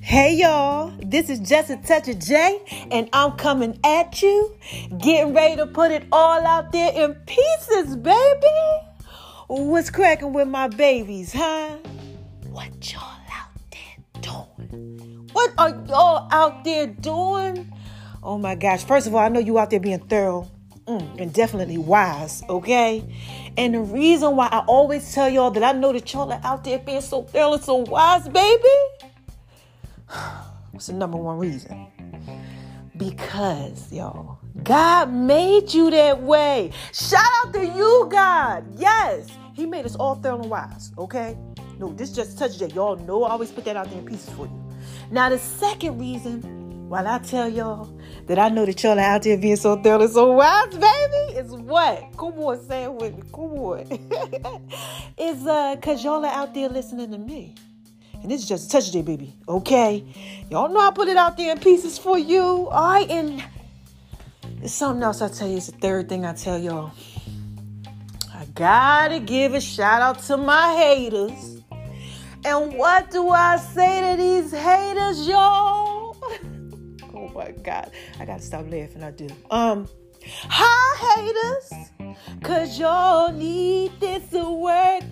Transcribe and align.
Hey 0.00 0.36
y'all, 0.36 0.92
this 1.04 1.28
is 1.28 1.40
just 1.40 1.70
a 1.70 1.76
touch 1.78 2.06
of 2.06 2.20
J, 2.20 2.86
and 2.92 3.08
I'm 3.12 3.32
coming 3.32 3.80
at 3.82 4.22
you, 4.22 4.56
getting 4.98 5.34
ready 5.34 5.56
to 5.56 5.66
put 5.66 5.90
it 5.90 6.04
all 6.12 6.46
out 6.46 6.70
there 6.70 6.92
in 6.92 7.14
pieces, 7.26 7.96
baby. 7.96 8.46
What's 9.48 9.90
cracking 9.90 10.32
with 10.32 10.46
my 10.46 10.68
babies, 10.68 11.32
huh? 11.32 11.78
What 12.52 12.92
y'all 12.92 13.02
out 13.32 13.50
there 13.72 14.20
doing? 14.20 15.28
What 15.32 15.52
are 15.58 15.70
y'all 15.88 16.28
out 16.30 16.62
there 16.62 16.86
doing? 16.86 17.72
Oh 18.22 18.38
my 18.38 18.54
gosh, 18.54 18.84
first 18.84 19.08
of 19.08 19.16
all, 19.16 19.20
I 19.20 19.30
know 19.30 19.40
you 19.40 19.58
out 19.58 19.70
there 19.70 19.80
being 19.80 19.98
thorough 19.98 20.48
mm, 20.98 21.20
and 21.20 21.32
definitely 21.32 21.78
wise, 21.78 22.42
okay? 22.48 23.04
And 23.56 23.74
the 23.74 23.80
reason 23.80 24.36
why 24.36 24.48
I 24.50 24.60
always 24.66 25.14
tell 25.14 25.28
y'all 25.28 25.50
that 25.52 25.62
I 25.62 25.72
know 25.72 25.92
that 25.92 26.12
y'all 26.12 26.32
are 26.32 26.40
out 26.44 26.64
there 26.64 26.78
being 26.78 27.00
so 27.00 27.28
and 27.34 27.62
so 27.62 27.76
wise, 27.76 28.28
baby 28.28 28.68
What's 30.72 30.86
the 30.88 30.94
number 30.94 31.18
one 31.18 31.38
reason? 31.38 31.86
Because, 32.96 33.92
y'all, 33.92 34.38
God 34.62 35.12
made 35.12 35.72
you 35.72 35.90
that 35.90 36.22
way. 36.22 36.72
Shout 36.92 37.24
out 37.44 37.52
to 37.54 37.64
you, 37.64 38.08
God. 38.10 38.64
Yes, 38.76 39.28
He 39.54 39.66
made 39.66 39.86
us 39.86 39.96
all 39.96 40.16
thorough 40.16 40.40
and 40.40 40.50
wise, 40.50 40.92
okay? 40.98 41.36
No, 41.78 41.92
this 41.92 42.12
just 42.12 42.38
touches 42.38 42.58
that. 42.58 42.74
Y'all 42.74 42.96
know 42.96 43.24
I 43.24 43.30
always 43.30 43.50
put 43.50 43.64
that 43.64 43.76
out 43.76 43.88
there 43.88 43.98
in 43.98 44.04
pieces 44.06 44.28
for 44.34 44.46
you. 44.46 44.64
Now, 45.10 45.28
the 45.30 45.38
second 45.38 45.98
reason, 45.98 46.59
while 46.90 47.06
I 47.06 47.18
tell 47.18 47.48
y'all 47.48 47.88
that 48.26 48.36
I 48.36 48.48
know 48.48 48.66
that 48.66 48.82
y'all 48.82 48.98
are 48.98 49.00
out 49.00 49.22
there 49.22 49.38
being 49.38 49.54
so 49.54 49.80
thorough 49.80 50.02
and 50.02 50.10
so 50.10 50.32
wise, 50.32 50.74
baby, 50.74 51.38
is 51.38 51.52
what? 51.52 52.02
Come 52.18 52.32
on, 52.40 52.66
say 52.66 52.82
it 52.82 52.92
with 52.92 53.14
me. 53.14 53.22
Come 53.32 53.52
on. 53.52 54.72
is 55.16 55.46
uh, 55.46 55.76
cause 55.80 56.02
y'all 56.02 56.24
are 56.24 56.34
out 56.34 56.52
there 56.52 56.68
listening 56.68 57.12
to 57.12 57.18
me. 57.18 57.54
And 58.20 58.28
this 58.28 58.42
is 58.42 58.48
just 58.48 58.66
a 58.66 58.70
touch 58.72 58.90
day, 58.90 59.02
baby. 59.02 59.36
Okay? 59.48 60.04
Y'all 60.50 60.68
know 60.68 60.80
I 60.80 60.90
put 60.90 61.06
it 61.06 61.16
out 61.16 61.36
there 61.36 61.52
in 61.52 61.60
pieces 61.60 61.96
for 61.96 62.18
you. 62.18 62.42
All 62.42 62.90
right? 62.90 63.08
And 63.08 63.44
it's 64.60 64.74
something 64.74 65.04
else 65.04 65.22
I 65.22 65.28
tell 65.28 65.46
you. 65.46 65.58
It's 65.58 65.68
the 65.68 65.78
third 65.78 66.08
thing 66.08 66.24
I 66.24 66.32
tell 66.32 66.58
y'all. 66.58 66.90
I 68.34 68.46
gotta 68.56 69.20
give 69.20 69.54
a 69.54 69.60
shout 69.60 70.02
out 70.02 70.24
to 70.24 70.36
my 70.36 70.74
haters. 70.74 71.62
And 72.44 72.74
what 72.74 73.12
do 73.12 73.28
I 73.28 73.58
say 73.58 74.10
to 74.10 74.20
these 74.20 74.50
haters, 74.50 75.28
y'all? 75.28 75.89
My 77.40 77.52
God. 77.62 77.90
I 78.18 78.24
gotta 78.24 78.42
stop 78.42 78.70
laughing. 78.70 79.02
I 79.02 79.10
do. 79.10 79.28
Um, 79.50 79.88
hi 80.24 81.22
haters. 81.22 82.16
Cause 82.42 82.78
y'all 82.78 83.32
need 83.32 83.92
this 83.98 84.30
work 84.32 85.02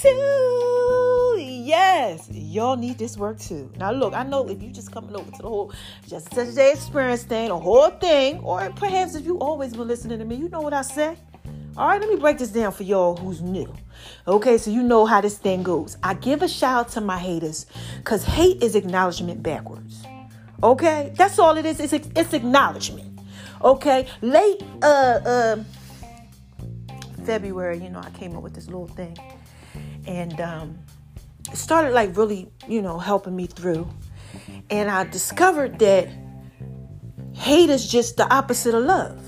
too. 0.00 1.36
Yes, 1.38 2.28
y'all 2.30 2.76
need 2.76 2.98
this 2.98 3.16
work 3.16 3.38
too. 3.38 3.70
Now, 3.76 3.92
look, 3.92 4.14
I 4.14 4.24
know 4.24 4.48
if 4.48 4.62
you 4.62 4.70
just 4.70 4.90
coming 4.90 5.14
over 5.14 5.30
to 5.30 5.42
the 5.42 5.48
whole 5.48 5.72
just 6.08 6.34
such 6.34 6.54
day 6.54 6.72
experience 6.72 7.22
thing, 7.22 7.48
the 7.48 7.58
whole 7.58 7.90
thing, 7.90 8.40
or 8.40 8.70
perhaps 8.70 9.14
if 9.14 9.24
you 9.24 9.38
always 9.38 9.72
been 9.72 9.86
listening 9.86 10.18
to 10.18 10.24
me, 10.24 10.36
you 10.36 10.48
know 10.48 10.60
what 10.60 10.74
I 10.74 10.82
say. 10.82 11.16
All 11.76 11.88
right, 11.88 12.00
let 12.00 12.08
me 12.08 12.16
break 12.16 12.38
this 12.38 12.48
down 12.48 12.72
for 12.72 12.84
y'all 12.84 13.16
who's 13.16 13.42
new. 13.42 13.72
Okay, 14.26 14.56
so 14.56 14.70
you 14.70 14.82
know 14.82 15.04
how 15.04 15.20
this 15.20 15.36
thing 15.36 15.62
goes. 15.62 15.98
I 16.02 16.14
give 16.14 16.42
a 16.42 16.48
shout 16.48 16.86
out 16.86 16.88
to 16.92 17.02
my 17.02 17.18
haters 17.18 17.66
because 17.98 18.24
hate 18.24 18.62
is 18.62 18.74
acknowledgement 18.74 19.42
backwards. 19.42 20.05
Okay, 20.62 21.12
that's 21.14 21.38
all 21.38 21.56
it 21.56 21.66
is. 21.66 21.80
It's, 21.80 21.92
it's 21.92 22.32
acknowledgement. 22.32 23.20
Okay, 23.62 24.06
late 24.22 24.62
uh 24.82 25.20
uh 25.24 25.64
February, 27.26 27.78
you 27.78 27.90
know, 27.90 27.98
I 27.98 28.10
came 28.10 28.36
up 28.36 28.42
with 28.42 28.54
this 28.54 28.66
little 28.66 28.86
thing. 28.86 29.18
And 30.06 30.40
um, 30.40 30.78
it 31.50 31.56
started 31.56 31.92
like 31.92 32.16
really, 32.16 32.48
you 32.68 32.80
know, 32.80 32.98
helping 32.98 33.34
me 33.34 33.46
through. 33.46 33.88
And 34.70 34.88
I 34.88 35.04
discovered 35.04 35.78
that 35.80 36.08
hate 37.34 37.68
is 37.68 37.90
just 37.90 38.16
the 38.16 38.32
opposite 38.32 38.74
of 38.74 38.84
love. 38.84 39.20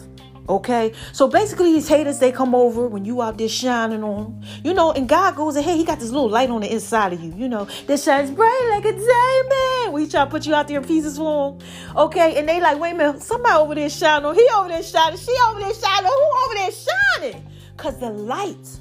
Okay, 0.48 0.92
so 1.12 1.28
basically, 1.28 1.72
these 1.72 1.88
haters 1.88 2.18
they 2.18 2.32
come 2.32 2.54
over 2.54 2.88
when 2.88 3.04
you 3.04 3.20
out 3.20 3.36
there 3.36 3.48
shining 3.48 4.02
on 4.02 4.42
you 4.64 4.72
know. 4.72 4.92
And 4.92 5.08
God 5.08 5.36
goes 5.36 5.56
ahead, 5.56 5.76
He 5.76 5.84
got 5.84 6.00
this 6.00 6.10
little 6.10 6.30
light 6.30 6.50
on 6.50 6.62
the 6.62 6.72
inside 6.72 7.12
of 7.12 7.22
you, 7.22 7.34
you 7.34 7.48
know, 7.48 7.66
that 7.86 8.00
shines 8.00 8.30
bright 8.30 8.68
like 8.70 8.84
a 8.84 8.92
diamond. 8.92 9.92
We 9.92 10.08
try 10.08 10.24
to 10.24 10.30
put 10.30 10.46
you 10.46 10.54
out 10.54 10.68
there 10.68 10.80
in 10.80 10.86
pieces 10.86 11.18
for 11.18 11.58
them, 11.58 11.68
okay? 11.96 12.38
And 12.38 12.48
they 12.48 12.60
like, 12.60 12.78
wait 12.78 12.92
a 12.92 12.94
minute, 12.94 13.22
somebody 13.22 13.56
over 13.56 13.74
there 13.74 13.90
shining 13.90 14.26
on, 14.26 14.34
he 14.34 14.48
over 14.56 14.68
there 14.68 14.82
shining, 14.82 15.18
she 15.18 15.34
over 15.48 15.60
there 15.60 15.74
shining, 15.74 16.10
who 16.10 16.44
over 16.44 16.54
there 16.54 16.70
shining? 16.70 17.50
Because 17.76 17.98
the 17.98 18.10
light 18.10 18.80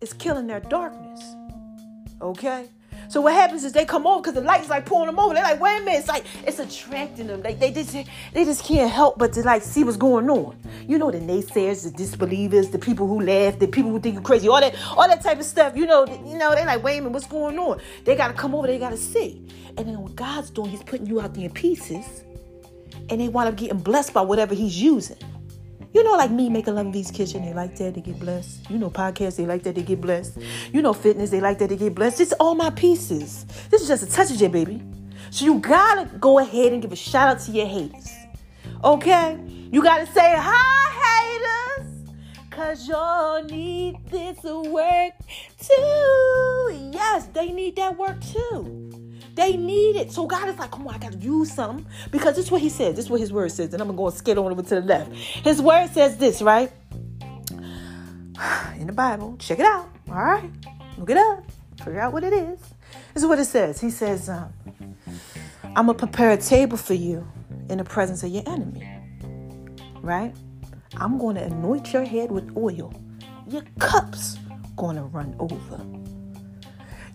is 0.00 0.12
killing 0.12 0.46
their 0.46 0.60
darkness. 0.60 1.22
Okay? 2.20 2.68
So 3.08 3.20
what 3.20 3.34
happens 3.34 3.64
is 3.64 3.72
they 3.72 3.84
come 3.84 4.06
over 4.06 4.20
because 4.20 4.34
the 4.34 4.40
light's 4.40 4.68
like 4.68 4.86
pulling 4.86 5.06
them 5.06 5.18
over. 5.18 5.34
They're 5.34 5.42
like, 5.42 5.60
wait 5.60 5.80
a 5.80 5.84
minute, 5.84 5.98
it's 5.98 6.08
like 6.08 6.24
it's 6.46 6.58
attracting 6.58 7.26
them. 7.26 7.42
Like 7.42 7.58
they 7.58 7.70
just 7.70 7.92
they 7.92 8.44
just 8.44 8.64
can't 8.64 8.90
help 8.90 9.18
but 9.18 9.32
to 9.34 9.42
like 9.42 9.62
see 9.62 9.84
what's 9.84 9.96
going 9.96 10.28
on. 10.30 10.56
You 10.86 10.98
know, 10.98 11.10
the 11.10 11.18
naysayers, 11.18 11.84
the 11.84 11.90
disbelievers, 11.90 12.70
the 12.70 12.78
people 12.78 13.06
who 13.06 13.20
laugh, 13.20 13.58
the 13.58 13.66
people 13.68 13.90
who 13.90 14.00
think 14.00 14.14
you're 14.14 14.22
crazy, 14.22 14.48
all 14.48 14.60
that, 14.60 14.74
all 14.96 15.06
that 15.06 15.22
type 15.22 15.38
of 15.38 15.44
stuff. 15.44 15.76
You 15.76 15.86
know, 15.86 16.06
you 16.26 16.38
know, 16.38 16.54
they're 16.54 16.66
like, 16.66 16.82
wait 16.82 16.98
a 16.98 17.00
minute, 17.00 17.12
what's 17.12 17.26
going 17.26 17.58
on? 17.58 17.80
They 18.04 18.16
gotta 18.16 18.34
come 18.34 18.54
over, 18.54 18.66
they 18.66 18.78
gotta 18.78 18.96
see. 18.96 19.46
And 19.76 19.88
then 19.88 19.98
what 20.00 20.14
God's 20.14 20.50
doing, 20.50 20.70
He's 20.70 20.82
putting 20.82 21.06
you 21.06 21.20
out 21.20 21.34
there 21.34 21.44
in 21.44 21.50
pieces, 21.50 22.22
and 23.10 23.20
they 23.20 23.28
wind 23.28 23.48
up 23.48 23.56
getting 23.56 23.78
blessed 23.78 24.12
by 24.12 24.22
whatever 24.22 24.54
He's 24.54 24.80
using. 24.80 25.16
You 25.94 26.02
know, 26.02 26.16
like 26.16 26.32
me 26.32 26.48
making 26.48 26.74
love 26.74 26.92
these 26.92 27.12
kitchen, 27.12 27.44
they 27.44 27.54
like 27.54 27.76
that, 27.76 27.94
they 27.94 28.00
get 28.00 28.18
blessed. 28.18 28.68
You 28.68 28.78
know, 28.78 28.90
podcasts, 28.90 29.36
they 29.36 29.46
like 29.46 29.62
that, 29.62 29.76
they 29.76 29.82
get 29.82 30.00
blessed. 30.00 30.38
You 30.72 30.82
know, 30.82 30.92
fitness, 30.92 31.30
they 31.30 31.40
like 31.40 31.58
that, 31.60 31.68
they 31.68 31.76
get 31.76 31.94
blessed. 31.94 32.20
It's 32.20 32.32
all 32.32 32.56
my 32.56 32.70
pieces. 32.70 33.46
This 33.70 33.80
is 33.80 33.86
just 33.86 34.02
a 34.02 34.06
touch 34.10 34.32
of 34.32 34.42
it, 34.42 34.50
baby. 34.50 34.82
So 35.30 35.44
you 35.44 35.60
gotta 35.60 36.10
go 36.18 36.40
ahead 36.40 36.72
and 36.72 36.82
give 36.82 36.90
a 36.90 36.96
shout 36.96 37.28
out 37.28 37.40
to 37.44 37.52
your 37.52 37.66
haters. 37.66 38.10
Okay? 38.82 39.38
You 39.70 39.84
gotta 39.84 40.06
say, 40.06 40.34
hi, 40.36 41.38
haters. 41.78 42.10
Cause 42.50 42.88
y'all 42.88 43.44
need 43.44 43.98
this 44.10 44.42
work 44.42 45.12
too. 45.60 46.90
Yes, 46.92 47.26
they 47.26 47.52
need 47.52 47.76
that 47.76 47.96
work 47.96 48.20
too. 48.20 49.03
They 49.34 49.56
need 49.56 49.96
it. 49.96 50.12
So 50.12 50.26
God 50.26 50.48
is 50.48 50.58
like, 50.58 50.70
come 50.70 50.86
on, 50.86 50.94
I 50.94 50.98
got 50.98 51.12
to 51.12 51.18
use 51.18 51.52
some. 51.52 51.86
Because 52.10 52.36
this 52.36 52.46
is 52.46 52.50
what 52.50 52.60
he 52.60 52.68
says. 52.68 52.96
This 52.96 53.06
is 53.06 53.10
what 53.10 53.20
his 53.20 53.32
word 53.32 53.50
says. 53.50 53.72
And 53.72 53.82
I'm 53.82 53.88
to 53.88 53.94
go 53.94 54.06
and 54.06 54.16
skate 54.16 54.38
on 54.38 54.50
over 54.50 54.62
to 54.62 54.74
the 54.76 54.80
left. 54.80 55.12
His 55.12 55.60
word 55.60 55.90
says 55.90 56.16
this, 56.16 56.40
right? 56.40 56.70
In 58.78 58.86
the 58.86 58.92
Bible. 58.92 59.36
Check 59.38 59.58
it 59.58 59.66
out. 59.66 59.88
All 60.08 60.14
right. 60.14 60.50
Look 60.98 61.10
it 61.10 61.16
up. 61.16 61.44
Figure 61.78 62.00
out 62.00 62.12
what 62.12 62.22
it 62.22 62.32
is. 62.32 62.60
This 63.12 63.22
is 63.22 63.26
what 63.26 63.38
it 63.38 63.46
says. 63.46 63.80
He 63.80 63.90
says, 63.90 64.28
um, 64.28 64.52
I'm 65.76 65.86
to 65.88 65.94
prepare 65.94 66.30
a 66.30 66.36
table 66.36 66.76
for 66.76 66.94
you 66.94 67.26
in 67.68 67.78
the 67.78 67.84
presence 67.84 68.22
of 68.22 68.30
your 68.30 68.44
enemy. 68.46 68.88
Right? 70.00 70.34
I'm 70.96 71.18
to 71.18 71.42
anoint 71.42 71.92
your 71.92 72.04
head 72.04 72.30
with 72.30 72.56
oil. 72.56 72.94
Your 73.48 73.62
cup's 73.78 74.38
to 74.78 75.02
run 75.12 75.34
over. 75.38 76.03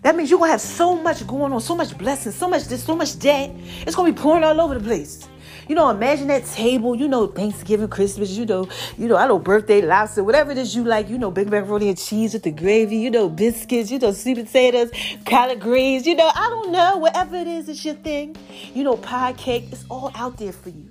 That 0.02 0.16
means 0.16 0.30
you're 0.30 0.38
gonna 0.38 0.52
have 0.52 0.60
so 0.60 0.96
much 0.96 1.26
going 1.26 1.52
on, 1.52 1.60
so 1.60 1.76
much 1.76 1.96
blessings, 1.96 2.34
so 2.34 2.48
much 2.48 2.64
this, 2.64 2.82
so 2.84 2.96
much 2.96 3.18
debt. 3.18 3.50
It's 3.86 3.94
gonna 3.94 4.12
be 4.12 4.18
pouring 4.18 4.44
all 4.44 4.58
over 4.60 4.74
the 4.74 4.80
place. 4.80 5.28
You 5.68 5.74
know, 5.74 5.88
imagine 5.90 6.26
that 6.28 6.46
table, 6.46 6.96
you 6.96 7.06
know, 7.06 7.26
Thanksgiving, 7.26 7.88
Christmas, 7.88 8.30
you 8.30 8.46
know, 8.46 8.66
you 8.96 9.08
know, 9.08 9.16
I 9.16 9.28
know 9.28 9.38
birthday 9.38 9.82
lobster, 9.82 10.24
whatever 10.24 10.52
it 10.52 10.58
is 10.58 10.74
you 10.74 10.84
like, 10.84 11.08
you 11.08 11.18
know, 11.18 11.30
big 11.30 11.50
macaroni 11.50 11.90
and 11.90 11.98
cheese 11.98 12.32
with 12.32 12.42
the 12.42 12.50
gravy, 12.50 12.96
you 12.96 13.10
know, 13.10 13.28
biscuits, 13.28 13.90
you 13.90 13.98
know, 13.98 14.12
sweet 14.12 14.36
potatoes, 14.36 14.90
collard 15.26 15.60
greens, 15.60 16.06
you 16.06 16.16
know, 16.16 16.30
I 16.34 16.48
don't 16.48 16.72
know, 16.72 16.96
whatever 16.96 17.36
it 17.36 17.46
is, 17.46 17.68
it's 17.68 17.84
your 17.84 17.94
thing. 17.94 18.36
You 18.74 18.84
know, 18.84 18.96
pie 18.96 19.34
cake, 19.34 19.66
it's 19.70 19.84
all 19.88 20.10
out 20.14 20.38
there 20.38 20.52
for 20.52 20.70
you 20.70 20.88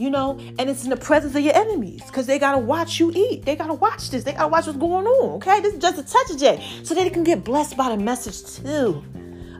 you 0.00 0.08
know, 0.08 0.38
and 0.58 0.70
it's 0.70 0.84
in 0.84 0.90
the 0.90 0.96
presence 0.96 1.34
of 1.34 1.42
your 1.42 1.54
enemies 1.54 2.02
because 2.06 2.26
they 2.26 2.38
gotta 2.38 2.58
watch 2.58 2.98
you 2.98 3.12
eat. 3.14 3.44
They 3.44 3.54
gotta 3.54 3.74
watch 3.74 4.10
this. 4.10 4.24
They 4.24 4.32
gotta 4.32 4.48
watch 4.48 4.66
what's 4.66 4.78
going 4.78 5.06
on. 5.06 5.36
Okay, 5.36 5.60
this 5.60 5.74
is 5.74 5.80
just 5.80 5.98
a 5.98 6.02
touch 6.02 6.30
of 6.30 6.42
it, 6.42 6.86
so 6.86 6.94
they 6.94 7.10
can 7.10 7.22
get 7.22 7.44
blessed 7.44 7.76
by 7.76 7.90
the 7.90 8.02
message 8.02 8.56
too. 8.56 9.04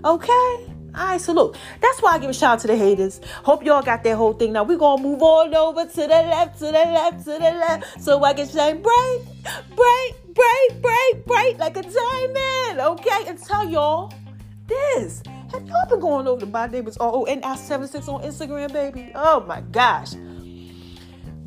Okay. 0.02 0.66
All 0.92 1.06
right, 1.06 1.20
so 1.20 1.32
look, 1.32 1.56
that's 1.80 2.02
why 2.02 2.14
I 2.14 2.18
give 2.18 2.30
a 2.30 2.34
shout 2.34 2.54
out 2.54 2.58
to 2.60 2.66
the 2.66 2.76
haters. 2.76 3.20
Hope 3.44 3.62
y'all 3.64 3.82
got 3.82 4.02
that 4.02 4.16
whole 4.16 4.32
thing. 4.32 4.54
Now 4.54 4.64
we're 4.64 4.78
gonna 4.78 5.02
move 5.02 5.22
on 5.22 5.54
over 5.54 5.84
to 5.84 6.00
the 6.00 6.06
left, 6.06 6.58
to 6.58 6.64
the 6.64 6.72
left, 6.72 7.18
to 7.26 7.32
the 7.32 7.38
left, 7.38 8.02
so 8.02 8.24
I 8.24 8.32
can 8.32 8.48
shine 8.48 8.82
bright, 8.82 9.18
bright, 9.76 10.12
bright, 10.34 10.68
bright, 10.80 11.12
bright 11.26 11.58
like 11.58 11.76
a 11.76 11.82
diamond. 11.82 12.80
Okay, 12.80 13.28
and 13.28 13.38
tell 13.38 13.68
y'all 13.68 14.12
this. 14.66 15.22
Have 15.52 15.66
y'all 15.66 15.88
been 15.88 16.00
going 16.00 16.28
over 16.28 16.40
to 16.40 16.46
my 16.46 16.66
neighbors? 16.66 16.96
Oh, 17.00 17.26
and 17.26 17.44
I 17.44 17.56
76 17.56 18.08
on 18.08 18.22
Instagram, 18.22 18.72
baby. 18.72 19.12
Oh 19.14 19.40
my 19.40 19.60
gosh. 19.60 20.14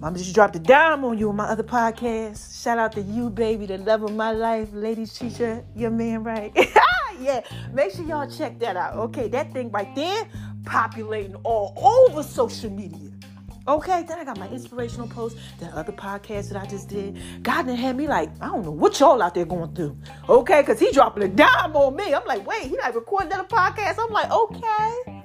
Mama 0.03 0.17
just 0.17 0.35
dropped 0.35 0.53
a 0.57 0.59
dime 0.59 1.05
on 1.05 1.17
you 1.17 1.29
on 1.29 1.37
my 1.37 1.45
other 1.45 1.63
podcast. 1.63 2.61
Shout 2.61 2.77
out 2.77 2.91
to 2.91 3.01
you, 3.01 3.29
baby, 3.29 3.65
the 3.65 3.77
love 3.77 4.03
of 4.03 4.13
my 4.13 4.31
life, 4.31 4.67
ladies 4.73 5.17
teacher, 5.17 5.63
your 5.77 5.91
man, 5.91 6.25
right? 6.25 6.51
yeah, 7.21 7.39
make 7.71 7.93
sure 7.93 8.03
y'all 8.03 8.29
check 8.29 8.59
that 8.59 8.75
out. 8.75 8.97
Okay, 8.97 9.29
that 9.29 9.53
thing 9.53 9.71
right 9.71 9.95
there, 9.95 10.27
populating 10.65 11.35
all 11.45 11.73
over 12.09 12.21
social 12.21 12.69
media. 12.69 13.11
Okay, 13.65 14.03
then 14.05 14.19
I 14.19 14.25
got 14.25 14.37
my 14.37 14.49
inspirational 14.49 15.07
post, 15.07 15.37
that 15.61 15.71
other 15.71 15.93
podcast 15.93 16.49
that 16.49 16.61
I 16.61 16.65
just 16.65 16.89
did. 16.89 17.17
God 17.41 17.67
done 17.67 17.77
had 17.77 17.95
me 17.95 18.05
like, 18.05 18.29
I 18.41 18.47
don't 18.47 18.65
know 18.65 18.71
what 18.71 18.99
y'all 18.99 19.21
out 19.21 19.35
there 19.35 19.45
going 19.45 19.73
through. 19.73 19.97
Okay, 20.27 20.63
because 20.63 20.81
he 20.81 20.91
dropping 20.91 21.23
a 21.23 21.29
dime 21.29 21.77
on 21.77 21.95
me. 21.95 22.13
I'm 22.13 22.25
like, 22.25 22.45
wait, 22.45 22.63
he 22.63 22.77
like 22.77 22.93
recording 22.93 23.31
another 23.31 23.47
podcast. 23.47 23.95
I'm 23.99 24.11
like, 24.11 24.29
okay. 24.29 25.23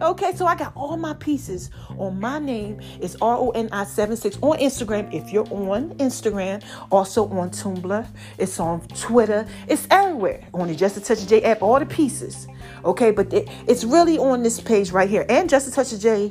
Okay, 0.00 0.32
so 0.34 0.46
I 0.46 0.54
got 0.54 0.72
all 0.74 0.96
my 0.96 1.12
pieces 1.12 1.70
on 1.98 2.18
my 2.18 2.38
name. 2.38 2.80
It's 3.00 3.16
R 3.20 3.36
O 3.36 3.50
N 3.50 3.68
I 3.70 3.84
76 3.84 4.38
on 4.40 4.58
Instagram. 4.58 5.12
If 5.12 5.30
you're 5.30 5.46
on 5.52 5.90
Instagram, 5.96 6.64
also 6.90 7.28
on 7.28 7.50
Tumblr, 7.50 8.06
it's 8.38 8.58
on 8.58 8.80
Twitter, 8.88 9.46
it's 9.68 9.86
everywhere. 9.90 10.42
On 10.54 10.68
the 10.68 10.74
Just 10.74 10.96
a 10.96 11.00
Touch 11.02 11.20
of 11.22 11.28
J 11.28 11.42
app, 11.42 11.60
all 11.60 11.78
the 11.78 11.84
pieces. 11.84 12.48
Okay, 12.84 13.10
but 13.10 13.30
it, 13.32 13.48
it's 13.68 13.84
really 13.84 14.16
on 14.16 14.42
this 14.42 14.58
page 14.58 14.90
right 14.90 15.08
here. 15.08 15.26
And 15.28 15.50
Just 15.50 15.68
a 15.68 15.70
Touch 15.70 15.92
of 15.92 16.00
J 16.00 16.30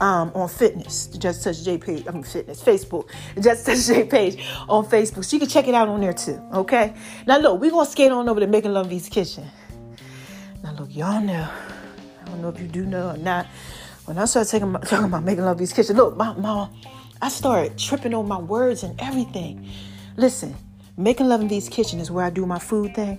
um, 0.00 0.32
on 0.34 0.48
fitness, 0.48 1.06
the 1.06 1.18
Just 1.18 1.44
Touch 1.44 1.62
J 1.62 1.76
page, 1.76 2.06
I 2.08 2.12
mean 2.12 2.22
fitness, 2.22 2.62
Facebook, 2.62 3.10
the 3.34 3.42
Just 3.42 3.66
Touch 3.66 3.86
J 3.86 4.04
page 4.04 4.42
on 4.70 4.86
Facebook. 4.86 5.26
So 5.26 5.36
you 5.36 5.40
can 5.40 5.50
check 5.50 5.68
it 5.68 5.74
out 5.74 5.88
on 5.88 6.00
there 6.00 6.14
too. 6.14 6.42
Okay. 6.54 6.94
Now 7.26 7.36
look, 7.36 7.60
we're 7.60 7.70
gonna 7.70 7.84
skate 7.84 8.10
on 8.10 8.26
over 8.26 8.40
to 8.40 8.46
Making 8.46 8.72
Love 8.72 8.88
V's 8.88 9.10
kitchen. 9.10 9.44
Now 10.62 10.72
look, 10.72 10.94
y'all 10.94 11.20
know. 11.20 11.46
Don't 12.30 12.42
know 12.42 12.48
if 12.48 12.60
you 12.60 12.68
do 12.68 12.86
know 12.86 13.10
or 13.10 13.16
not. 13.16 13.46
When 14.04 14.18
I 14.18 14.24
started 14.24 14.50
taking 14.50 14.72
my, 14.72 14.80
talking 14.86 15.06
about 15.06 15.24
Making 15.24 15.44
Love 15.44 15.58
V's 15.58 15.72
kitchen, 15.72 15.96
look, 15.96 16.16
my, 16.16 16.32
my 16.34 16.68
I 17.22 17.28
started 17.28 17.76
tripping 17.76 18.14
on 18.14 18.26
my 18.26 18.38
words 18.38 18.82
and 18.82 18.98
everything. 19.00 19.68
Listen, 20.16 20.54
Making 20.96 21.28
Love 21.28 21.42
in 21.42 21.48
V's 21.48 21.68
kitchen 21.68 22.00
is 22.00 22.10
where 22.10 22.24
I 22.24 22.30
do 22.30 22.46
my 22.46 22.58
food 22.58 22.94
thing 22.94 23.18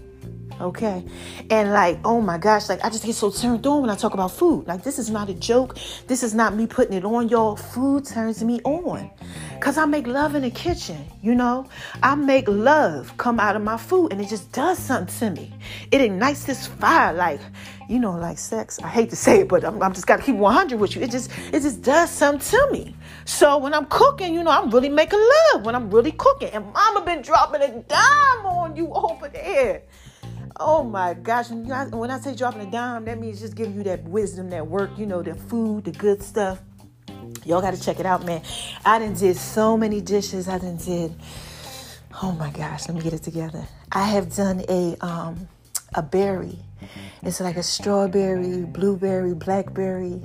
okay? 0.61 1.03
And 1.49 1.71
like, 1.71 1.99
oh 2.05 2.21
my 2.21 2.37
gosh, 2.37 2.69
like 2.69 2.83
I 2.83 2.89
just 2.89 3.03
get 3.03 3.15
so 3.15 3.29
turned 3.31 3.65
on 3.65 3.81
when 3.81 3.89
I 3.89 3.95
talk 3.95 4.13
about 4.13 4.31
food. 4.31 4.67
Like 4.67 4.83
this 4.83 4.99
is 4.99 5.09
not 5.09 5.29
a 5.29 5.33
joke. 5.33 5.77
This 6.07 6.23
is 6.23 6.33
not 6.33 6.55
me 6.55 6.67
putting 6.67 6.93
it 6.93 7.03
on 7.03 7.29
y'all. 7.29 7.55
Food 7.55 8.05
turns 8.05 8.43
me 8.43 8.61
on. 8.63 9.09
Cause 9.59 9.77
I 9.77 9.85
make 9.85 10.07
love 10.07 10.33
in 10.33 10.41
the 10.41 10.49
kitchen, 10.49 11.05
you 11.21 11.35
know? 11.35 11.67
I 12.01 12.15
make 12.15 12.47
love 12.47 13.15
come 13.17 13.39
out 13.39 13.55
of 13.55 13.61
my 13.61 13.77
food 13.77 14.11
and 14.11 14.19
it 14.19 14.27
just 14.27 14.51
does 14.51 14.79
something 14.79 15.15
to 15.19 15.41
me. 15.41 15.53
It 15.91 16.01
ignites 16.01 16.45
this 16.45 16.65
fire, 16.65 17.13
like, 17.13 17.39
you 17.91 17.99
know, 17.99 18.13
like 18.13 18.37
sex. 18.37 18.79
I 18.81 18.87
hate 18.87 19.09
to 19.09 19.17
say 19.17 19.41
it, 19.41 19.49
but 19.49 19.65
I'm, 19.65 19.81
I'm 19.83 19.93
just 19.93 20.07
gotta 20.07 20.23
keep 20.23 20.35
100 20.35 20.79
with 20.79 20.95
you. 20.95 21.01
It 21.01 21.11
just, 21.11 21.29
it 21.51 21.61
just 21.61 21.81
does 21.81 22.09
something 22.09 22.39
to 22.49 22.69
me. 22.71 22.95
So 23.25 23.57
when 23.57 23.73
I'm 23.73 23.85
cooking, 23.87 24.33
you 24.33 24.43
know, 24.43 24.49
I'm 24.49 24.69
really 24.69 24.87
making 24.87 25.19
love 25.19 25.65
when 25.65 25.75
I'm 25.75 25.91
really 25.91 26.13
cooking. 26.13 26.49
And 26.49 26.71
mama 26.71 27.03
been 27.03 27.21
dropping 27.21 27.61
a 27.61 27.67
dime 27.81 28.45
on 28.45 28.77
you 28.77 28.93
over 28.93 29.27
there. 29.27 29.83
Oh 30.57 30.83
my 30.83 31.15
gosh. 31.15 31.49
And 31.49 31.67
when 31.91 32.11
I 32.11 32.19
say 32.21 32.33
dropping 32.33 32.61
a 32.61 32.71
dime, 32.71 33.03
that 33.05 33.19
means 33.19 33.41
just 33.41 33.55
giving 33.55 33.75
you 33.75 33.83
that 33.83 34.03
wisdom, 34.05 34.49
that 34.51 34.65
work, 34.65 34.91
you 34.97 35.05
know, 35.05 35.21
the 35.21 35.35
food, 35.35 35.83
the 35.83 35.91
good 35.91 36.23
stuff. 36.23 36.61
Y'all 37.45 37.59
got 37.59 37.73
to 37.73 37.81
check 37.81 37.99
it 37.99 38.05
out, 38.05 38.25
man. 38.25 38.41
I 38.85 38.99
done 38.99 39.15
did 39.15 39.35
so 39.35 39.75
many 39.75 39.99
dishes. 39.99 40.47
I 40.47 40.59
done 40.59 40.77
did, 40.77 41.13
oh 42.23 42.31
my 42.31 42.51
gosh, 42.51 42.87
let 42.87 42.95
me 42.95 43.01
get 43.01 43.11
it 43.11 43.23
together. 43.23 43.67
I 43.91 44.03
have 44.03 44.33
done 44.33 44.63
a, 44.69 44.95
um, 45.01 45.49
a 45.95 46.01
berry. 46.01 46.57
It's 47.23 47.39
like 47.39 47.57
a 47.57 47.63
strawberry, 47.63 48.61
blueberry, 48.63 49.33
blackberry 49.33 50.21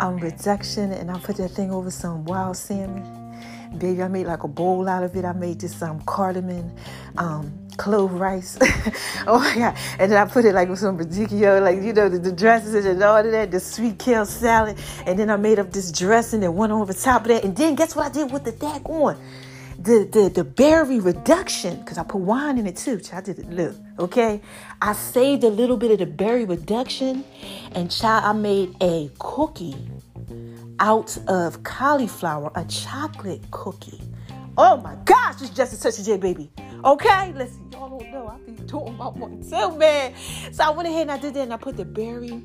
um, 0.00 0.16
reduction, 0.18 0.92
and 0.92 1.10
I 1.10 1.18
put 1.18 1.36
that 1.36 1.50
thing 1.50 1.70
over 1.70 1.90
some 1.90 2.24
wild 2.24 2.56
salmon. 2.56 3.04
Baby, 3.78 4.02
I 4.02 4.08
made 4.08 4.26
like 4.26 4.42
a 4.42 4.48
bowl 4.48 4.88
out 4.88 5.02
of 5.02 5.16
it. 5.16 5.24
I 5.24 5.32
made 5.32 5.60
this 5.60 5.80
um, 5.82 6.00
cardamom 6.02 6.74
um, 7.16 7.52
clove 7.78 8.12
rice. 8.12 8.58
oh 9.26 9.38
my 9.38 9.54
god! 9.54 9.76
And 9.98 10.12
then 10.12 10.18
I 10.18 10.28
put 10.30 10.44
it 10.44 10.54
like 10.54 10.68
with 10.68 10.80
some 10.80 10.98
radicchio, 10.98 11.62
like 11.62 11.82
you 11.82 11.92
know 11.92 12.08
the, 12.08 12.18
the 12.18 12.32
dressings 12.32 12.84
and 12.84 13.02
all 13.02 13.16
of 13.18 13.30
that, 13.30 13.50
the 13.50 13.60
sweet 13.60 13.98
kale 13.98 14.26
salad. 14.26 14.78
And 15.06 15.18
then 15.18 15.30
I 15.30 15.36
made 15.36 15.58
up 15.58 15.72
this 15.72 15.90
dressing 15.90 16.40
that 16.40 16.52
went 16.52 16.72
over 16.72 16.92
top 16.92 17.22
of 17.22 17.28
that. 17.28 17.44
And 17.44 17.56
then 17.56 17.74
guess 17.74 17.96
what 17.96 18.06
I 18.06 18.12
did 18.12 18.30
with 18.30 18.44
the 18.44 18.52
dag 18.52 18.82
on? 18.88 19.16
The, 19.78 20.08
the 20.12 20.28
the 20.28 20.44
berry 20.44 21.00
reduction 21.00 21.78
because 21.78 21.98
I 21.98 22.04
put 22.04 22.20
wine 22.20 22.58
in 22.58 22.66
it 22.66 22.76
too. 22.76 23.00
I 23.12 23.20
did 23.20 23.38
it. 23.38 23.50
Look, 23.50 23.74
okay. 24.02 24.40
I 24.80 24.92
saved 24.92 25.44
a 25.44 25.48
little 25.48 25.76
bit 25.76 25.90
of 25.90 25.98
the 25.98 26.06
berry 26.06 26.44
reduction, 26.44 27.24
and 27.72 27.90
child, 27.90 28.24
I 28.24 28.32
made 28.32 28.76
a 28.80 29.10
cookie 29.18 29.76
out 30.80 31.16
of 31.28 31.62
cauliflower, 31.62 32.50
a 32.54 32.64
chocolate 32.64 33.42
cookie. 33.50 34.00
Oh 34.58 34.76
my 34.78 34.96
gosh, 35.04 35.40
it's 35.40 35.50
just 35.50 35.72
a 35.72 35.80
touch 35.80 35.98
of 35.98 36.04
J, 36.04 36.16
baby. 36.18 36.50
Okay, 36.84 37.32
listen, 37.32 37.70
y'all 37.72 37.98
don't 37.98 38.10
know. 38.10 38.26
I 38.28 38.38
be 38.50 38.52
talking 38.66 38.94
about 38.94 39.16
too, 39.48 39.78
man. 39.78 40.14
So 40.52 40.64
I 40.64 40.70
went 40.70 40.88
ahead 40.88 41.02
and 41.02 41.12
I 41.12 41.18
did 41.18 41.34
that 41.34 41.42
and 41.42 41.52
I 41.52 41.56
put 41.56 41.76
the 41.76 41.84
berry 41.84 42.42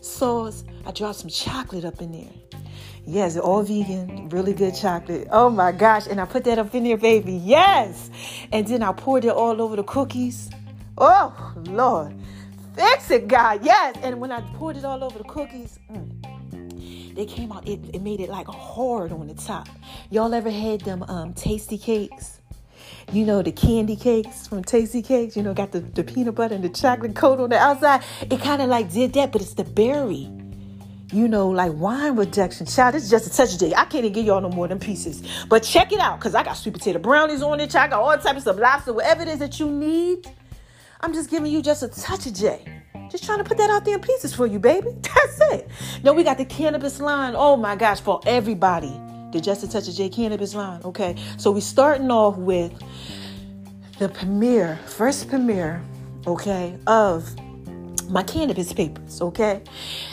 sauce. 0.00 0.64
I 0.84 0.90
dropped 0.90 1.20
some 1.20 1.30
chocolate 1.30 1.84
up 1.84 2.02
in 2.02 2.12
there. 2.12 2.58
Yes, 3.06 3.36
all 3.36 3.62
vegan, 3.62 4.28
really 4.28 4.52
good 4.52 4.74
chocolate. 4.74 5.28
Oh 5.30 5.48
my 5.48 5.72
gosh. 5.72 6.06
And 6.06 6.20
I 6.20 6.24
put 6.24 6.44
that 6.44 6.58
up 6.58 6.74
in 6.74 6.84
there, 6.84 6.96
baby. 6.96 7.34
Yes. 7.34 8.10
And 8.52 8.66
then 8.66 8.82
I 8.82 8.92
poured 8.92 9.24
it 9.24 9.32
all 9.32 9.62
over 9.62 9.76
the 9.76 9.84
cookies. 9.84 10.50
Oh, 10.98 11.54
Lord. 11.66 12.14
Fix 12.74 13.10
it, 13.10 13.28
God. 13.28 13.64
Yes. 13.64 13.96
And 14.02 14.20
when 14.20 14.32
I 14.32 14.40
poured 14.54 14.76
it 14.76 14.84
all 14.84 15.02
over 15.04 15.18
the 15.18 15.24
cookies, 15.24 15.78
mm, 15.90 17.14
they 17.14 17.26
came 17.26 17.52
out, 17.52 17.66
it, 17.68 17.80
it 17.92 18.02
made 18.02 18.20
it 18.20 18.30
like 18.30 18.46
hard 18.46 19.12
on 19.12 19.26
the 19.26 19.34
top. 19.34 19.68
Y'all 20.10 20.32
ever 20.32 20.50
had 20.50 20.80
them 20.82 21.02
um, 21.04 21.34
Tastykakes? 21.34 22.38
you 23.12 23.24
know, 23.24 23.42
the 23.42 23.52
Kandy 23.52 23.98
Kakes 23.98 24.48
from 24.48 24.62
Tastykakes, 24.62 25.36
you 25.36 25.42
know, 25.42 25.54
got 25.54 25.72
the, 25.72 25.80
the 25.80 26.04
peanut 26.04 26.34
butter 26.34 26.54
and 26.54 26.64
the 26.64 26.68
chocolate 26.68 27.14
coat 27.14 27.40
on 27.40 27.50
the 27.50 27.58
outside. 27.58 28.02
It 28.22 28.40
kind 28.40 28.62
of 28.62 28.68
like 28.68 28.92
did 28.92 29.12
that, 29.14 29.32
but 29.32 29.42
it's 29.42 29.54
the 29.54 29.64
berry. 29.64 30.30
You 31.12 31.28
know, 31.28 31.50
like 31.50 31.72
wine 31.74 32.16
reduction. 32.16 32.64
Child, 32.64 32.94
this 32.94 33.04
is 33.04 33.10
just 33.10 33.26
a 33.26 33.36
touch 33.36 33.52
of 33.52 33.58
day. 33.58 33.74
I 33.74 33.84
can't 33.84 33.96
even 33.96 34.12
give 34.12 34.24
y'all 34.24 34.40
no 34.40 34.48
more 34.48 34.66
than 34.66 34.78
pieces. 34.78 35.22
But 35.46 35.62
check 35.62 35.92
it 35.92 36.00
out, 36.00 36.18
because 36.18 36.34
I 36.34 36.42
got 36.42 36.54
sweet 36.54 36.72
potato 36.72 36.98
brownies 36.98 37.42
on 37.42 37.60
it. 37.60 37.70
Child, 37.70 37.92
I 37.92 37.96
got 37.96 38.02
all 38.02 38.16
types 38.16 38.36
of 38.36 38.42
stuff, 38.42 38.58
lobster, 38.58 38.92
whatever 38.94 39.22
it 39.22 39.28
is 39.28 39.38
that 39.40 39.60
you 39.60 39.68
need. 39.70 40.26
I'm 41.02 41.12
just 41.12 41.30
giving 41.30 41.50
you 41.50 41.62
just 41.62 41.82
a 41.82 41.88
touch 41.88 42.26
of 42.26 42.34
J. 42.34 42.64
Just 43.10 43.24
trying 43.24 43.38
to 43.38 43.44
put 43.44 43.58
that 43.58 43.70
out 43.70 43.84
there 43.84 43.96
in 43.96 44.00
pieces 44.00 44.32
for 44.34 44.46
you, 44.46 44.58
baby. 44.58 44.88
That's 45.02 45.40
it. 45.52 45.68
No, 46.04 46.12
we 46.12 46.22
got 46.22 46.38
the 46.38 46.44
cannabis 46.44 47.00
line. 47.00 47.34
Oh 47.36 47.56
my 47.56 47.74
gosh, 47.74 48.00
for 48.00 48.20
everybody 48.24 48.98
the 49.32 49.40
Just 49.40 49.64
a 49.64 49.68
Touch 49.68 49.88
of 49.88 49.94
J 49.94 50.08
Cannabis 50.08 50.54
line. 50.54 50.80
Okay, 50.84 51.16
so 51.38 51.50
we're 51.50 51.60
starting 51.60 52.10
off 52.10 52.36
with 52.36 52.72
the 53.98 54.08
premiere, 54.08 54.78
first 54.86 55.28
premiere, 55.28 55.82
okay, 56.26 56.78
of 56.86 57.34
my 58.12 58.22
cannabis 58.22 58.74
papers, 58.74 59.22
okay? 59.22 59.62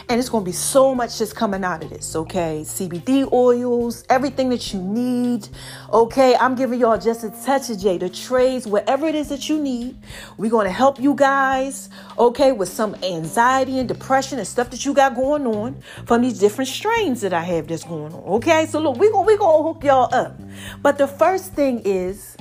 And 0.07 0.19
it's 0.19 0.30
gonna 0.30 0.46
be 0.46 0.54
so 0.54 0.96
much 0.96 1.18
just 1.18 1.36
coming 1.36 1.66
out 1.66 1.84
of 1.84 1.90
this, 1.90 2.16
okay? 2.16 2.62
CBD 2.63 3.30
oils, 3.34 4.06
everything 4.10 4.50
that 4.50 4.74
you 4.74 4.81
need, 4.81 5.50
okay? 5.92 6.36
I'm 6.38 6.56
giving 6.56 6.80
y'all 6.80 6.98
just 6.98 7.25
a 7.25 7.30
touch 7.30 7.69
of 7.69 7.80
J, 7.80 7.98
the 7.98 8.10
trays, 8.10 8.66
whatever 8.66 9.06
it 9.06 9.16
is 9.16 9.28
that 9.30 9.50
you 9.50 9.60
need. 9.62 9.98
We're 10.38 10.50
gonna 10.50 10.72
help 10.72 10.98
you 11.00 11.13
guys, 11.13 11.89
okay, 12.18 12.53
with 12.53 12.70
some 12.70 12.96
anxiety 13.03 13.79
and 13.79 13.88
depression 13.88 14.39
and 14.39 14.48
stuff 14.48 14.70
that 14.70 14.86
you 14.86 14.94
got 14.94 15.13
going 15.13 15.46
on 15.46 15.82
from 16.06 16.22
these 16.22 16.39
different 16.39 16.70
strains 16.70 17.20
that 17.20 17.34
I 17.34 17.41
have 17.41 17.68
that's 17.68 17.84
going 17.84 18.13
on, 18.13 18.24
okay? 18.36 18.65
So 18.65 18.79
look, 18.79 18.98
we're 18.98 19.12
gonna, 19.12 19.27
we 19.27 19.38
gonna 19.38 19.62
hook 19.62 19.84
y'all 19.84 20.13
up. 20.15 20.39
But 20.82 20.98
the 20.98 21.08
first 21.08 21.53
thing 21.53 21.82
is, 21.84 22.38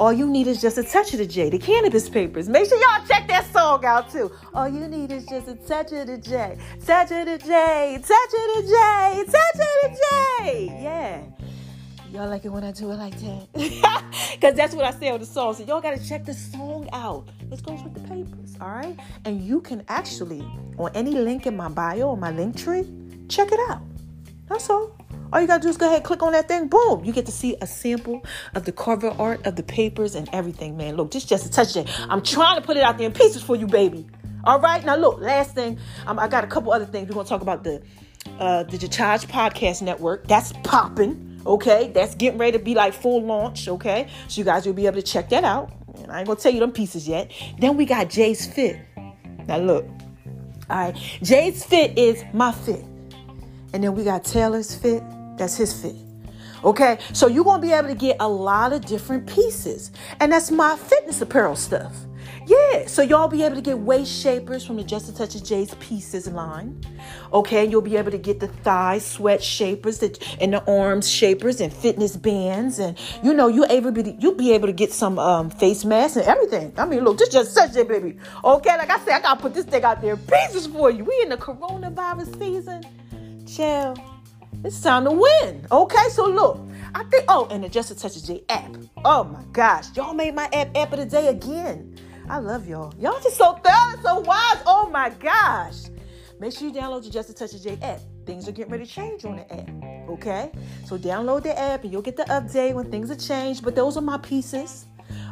all 0.00 0.14
you 0.14 0.26
need 0.26 0.46
is 0.46 0.62
just 0.62 0.78
a 0.78 0.82
touch 0.82 1.12
of 1.12 1.18
the 1.18 1.26
J, 1.26 1.50
the 1.50 1.58
cannabis 1.58 2.08
papers. 2.08 2.48
Make 2.48 2.66
sure 2.66 2.78
y'all 2.80 3.06
check 3.06 3.28
that 3.28 3.52
song 3.52 3.84
out 3.84 4.10
too. 4.10 4.32
All 4.54 4.66
you 4.66 4.88
need 4.88 5.12
is 5.12 5.26
just 5.26 5.46
a 5.46 5.54
touch 5.54 5.92
of 5.92 6.06
the 6.06 6.16
J, 6.16 6.56
touch 6.86 7.10
of 7.12 7.26
the 7.26 7.36
J, 7.36 7.98
touch 8.00 8.32
of 8.32 8.46
the 8.56 8.62
J, 8.66 9.24
touch 9.26 9.54
of 9.54 9.82
the 9.82 9.98
J. 10.42 10.80
Yeah. 10.82 11.22
Y'all 12.12 12.28
like 12.28 12.46
it 12.46 12.48
when 12.48 12.64
I 12.64 12.72
do 12.72 12.90
it 12.90 12.96
like 12.96 13.14
that? 13.20 13.46
Because 14.32 14.54
that's 14.54 14.74
what 14.74 14.86
I 14.86 14.90
say 14.92 15.10
on 15.10 15.20
the 15.20 15.26
song. 15.26 15.54
So 15.54 15.64
y'all 15.64 15.82
got 15.82 15.98
to 15.98 16.08
check 16.08 16.24
the 16.24 16.32
song 16.32 16.88
out. 16.94 17.28
This 17.50 17.60
goes 17.60 17.82
with 17.82 17.92
the 17.92 18.00
papers, 18.00 18.56
all 18.58 18.70
right? 18.70 18.98
And 19.26 19.42
you 19.42 19.60
can 19.60 19.84
actually, 19.88 20.40
on 20.78 20.90
any 20.94 21.10
link 21.10 21.46
in 21.46 21.56
my 21.56 21.68
bio 21.68 22.08
or 22.08 22.16
my 22.16 22.32
Linktree, 22.32 23.28
check 23.28 23.52
it 23.52 23.60
out. 23.68 23.82
That's 24.48 24.70
all. 24.70 24.96
All 25.32 25.40
you 25.40 25.46
gotta 25.46 25.62
do 25.62 25.68
is 25.68 25.76
go 25.76 25.86
ahead, 25.86 26.02
click 26.02 26.22
on 26.22 26.32
that 26.32 26.48
thing, 26.48 26.66
boom. 26.68 27.04
You 27.04 27.12
get 27.12 27.26
to 27.26 27.32
see 27.32 27.56
a 27.60 27.66
sample 27.66 28.24
of 28.54 28.64
the 28.64 28.72
cover 28.72 29.10
art 29.18 29.46
of 29.46 29.56
the 29.56 29.62
papers 29.62 30.14
and 30.14 30.28
everything, 30.32 30.76
man. 30.76 30.96
Look, 30.96 31.12
this 31.12 31.24
just 31.24 31.46
a 31.46 31.50
touch 31.50 31.76
it. 31.76 31.88
I'm 32.10 32.22
trying 32.22 32.56
to 32.56 32.62
put 32.62 32.76
it 32.76 32.82
out 32.82 32.98
there 32.98 33.06
in 33.06 33.12
pieces 33.12 33.42
for 33.42 33.54
you, 33.54 33.66
baby. 33.66 34.06
All 34.44 34.58
right, 34.58 34.84
now 34.84 34.96
look, 34.96 35.20
last 35.20 35.54
thing, 35.54 35.78
um, 36.06 36.18
I 36.18 36.26
got 36.26 36.44
a 36.44 36.46
couple 36.46 36.72
other 36.72 36.86
things. 36.86 37.08
We're 37.08 37.14
gonna 37.14 37.28
talk 37.28 37.42
about 37.42 37.62
the 37.62 37.82
uh 38.38 38.64
the 38.64 38.88
Charge 38.88 39.26
Podcast 39.28 39.82
Network. 39.82 40.26
That's 40.26 40.52
popping. 40.64 41.40
Okay, 41.46 41.90
that's 41.94 42.14
getting 42.16 42.38
ready 42.38 42.58
to 42.58 42.64
be 42.64 42.74
like 42.74 42.92
full 42.92 43.22
launch. 43.22 43.68
Okay, 43.68 44.08
so 44.28 44.40
you 44.40 44.44
guys 44.44 44.66
will 44.66 44.72
be 44.72 44.86
able 44.86 44.96
to 44.96 45.02
check 45.02 45.28
that 45.30 45.44
out. 45.44 45.72
And 46.02 46.10
I 46.10 46.18
ain't 46.20 46.26
gonna 46.26 46.40
tell 46.40 46.52
you 46.52 46.60
them 46.60 46.72
pieces 46.72 47.06
yet. 47.06 47.30
Then 47.58 47.76
we 47.76 47.84
got 47.84 48.10
Jay's 48.10 48.46
Fit. 48.46 48.78
Now 49.46 49.58
look, 49.58 49.84
all 50.68 50.76
right, 50.76 50.96
Jay's 51.22 51.64
Fit 51.64 51.98
is 51.98 52.24
my 52.32 52.52
fit, 52.52 52.84
and 53.72 53.84
then 53.84 53.94
we 53.94 54.04
got 54.04 54.24
Taylor's 54.24 54.74
Fit. 54.74 55.02
That's 55.40 55.56
his 55.56 55.72
fit. 55.72 55.96
Okay, 56.62 56.98
so 57.14 57.26
you're 57.26 57.44
gonna 57.44 57.62
be 57.62 57.72
able 57.72 57.88
to 57.88 57.94
get 57.94 58.18
a 58.20 58.28
lot 58.28 58.74
of 58.74 58.84
different 58.84 59.26
pieces, 59.26 59.90
and 60.20 60.30
that's 60.30 60.50
my 60.50 60.76
fitness 60.76 61.22
apparel 61.22 61.56
stuff. 61.56 61.94
Yeah, 62.46 62.86
so 62.86 63.00
y'all 63.00 63.26
be 63.26 63.42
able 63.42 63.54
to 63.54 63.62
get 63.62 63.78
waist 63.78 64.12
shapers 64.12 64.66
from 64.66 64.76
the 64.76 64.84
Just 64.84 65.08
a 65.08 65.14
Touch 65.14 65.34
of 65.36 65.42
J's 65.42 65.74
Pieces 65.76 66.28
line. 66.28 66.78
Okay, 67.32 67.64
you'll 67.64 67.80
be 67.80 67.96
able 67.96 68.10
to 68.10 68.18
get 68.18 68.38
the 68.38 68.48
thigh 68.48 68.98
sweat 68.98 69.42
shapers 69.42 70.00
that, 70.00 70.18
and 70.42 70.52
the 70.52 70.62
arms 70.70 71.08
shapers 71.08 71.62
and 71.62 71.72
fitness 71.72 72.16
bands. 72.16 72.78
And 72.78 72.98
you 73.22 73.32
know, 73.32 73.48
you'll 73.48 73.72
able 73.72 73.94
to, 73.94 74.10
you'll 74.18 74.34
be 74.34 74.52
able 74.52 74.66
to 74.66 74.74
get 74.74 74.92
some 74.92 75.18
um, 75.18 75.48
face 75.48 75.86
masks 75.86 76.18
and 76.18 76.26
everything. 76.26 76.74
I 76.76 76.84
mean, 76.84 77.02
look, 77.02 77.16
this 77.16 77.30
just 77.30 77.54
such 77.54 77.76
a 77.76 77.84
baby. 77.86 78.18
Okay, 78.44 78.76
like 78.76 78.90
I 78.90 78.98
said, 78.98 79.14
I 79.14 79.20
gotta 79.22 79.40
put 79.40 79.54
this 79.54 79.64
thing 79.64 79.84
out 79.84 80.02
there 80.02 80.18
pieces 80.18 80.66
for 80.66 80.90
you. 80.90 81.04
We 81.04 81.18
in 81.22 81.30
the 81.30 81.38
coronavirus 81.38 82.38
season. 82.38 82.82
Chill. 83.46 84.09
It's 84.62 84.80
time 84.80 85.04
to 85.04 85.10
win. 85.12 85.66
Okay, 85.72 86.08
so 86.10 86.26
look. 86.26 86.60
I 86.94 87.04
think, 87.04 87.24
oh, 87.28 87.46
and 87.50 87.64
the 87.64 87.68
Just 87.68 87.90
a 87.90 87.94
Touch 87.94 88.16
of 88.16 88.24
J 88.24 88.42
app. 88.48 88.76
Oh 89.04 89.24
my 89.24 89.42
gosh, 89.52 89.96
y'all 89.96 90.12
made 90.12 90.34
my 90.34 90.48
app 90.52 90.76
app 90.76 90.92
of 90.92 90.98
the 90.98 91.06
day 91.06 91.28
again. 91.28 91.96
I 92.28 92.38
love 92.38 92.68
y'all. 92.68 92.92
Y'all 92.98 93.20
just 93.22 93.36
so 93.36 93.54
thorough 93.54 93.92
and 93.92 94.02
so 94.02 94.20
wise. 94.20 94.58
Oh 94.66 94.90
my 94.92 95.10
gosh. 95.10 95.84
Make 96.40 96.52
sure 96.52 96.68
you 96.68 96.74
download 96.74 97.04
the 97.04 97.10
Just 97.10 97.30
a 97.30 97.34
Touch 97.34 97.54
of 97.54 97.62
J 97.62 97.78
app. 97.80 98.00
Things 98.26 98.48
are 98.48 98.52
getting 98.52 98.70
ready 98.72 98.84
to 98.84 98.90
change 98.90 99.24
on 99.24 99.36
the 99.36 99.52
app. 99.52 99.70
Okay? 100.10 100.52
So 100.84 100.98
download 100.98 101.42
the 101.42 101.58
app 101.58 101.84
and 101.84 101.92
you'll 101.92 102.02
get 102.02 102.16
the 102.16 102.24
update 102.24 102.74
when 102.74 102.90
things 102.90 103.10
are 103.10 103.16
changed. 103.16 103.64
But 103.64 103.74
those 103.74 103.96
are 103.96 104.02
my 104.02 104.18
pieces. 104.18 104.86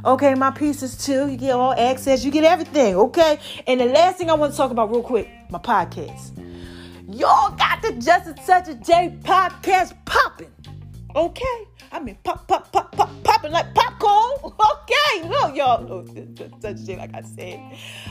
Okay, 0.05 0.35
my 0.35 0.51
pieces 0.51 1.05
too. 1.05 1.29
You 1.29 1.37
get 1.37 1.53
all 1.53 1.73
access, 1.73 2.25
you 2.25 2.31
get 2.31 2.45
everything. 2.45 2.95
Okay? 2.97 3.39
And 3.67 3.81
the 3.81 3.87
last 3.87 4.19
thing 4.19 4.31
I 4.31 4.35
want 4.35 4.53
to 4.53 4.57
talk 4.57 4.71
about 4.71 4.91
real 4.91 5.03
quick, 5.03 5.29
my 5.51 5.59
podcast. 5.59 6.45
Y'all 7.11 7.57
got 7.57 7.81
the 7.81 7.93
Just 7.93 8.29
a 8.29 8.35
Touch 8.35 8.69
of 8.69 8.83
J 8.83 9.17
podcast 9.23 9.95
popping. 10.05 10.53
Okay? 11.17 11.67
I 11.91 12.01
mean, 12.01 12.19
pop, 12.23 12.47
pop, 12.47 12.71
pop, 12.71 12.93
pop, 12.93 13.11
popping 13.25 13.51
like 13.53 13.75
popcorn. 13.75 14.53
Okay, 14.91 15.29
look, 15.29 15.57
y'all. 15.57 15.83
Look, 15.83 16.09
such 16.61 16.85
shit, 16.85 16.99
like 16.99 17.15
I 17.15 17.23
said. 17.23 17.61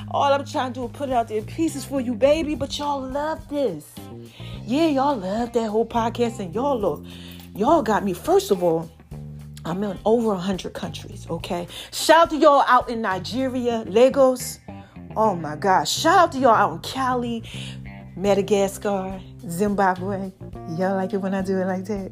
All 0.09 0.31
I'm 0.33 0.45
trying 0.45 0.73
to 0.73 0.79
do 0.79 0.85
is 0.85 0.91
put 0.93 1.09
it 1.09 1.13
out 1.13 1.27
there 1.27 1.37
in 1.37 1.45
pieces 1.45 1.85
for 1.85 2.01
you, 2.01 2.15
baby. 2.15 2.55
But 2.55 2.77
y'all 2.79 3.01
love 3.01 3.47
this. 3.49 3.85
Yeah, 4.63 4.87
y'all 4.87 5.15
love 5.15 5.53
that 5.53 5.69
whole 5.69 5.85
podcast. 5.85 6.39
And 6.39 6.53
y'all 6.55 6.79
look, 6.79 7.03
y'all 7.55 7.83
got 7.83 8.03
me. 8.03 8.13
First 8.13 8.49
of 8.49 8.63
all, 8.63 8.89
I'm 9.63 9.83
in 9.83 9.97
over 10.05 10.29
100 10.29 10.73
countries, 10.73 11.27
okay? 11.29 11.67
Shout 11.91 12.17
out 12.17 12.29
to 12.31 12.37
y'all 12.37 12.63
out 12.67 12.89
in 12.89 13.01
Nigeria, 13.01 13.83
Lagos. 13.87 14.59
Oh 15.15 15.35
my 15.35 15.55
gosh. 15.55 15.91
Shout 15.91 16.17
out 16.17 16.31
to 16.33 16.39
y'all 16.39 16.55
out 16.55 16.73
in 16.73 16.79
Cali, 16.79 17.43
Madagascar, 18.17 19.21
Zimbabwe. 19.47 20.31
Y'all 20.75 20.95
like 20.95 21.13
it 21.13 21.17
when 21.17 21.35
I 21.35 21.43
do 21.43 21.59
it 21.59 21.65
like 21.65 21.85
that? 21.85 22.09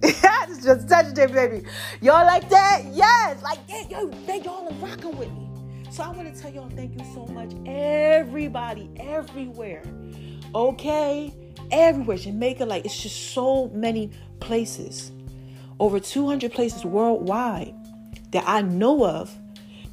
it's 0.47 0.63
just 0.63 0.87
such 0.87 1.17
a 1.17 1.27
baby. 1.27 1.65
Y'all 1.99 2.23
like 2.27 2.47
that? 2.49 2.83
Yes. 2.91 3.41
Like, 3.41 3.57
yeah, 3.67 3.89
yo, 3.89 4.09
they 4.27 4.39
y'all 4.41 4.67
are 4.67 4.73
rocking 4.75 5.17
with 5.17 5.31
me. 5.31 5.49
So 5.89 6.03
I 6.03 6.09
want 6.09 6.31
to 6.31 6.39
tell 6.39 6.53
y'all 6.53 6.69
thank 6.69 6.93
you 6.93 7.03
so 7.15 7.25
much. 7.33 7.53
Everybody, 7.65 8.91
everywhere. 8.97 9.81
Okay? 10.53 11.33
Everywhere. 11.71 12.17
Jamaica, 12.17 12.65
like, 12.65 12.85
it's 12.85 13.01
just 13.01 13.31
so 13.33 13.69
many 13.69 14.11
places. 14.39 15.11
Over 15.79 15.99
200 15.99 16.53
places 16.53 16.85
worldwide 16.85 17.73
that 18.29 18.43
I 18.45 18.61
know 18.61 19.03
of 19.07 19.35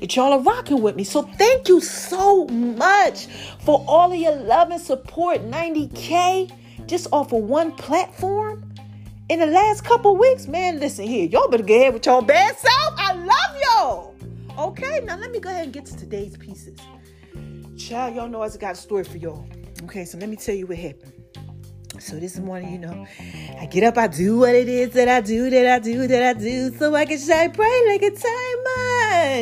that 0.02 0.16
y'all 0.16 0.32
are 0.32 0.40
rocking 0.40 0.82
with 0.82 0.97
me. 0.97 1.04
So 1.04 1.23
thank 1.23 1.68
you 1.68 1.80
so 1.80 2.44
much 2.49 3.26
for 3.61 3.85
all 3.87 4.12
of 4.12 4.18
your 4.18 4.35
love 4.35 4.73
and 4.73 4.80
support. 4.80 5.40
90K 5.49 6.50
just 6.87 7.06
off 7.12 7.32
of 7.32 7.44
one 7.44 7.71
platform 7.71 8.68
in 9.28 9.38
the 9.38 9.47
last 9.47 9.85
couple 9.85 10.16
weeks. 10.16 10.49
Man, 10.49 10.80
listen 10.80 11.06
here. 11.06 11.28
Y'all 11.28 11.49
better 11.49 11.62
get 11.62 11.80
ahead 11.82 11.94
with 11.94 12.04
y'all 12.04 12.21
bad 12.21 12.59
self. 12.59 12.94
I 12.99 13.12
love 13.14 13.62
y'all. 13.62 14.14
Okay, 14.71 15.02
now 15.04 15.16
let 15.16 15.30
me 15.30 15.38
go 15.38 15.50
ahead 15.50 15.64
and 15.66 15.73
get 15.73 15.87
to 15.87 15.97
today's 15.97 16.37
pieces. 16.37 16.76
Child, 17.78 18.16
y'all 18.16 18.28
know 18.28 18.42
I 18.42 18.49
got 18.56 18.73
a 18.73 18.75
story 18.75 19.04
for 19.04 19.18
y'all. 19.18 19.47
Okay, 19.85 20.04
so 20.04 20.18
let 20.18 20.28
me 20.28 20.35
tell 20.35 20.56
you 20.56 20.66
what 20.66 20.78
happened. 20.78 21.12
So 22.00 22.16
this 22.16 22.38
morning, 22.38 22.73
you 22.73 22.78
know, 22.78 23.06
I 23.61 23.66
get 23.66 23.85
up, 23.85 23.97
I 23.97 24.09
do 24.09 24.38
what 24.38 24.56
it 24.56 24.68
is 24.68 24.90
that 24.94 25.09
I 25.09 25.21
do, 25.21 25.49
that 25.50 25.66
I 25.68 25.78
do, 25.78 26.09
that 26.09 26.23
I 26.23 26.32
do, 26.38 26.76
so 26.76 26.92
I 26.92 27.04
can 27.04 27.18
shine 27.18 27.52
bright 27.52 27.85
like 27.87 28.02
a 28.02 28.16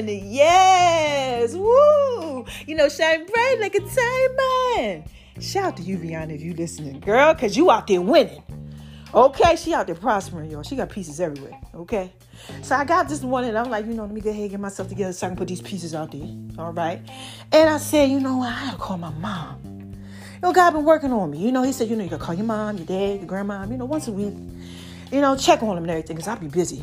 Yes, 0.09 1.55
woo! 1.55 2.45
You 2.67 2.75
know, 2.75 2.89
shine 2.89 3.27
bright 3.27 3.57
like 3.61 3.75
a 3.75 3.81
diamond. 3.81 5.05
Shout 5.41 5.65
out 5.65 5.77
to 5.79 5.83
you, 5.83 5.99
Vianna, 5.99 6.35
if 6.35 6.43
you 6.43 6.55
listening, 6.55 7.01
girl, 7.01 7.35
because 7.35 7.57
you 7.57 7.71
out 7.71 7.87
there 7.87 8.01
winning. 8.01 8.43
Okay, 9.13 9.57
she 9.57 9.75
out 9.75 9.87
there 9.87 9.97
prospering, 9.97 10.51
y'all. 10.51 10.63
She 10.63 10.77
got 10.77 10.89
pieces 10.91 11.21
everywhere. 11.21 11.59
Okay. 11.75 12.13
So 12.63 12.77
I 12.77 12.85
got 12.85 13.09
this 13.09 13.23
one 13.23 13.45
and 13.45 13.59
I'm 13.59 13.69
like, 13.69 13.87
you 13.87 13.93
know, 13.93 14.05
let 14.05 14.13
me 14.13 14.21
go 14.21 14.31
ahead 14.31 14.43
and 14.43 14.51
get 14.51 14.61
myself 14.61 14.89
together 14.89 15.13
so 15.13 15.27
I 15.27 15.31
can 15.31 15.37
put 15.37 15.49
these 15.49 15.61
pieces 15.61 15.95
out 15.95 16.13
there. 16.13 16.29
All 16.59 16.73
right. 16.73 17.01
And 17.53 17.69
I 17.69 17.79
said, 17.79 18.11
you 18.11 18.21
know 18.21 18.37
what, 18.37 18.53
I 18.53 18.67
gotta 18.67 18.77
call 18.77 18.99
my 18.99 19.11
mom. 19.11 19.61
You 19.65 20.41
know, 20.43 20.53
God 20.53 20.71
been 20.71 20.85
working 20.85 21.13
on 21.13 21.31
me. 21.31 21.39
You 21.39 21.53
know, 21.53 21.63
he 21.63 21.73
said, 21.73 21.89
you 21.89 21.97
know, 21.97 22.05
you 22.05 22.11
gotta 22.11 22.23
call 22.23 22.35
your 22.35 22.45
mom, 22.45 22.77
your 22.77 22.87
dad, 22.87 23.19
your 23.19 23.27
grandma, 23.27 23.67
you 23.67 23.77
know, 23.77 23.85
once 23.85 24.07
a 24.09 24.13
week. 24.13 24.35
You 25.11 25.21
know, 25.21 25.37
check 25.37 25.63
on 25.63 25.75
them 25.75 25.85
and 25.85 25.91
everything, 25.91 26.17
because 26.17 26.29
I'll 26.29 26.39
be 26.39 26.47
busy. 26.47 26.83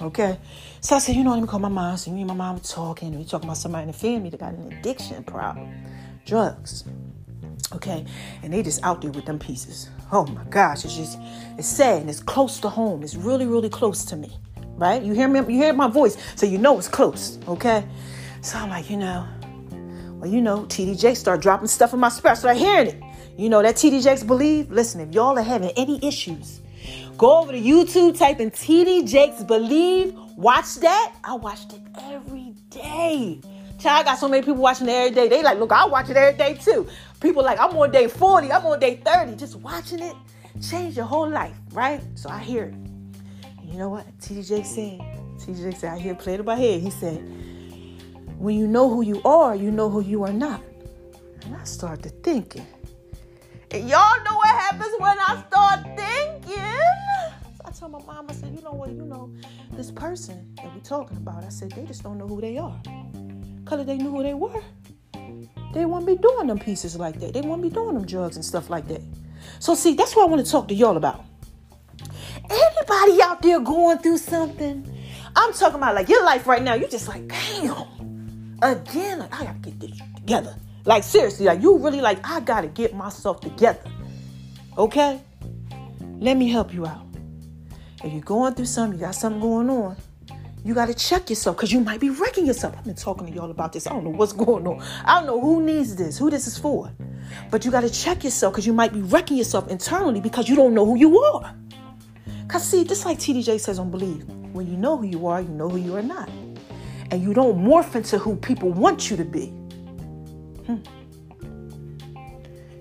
Okay. 0.00 0.38
So 0.80 0.96
I 0.96 0.98
said, 0.98 1.14
you 1.16 1.24
know, 1.24 1.30
let 1.30 1.40
me 1.40 1.46
call 1.46 1.60
my 1.60 1.68
mom. 1.68 1.96
So 1.96 2.10
me 2.10 2.20
and 2.20 2.28
my 2.28 2.34
mom 2.34 2.56
were 2.56 2.62
talking, 2.62 3.16
we 3.16 3.24
talking 3.24 3.48
about 3.48 3.56
somebody 3.56 3.82
in 3.82 3.88
the 3.88 3.96
family 3.96 4.30
that 4.30 4.40
got 4.40 4.54
an 4.54 4.72
addiction 4.72 5.22
problem. 5.24 5.72
Drugs. 6.26 6.84
Okay. 7.72 8.04
And 8.42 8.52
they 8.52 8.62
just 8.62 8.82
out 8.82 9.00
there 9.02 9.10
with 9.10 9.24
them 9.24 9.38
pieces. 9.38 9.88
Oh 10.12 10.26
my 10.26 10.44
gosh. 10.44 10.84
It's 10.84 10.96
just 10.96 11.18
it's 11.58 11.68
sad 11.68 12.02
and 12.02 12.10
it's 12.10 12.20
close 12.20 12.60
to 12.60 12.68
home. 12.68 13.02
It's 13.02 13.14
really, 13.14 13.46
really 13.46 13.68
close 13.68 14.04
to 14.06 14.16
me. 14.16 14.36
Right? 14.76 15.02
You 15.02 15.12
hear 15.12 15.28
me? 15.28 15.38
You 15.40 15.62
hear 15.62 15.72
my 15.72 15.86
voice, 15.86 16.16
so 16.34 16.46
you 16.46 16.58
know 16.58 16.76
it's 16.78 16.88
close. 16.88 17.38
Okay. 17.46 17.86
So 18.40 18.58
I'm 18.58 18.70
like, 18.70 18.90
you 18.90 18.96
know, 18.96 19.24
well, 20.24 20.28
you 20.28 20.40
know, 20.42 20.64
TD 20.64 20.98
Jakes 20.98 21.20
start 21.20 21.40
dropping 21.40 21.68
stuff 21.68 21.94
in 21.94 22.00
my 22.00 22.08
spirit. 22.08 22.32
I 22.32 22.38
start 22.38 22.56
hearing 22.56 22.88
it. 22.88 23.02
You 23.38 23.48
know, 23.48 23.62
that 23.62 23.76
TD 23.76 24.02
Jakes' 24.02 24.24
believe. 24.24 24.70
Listen, 24.70 25.00
if 25.00 25.14
y'all 25.14 25.38
are 25.38 25.42
having 25.42 25.70
any 25.76 26.04
issues, 26.04 26.60
go 27.16 27.38
over 27.38 27.52
to 27.52 27.60
YouTube, 27.60 28.18
type 28.18 28.40
in 28.40 28.50
TD 28.50 29.08
Jakes 29.08 29.42
believe. 29.42 30.14
Watch 30.36 30.76
that. 30.76 31.14
I 31.22 31.34
watched 31.34 31.72
it 31.72 31.80
every 32.00 32.54
day. 32.70 33.40
Child, 33.78 34.00
I 34.00 34.02
got 34.02 34.18
so 34.18 34.28
many 34.28 34.42
people 34.42 34.62
watching 34.62 34.88
it 34.88 34.92
every 34.92 35.14
day. 35.14 35.28
They 35.28 35.42
like, 35.42 35.58
look, 35.58 35.72
I 35.72 35.86
watch 35.86 36.10
it 36.10 36.16
every 36.16 36.38
day 36.38 36.54
too. 36.54 36.88
People 37.20 37.42
like, 37.42 37.58
I'm 37.58 37.76
on 37.76 37.90
day 37.90 38.08
40, 38.08 38.52
I'm 38.52 38.66
on 38.66 38.80
day 38.80 38.96
30. 39.04 39.36
Just 39.36 39.56
watching 39.56 40.00
it 40.00 40.14
change 40.62 40.96
your 40.96 41.06
whole 41.06 41.28
life, 41.28 41.56
right? 41.72 42.00
So 42.14 42.28
I 42.28 42.38
hear 42.38 42.64
it. 42.64 42.74
And 42.74 43.68
you 43.68 43.78
know 43.78 43.88
what? 43.88 44.06
TD 44.18 44.46
Jakes 44.46 44.70
said, 44.70 45.00
TD 45.38 45.62
Jakes 45.62 45.80
said, 45.80 45.92
I 45.92 45.98
hear 45.98 46.14
played 46.14 46.40
in 46.40 46.46
my 46.46 46.56
head. 46.56 46.80
He 46.80 46.90
said, 46.90 47.18
when 48.38 48.56
you 48.56 48.66
know 48.66 48.88
who 48.88 49.02
you 49.02 49.22
are, 49.24 49.54
you 49.54 49.70
know 49.70 49.88
who 49.88 50.00
you 50.00 50.24
are 50.24 50.32
not. 50.32 50.62
And 51.44 51.56
I 51.56 51.64
started 51.64 52.22
thinking. 52.22 52.66
And 53.70 53.88
y'all 53.88 54.24
know 54.24 54.36
what 54.36 54.48
happens 54.48 54.94
when 54.98 55.18
I 55.18 55.44
start 55.48 55.80
thinking. 55.96 57.03
Told 57.84 58.06
my 58.06 58.14
mom, 58.14 58.26
I 58.30 58.32
said, 58.32 58.54
you 58.54 58.62
know 58.62 58.72
what, 58.72 58.92
you 58.92 59.04
know, 59.04 59.30
this 59.72 59.90
person 59.90 60.54
that 60.56 60.74
we're 60.74 60.80
talking 60.80 61.18
about, 61.18 61.44
I 61.44 61.50
said, 61.50 61.70
they 61.72 61.84
just 61.84 62.02
don't 62.02 62.16
know 62.16 62.26
who 62.26 62.40
they 62.40 62.56
are. 62.56 62.80
If 62.86 63.86
they 63.86 63.98
knew 63.98 64.10
who 64.10 64.22
they 64.22 64.32
were, 64.32 64.62
they 65.74 65.84
wouldn't 65.84 66.06
be 66.06 66.16
doing 66.16 66.46
them 66.46 66.58
pieces 66.58 66.96
like 66.96 67.20
that. 67.20 67.34
They 67.34 67.42
wouldn't 67.42 67.60
be 67.60 67.68
doing 67.68 67.92
them 67.92 68.06
drugs 68.06 68.36
and 68.36 68.44
stuff 68.44 68.70
like 68.70 68.88
that. 68.88 69.02
So 69.58 69.74
see, 69.74 69.92
that's 69.92 70.16
what 70.16 70.22
I 70.22 70.30
want 70.30 70.46
to 70.46 70.50
talk 70.50 70.66
to 70.68 70.74
y'all 70.74 70.96
about. 70.96 71.26
Anybody 72.48 73.20
out 73.22 73.42
there 73.42 73.60
going 73.60 73.98
through 73.98 74.16
something? 74.16 74.90
I'm 75.36 75.52
talking 75.52 75.76
about 75.76 75.94
like 75.94 76.08
your 76.08 76.24
life 76.24 76.46
right 76.46 76.62
now. 76.62 76.72
You're 76.72 76.88
just 76.88 77.06
like, 77.06 77.28
damn, 77.28 78.56
again, 78.62 79.18
like 79.18 79.34
I 79.34 79.44
gotta 79.44 79.58
get 79.58 79.78
this 79.78 80.00
together. 80.14 80.56
Like 80.86 81.02
seriously, 81.02 81.44
like 81.44 81.60
you 81.60 81.76
really 81.76 82.00
like 82.00 82.26
I 82.26 82.40
gotta 82.40 82.68
get 82.68 82.94
myself 82.94 83.42
together. 83.42 83.84
Okay? 84.78 85.20
Let 86.18 86.38
me 86.38 86.48
help 86.48 86.72
you 86.72 86.86
out. 86.86 87.03
If 88.04 88.12
you're 88.12 88.20
going 88.20 88.52
through 88.52 88.66
something, 88.66 89.00
you 89.00 89.06
got 89.06 89.14
something 89.14 89.40
going 89.40 89.70
on, 89.70 89.96
you 90.62 90.74
got 90.74 90.88
to 90.88 90.94
check 90.94 91.30
yourself 91.30 91.56
because 91.56 91.72
you 91.72 91.80
might 91.80 92.00
be 92.00 92.10
wrecking 92.10 92.44
yourself. 92.44 92.74
I've 92.76 92.84
been 92.84 92.94
talking 92.94 93.26
to 93.26 93.32
y'all 93.32 93.50
about 93.50 93.72
this. 93.72 93.86
I 93.86 93.94
don't 93.94 94.04
know 94.04 94.10
what's 94.10 94.32
going 94.44 94.66
on. 94.66 94.84
I 95.06 95.18
don't 95.18 95.26
know 95.26 95.40
who 95.40 95.62
needs 95.62 95.96
this, 95.96 96.18
who 96.18 96.28
this 96.28 96.46
is 96.46 96.58
for. 96.58 96.92
But 97.50 97.64
you 97.64 97.70
got 97.70 97.80
to 97.80 97.88
check 97.88 98.22
yourself 98.22 98.52
because 98.52 98.66
you 98.66 98.74
might 98.74 98.92
be 98.92 99.00
wrecking 99.00 99.38
yourself 99.38 99.68
internally 99.68 100.20
because 100.20 100.50
you 100.50 100.54
don't 100.54 100.74
know 100.74 100.84
who 100.84 100.98
you 100.98 101.18
are. 101.18 101.54
Because, 102.42 102.68
see, 102.68 102.84
just 102.84 103.06
like 103.06 103.18
TD 103.18 103.42
Jakes 103.42 103.62
says 103.62 103.78
on 103.78 103.90
Believe, 103.90 104.28
when 104.52 104.66
you 104.66 104.76
know 104.76 104.98
who 104.98 105.06
you 105.06 105.26
are, 105.26 105.40
you 105.40 105.48
know 105.48 105.70
who 105.70 105.78
you 105.78 105.96
are 105.96 106.02
not. 106.02 106.28
And 107.10 107.22
you 107.22 107.32
don't 107.32 107.56
morph 107.56 107.94
into 107.94 108.18
who 108.18 108.36
people 108.36 108.70
want 108.70 109.10
you 109.10 109.16
to 109.16 109.24
be. 109.24 109.46
Hmm. 110.66 110.76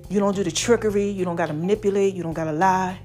You 0.09 0.19
don't 0.19 0.35
do 0.35 0.43
the 0.43 0.51
trickery. 0.51 1.09
You 1.09 1.23
don't 1.23 1.37
got 1.37 1.45
to 1.45 1.53
manipulate. 1.53 2.13
You 2.13 2.23
don't 2.23 2.33
got 2.33 2.45
to 2.45 2.51
lie. 2.51 2.99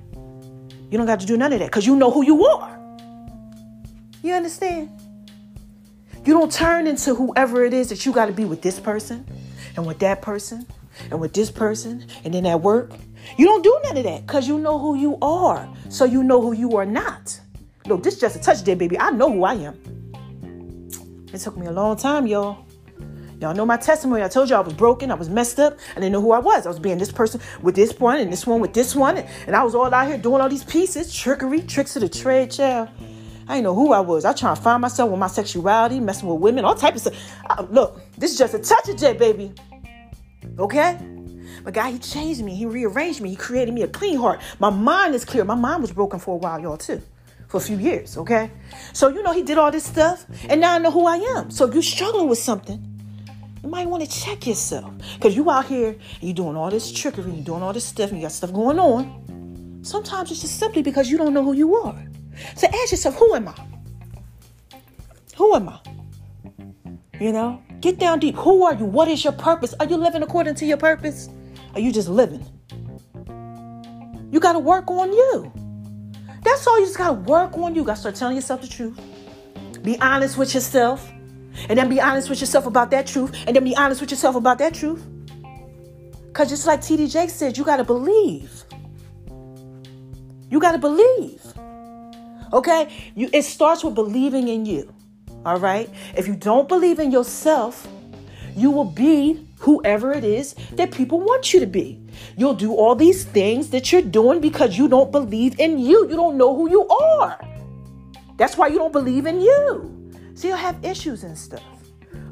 You 0.90 0.96
don't 0.98 1.06
got 1.06 1.20
to 1.20 1.26
do 1.26 1.36
none 1.36 1.52
of 1.52 1.58
that 1.58 1.66
because 1.66 1.86
you 1.86 1.96
know 1.96 2.10
who 2.10 2.24
you 2.24 2.44
are. 2.46 2.78
You 4.22 4.34
understand? 4.34 4.90
You 6.24 6.34
don't 6.34 6.50
turn 6.52 6.86
into 6.86 7.14
whoever 7.14 7.64
it 7.64 7.72
is 7.72 7.88
that 7.90 8.04
you 8.04 8.12
got 8.12 8.26
to 8.26 8.32
be 8.32 8.44
with 8.44 8.62
this 8.62 8.80
person 8.80 9.26
and 9.76 9.86
with 9.86 9.98
that 10.00 10.22
person 10.22 10.66
and 11.10 11.20
with 11.20 11.32
this 11.32 11.50
person 11.50 12.06
and 12.24 12.34
then 12.34 12.44
at 12.46 12.60
work. 12.60 12.92
You 13.36 13.46
don't 13.46 13.62
do 13.62 13.78
none 13.84 13.96
of 13.96 14.04
that 14.04 14.26
because 14.26 14.48
you 14.48 14.58
know 14.58 14.78
who 14.78 14.96
you 14.96 15.18
are. 15.22 15.68
So 15.90 16.04
you 16.04 16.22
know 16.22 16.40
who 16.40 16.52
you 16.52 16.76
are 16.76 16.86
not. 16.86 17.38
Look, 17.86 18.02
this 18.02 18.14
is 18.14 18.20
just 18.20 18.36
a 18.36 18.40
touch 18.40 18.62
there, 18.64 18.76
baby. 18.76 18.98
I 18.98 19.10
know 19.10 19.30
who 19.30 19.44
I 19.44 19.54
am. 19.54 19.78
It 21.32 21.38
took 21.38 21.56
me 21.56 21.66
a 21.66 21.72
long 21.72 21.96
time, 21.96 22.26
y'all. 22.26 22.67
Y'all 23.40 23.54
know 23.54 23.64
my 23.64 23.76
testimony. 23.76 24.22
I 24.22 24.28
told 24.28 24.50
you 24.50 24.56
I 24.56 24.60
was 24.60 24.74
broken. 24.74 25.12
I 25.12 25.14
was 25.14 25.28
messed 25.28 25.60
up. 25.60 25.78
I 25.92 26.00
didn't 26.00 26.12
know 26.12 26.20
who 26.20 26.32
I 26.32 26.40
was. 26.40 26.66
I 26.66 26.70
was 26.70 26.80
being 26.80 26.98
this 26.98 27.12
person 27.12 27.40
with 27.62 27.76
this 27.76 27.98
one 27.98 28.18
and 28.18 28.32
this 28.32 28.44
one 28.44 28.60
with 28.60 28.74
this 28.74 28.96
one. 28.96 29.18
And 29.46 29.54
I 29.54 29.62
was 29.62 29.76
all 29.76 29.92
out 29.94 30.08
here 30.08 30.18
doing 30.18 30.40
all 30.40 30.48
these 30.48 30.64
pieces, 30.64 31.14
trickery, 31.14 31.62
tricks 31.62 31.94
of 31.94 32.02
the 32.02 32.08
trade, 32.08 32.50
child. 32.50 32.88
I 33.46 33.54
didn't 33.54 33.64
know 33.64 33.74
who 33.76 33.92
I 33.92 34.00
was. 34.00 34.24
I 34.24 34.32
trying 34.32 34.56
to 34.56 34.60
find 34.60 34.82
myself 34.82 35.10
with 35.10 35.20
my 35.20 35.28
sexuality, 35.28 36.00
messing 36.00 36.28
with 36.28 36.40
women, 36.40 36.64
all 36.64 36.74
type 36.74 36.96
of 36.96 37.00
stuff. 37.00 37.14
I, 37.48 37.62
look, 37.62 38.00
this 38.18 38.32
is 38.32 38.38
just 38.38 38.54
a 38.54 38.58
touch 38.58 38.88
of 38.88 38.96
J, 38.96 39.12
baby. 39.12 39.52
Okay? 40.58 40.98
But 41.62 41.74
God, 41.74 41.92
He 41.92 41.98
changed 42.00 42.42
me. 42.42 42.56
He 42.56 42.66
rearranged 42.66 43.20
me. 43.20 43.30
He 43.30 43.36
created 43.36 43.72
me 43.72 43.82
a 43.82 43.88
clean 43.88 44.18
heart. 44.18 44.40
My 44.58 44.70
mind 44.70 45.14
is 45.14 45.24
clear. 45.24 45.44
My 45.44 45.54
mind 45.54 45.82
was 45.82 45.92
broken 45.92 46.18
for 46.18 46.34
a 46.34 46.38
while, 46.38 46.58
y'all, 46.58 46.76
too. 46.76 47.00
For 47.46 47.58
a 47.58 47.60
few 47.60 47.78
years, 47.78 48.18
okay? 48.18 48.50
So, 48.92 49.08
you 49.08 49.22
know, 49.22 49.32
He 49.32 49.42
did 49.42 49.56
all 49.58 49.70
this 49.70 49.84
stuff, 49.84 50.26
and 50.48 50.60
now 50.60 50.74
I 50.74 50.78
know 50.78 50.90
who 50.90 51.06
I 51.06 51.16
am. 51.38 51.50
So, 51.50 51.66
if 51.66 51.72
you're 51.72 51.82
struggling 51.82 52.28
with 52.28 52.38
something, 52.38 52.97
you 53.62 53.68
might 53.68 53.88
want 53.88 54.04
to 54.04 54.10
check 54.10 54.46
yourself. 54.46 54.92
Because 55.14 55.34
you 55.36 55.50
out 55.50 55.66
here 55.66 55.90
and 55.90 56.22
you're 56.22 56.34
doing 56.34 56.56
all 56.56 56.70
this 56.70 56.92
trickery, 56.92 57.32
you're 57.32 57.44
doing 57.44 57.62
all 57.62 57.72
this 57.72 57.84
stuff, 57.84 58.10
and 58.10 58.18
you 58.18 58.24
got 58.24 58.32
stuff 58.32 58.52
going 58.52 58.78
on. 58.78 59.80
Sometimes 59.82 60.30
it's 60.30 60.40
just 60.40 60.58
simply 60.58 60.82
because 60.82 61.10
you 61.10 61.18
don't 61.18 61.34
know 61.34 61.44
who 61.44 61.52
you 61.52 61.76
are. 61.76 62.04
So 62.56 62.66
ask 62.66 62.92
yourself, 62.92 63.16
who 63.16 63.34
am 63.34 63.48
I? 63.48 63.54
Who 65.36 65.54
am 65.54 65.68
I? 65.68 65.80
You 67.20 67.32
know, 67.32 67.62
get 67.80 67.98
down 67.98 68.20
deep. 68.20 68.36
Who 68.36 68.64
are 68.64 68.74
you? 68.74 68.84
What 68.84 69.08
is 69.08 69.24
your 69.24 69.32
purpose? 69.32 69.74
Are 69.80 69.86
you 69.86 69.96
living 69.96 70.22
according 70.22 70.54
to 70.56 70.66
your 70.66 70.76
purpose? 70.76 71.28
Are 71.74 71.80
you 71.80 71.92
just 71.92 72.08
living? 72.08 72.44
You 74.30 74.40
got 74.40 74.52
to 74.52 74.58
work 74.58 74.90
on 74.90 75.12
you. 75.12 75.52
That's 76.42 76.66
all. 76.66 76.78
You 76.78 76.86
just 76.86 76.98
got 76.98 77.08
to 77.08 77.12
work 77.14 77.56
on 77.58 77.74
you. 77.74 77.80
You 77.80 77.86
got 77.86 77.94
to 77.94 78.00
start 78.00 78.14
telling 78.14 78.36
yourself 78.36 78.60
the 78.60 78.68
truth. 78.68 79.00
Be 79.82 79.98
honest 80.00 80.36
with 80.36 80.54
yourself. 80.54 81.10
And 81.68 81.78
then 81.78 81.88
be 81.88 82.00
honest 82.00 82.28
with 82.30 82.40
yourself 82.40 82.66
about 82.66 82.90
that 82.90 83.06
truth. 83.06 83.34
And 83.46 83.54
then 83.54 83.64
be 83.64 83.76
honest 83.76 84.00
with 84.00 84.10
yourself 84.10 84.36
about 84.36 84.58
that 84.58 84.74
truth. 84.74 85.04
Because 86.26 86.50
just 86.50 86.66
like 86.66 86.80
TD 86.80 87.30
said, 87.30 87.58
you 87.58 87.64
got 87.64 87.78
to 87.78 87.84
believe. 87.84 88.64
You 90.50 90.60
got 90.60 90.72
to 90.72 90.78
believe. 90.78 91.42
Okay? 92.52 92.88
You 93.14 93.28
it 93.32 93.42
starts 93.42 93.82
with 93.84 93.94
believing 93.94 94.48
in 94.48 94.64
you. 94.64 94.92
All 95.44 95.58
right? 95.58 95.90
If 96.16 96.26
you 96.26 96.34
don't 96.34 96.68
believe 96.68 96.98
in 96.98 97.10
yourself, 97.10 97.86
you 98.56 98.70
will 98.70 98.84
be 98.84 99.46
whoever 99.58 100.12
it 100.12 100.24
is 100.24 100.54
that 100.72 100.92
people 100.92 101.20
want 101.20 101.52
you 101.52 101.60
to 101.60 101.66
be. 101.66 102.00
You'll 102.36 102.54
do 102.54 102.74
all 102.74 102.94
these 102.94 103.24
things 103.24 103.70
that 103.70 103.92
you're 103.92 104.02
doing 104.02 104.40
because 104.40 104.78
you 104.78 104.88
don't 104.88 105.10
believe 105.12 105.58
in 105.58 105.78
you. 105.78 106.08
You 106.08 106.16
don't 106.16 106.36
know 106.36 106.54
who 106.54 106.70
you 106.70 106.88
are. 106.88 107.38
That's 108.36 108.56
why 108.56 108.68
you 108.68 108.78
don't 108.78 108.92
believe 108.92 109.26
in 109.26 109.40
you. 109.40 109.97
So 110.38 110.46
you'll 110.46 110.56
have 110.56 110.84
issues 110.84 111.24
and 111.24 111.36
stuff. 111.36 111.64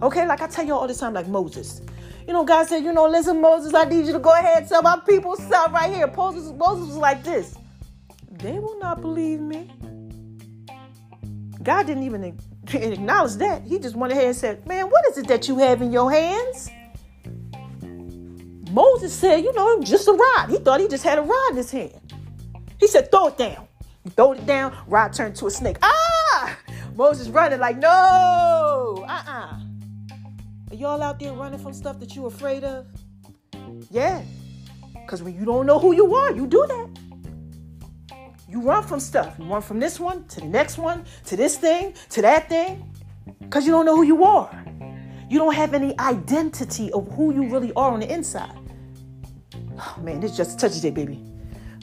Okay, 0.00 0.28
like 0.28 0.40
I 0.40 0.46
tell 0.46 0.64
you 0.64 0.74
all 0.74 0.86
the 0.86 0.94
time, 0.94 1.12
like 1.12 1.26
Moses. 1.26 1.80
You 2.24 2.34
know, 2.34 2.44
God 2.44 2.68
said, 2.68 2.84
you 2.84 2.92
know, 2.92 3.08
listen, 3.08 3.40
Moses, 3.40 3.74
I 3.74 3.82
need 3.82 4.06
you 4.06 4.12
to 4.12 4.20
go 4.20 4.32
ahead 4.32 4.58
and 4.58 4.68
tell 4.68 4.80
my 4.80 5.00
people 5.04 5.34
stuff 5.34 5.72
right 5.72 5.92
here. 5.92 6.06
Moses, 6.06 6.52
Moses 6.52 6.86
was 6.86 6.96
like 6.98 7.24
this. 7.24 7.56
They 8.30 8.60
will 8.60 8.78
not 8.78 9.00
believe 9.00 9.40
me. 9.40 9.72
God 11.64 11.88
didn't 11.88 12.04
even 12.04 12.22
acknowledge 12.74 13.34
that. 13.38 13.62
He 13.64 13.80
just 13.80 13.96
went 13.96 14.12
ahead 14.12 14.26
and 14.26 14.36
said, 14.36 14.64
Man, 14.68 14.86
what 14.86 15.04
is 15.10 15.18
it 15.18 15.26
that 15.26 15.48
you 15.48 15.58
have 15.58 15.82
in 15.82 15.90
your 15.90 16.08
hands? 16.08 16.70
Moses 18.70 19.12
said, 19.12 19.38
You 19.38 19.52
know, 19.52 19.82
just 19.82 20.06
a 20.06 20.12
rod. 20.12 20.48
He 20.48 20.58
thought 20.58 20.78
he 20.78 20.86
just 20.86 21.02
had 21.02 21.18
a 21.18 21.22
rod 21.22 21.50
in 21.50 21.56
his 21.56 21.72
hand. 21.72 22.14
He 22.78 22.86
said, 22.86 23.10
Throw 23.10 23.26
it 23.26 23.36
down. 23.36 23.66
He 24.04 24.10
throwed 24.10 24.38
it 24.38 24.46
down, 24.46 24.72
rod 24.86 25.12
turned 25.12 25.34
to 25.36 25.48
a 25.48 25.50
snake. 25.50 25.78
Ah! 25.82 26.25
Moses 26.96 27.28
running 27.28 27.60
like, 27.60 27.76
No! 27.76 29.04
Uh 29.06 29.10
uh-uh. 29.10 29.32
uh. 29.32 29.58
Are 30.70 30.74
y'all 30.74 31.02
out 31.02 31.20
there 31.20 31.32
running 31.32 31.58
from 31.58 31.72
stuff 31.72 32.00
that 32.00 32.16
you're 32.16 32.26
afraid 32.26 32.64
of? 32.64 32.86
Yeah. 33.90 34.22
Because 34.94 35.22
when 35.22 35.38
you 35.38 35.44
don't 35.44 35.66
know 35.66 35.78
who 35.78 35.92
you 35.92 36.14
are, 36.14 36.32
you 36.32 36.46
do 36.46 36.64
that. 36.66 36.88
You 38.48 38.62
run 38.62 38.82
from 38.82 38.98
stuff. 38.98 39.36
You 39.38 39.44
run 39.44 39.62
from 39.62 39.78
this 39.78 40.00
one 40.00 40.26
to 40.28 40.40
the 40.40 40.46
next 40.46 40.78
one 40.78 41.04
to 41.26 41.36
this 41.36 41.56
thing 41.56 41.94
to 42.10 42.22
that 42.22 42.48
thing 42.48 42.92
because 43.40 43.66
you 43.66 43.72
don't 43.72 43.84
know 43.84 43.96
who 43.96 44.02
you 44.02 44.24
are. 44.24 44.64
You 45.28 45.38
don't 45.38 45.54
have 45.54 45.74
any 45.74 45.98
identity 45.98 46.90
of 46.92 47.10
who 47.12 47.34
you 47.34 47.48
really 47.48 47.72
are 47.74 47.92
on 47.92 48.00
the 48.00 48.12
inside. 48.12 48.56
Oh 49.78 49.96
man, 50.00 50.20
this 50.20 50.36
just 50.36 50.58
touches 50.58 50.84
it, 50.84 50.94
baby. 50.94 51.22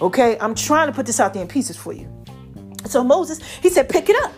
Okay, 0.02 0.38
I'm 0.40 0.56
trying 0.56 0.88
to 0.88 0.94
put 0.94 1.06
this 1.06 1.20
out 1.20 1.34
there 1.34 1.44
in 1.44 1.48
pieces 1.48 1.78
for 1.78 1.94
you. 1.94 2.10
So 2.88 3.04
Moses, 3.04 3.42
he 3.62 3.70
said, 3.70 3.88
pick 3.88 4.10
it 4.10 4.16
up. 4.24 4.34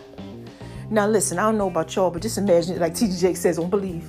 Now 0.90 1.06
listen, 1.06 1.38
I 1.38 1.42
don't 1.42 1.58
know 1.58 1.68
about 1.68 1.94
y'all, 1.94 2.10
but 2.10 2.22
just 2.22 2.38
imagine, 2.38 2.76
it 2.76 2.80
like 2.80 2.94
TJ 2.94 3.20
Jake 3.20 3.36
says, 3.36 3.56
don't 3.56 3.70
believe. 3.70 4.08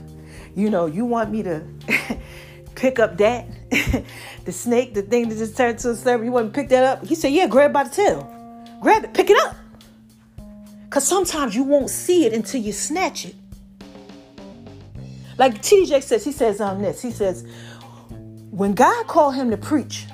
You 0.56 0.70
know, 0.70 0.86
you 0.86 1.06
want 1.06 1.32
me 1.32 1.44
to 1.44 1.64
pick 2.76 3.00
up 3.00 3.18
that, 3.18 3.48
the 4.46 4.52
snake, 4.52 4.94
the 4.94 5.02
thing 5.02 5.30
that 5.30 5.38
just 5.38 5.58
turned 5.58 5.80
to 5.80 5.92
a 5.92 5.96
serpent. 5.96 6.26
You 6.26 6.32
want 6.32 6.54
to 6.54 6.60
pick 6.60 6.70
that 6.70 6.84
up? 6.84 7.06
He 7.06 7.16
said, 7.16 7.32
Yeah, 7.32 7.48
grab 7.48 7.74
by 7.74 7.84
the 7.84 7.90
tail. 7.90 8.34
Grab 8.82 9.04
it, 9.04 9.14
pick 9.14 9.30
it 9.30 9.38
up. 9.46 9.56
Because 10.86 11.08
sometimes 11.08 11.56
you 11.56 11.64
won't 11.64 11.90
see 11.90 12.26
it 12.26 12.34
until 12.34 12.62
you 12.62 12.72
snatch 12.72 13.26
it. 13.26 13.36
Like 15.38 15.62
TJ 15.62 16.02
says, 16.02 16.24
he 16.24 16.32
says 16.32 16.62
on 16.62 16.82
this, 16.82 17.02
he 17.02 17.12
says, 17.12 17.46
when 18.50 18.74
God 18.74 19.06
called 19.06 19.36
him 19.36 19.52
to 19.52 19.58
preach, 19.58 20.08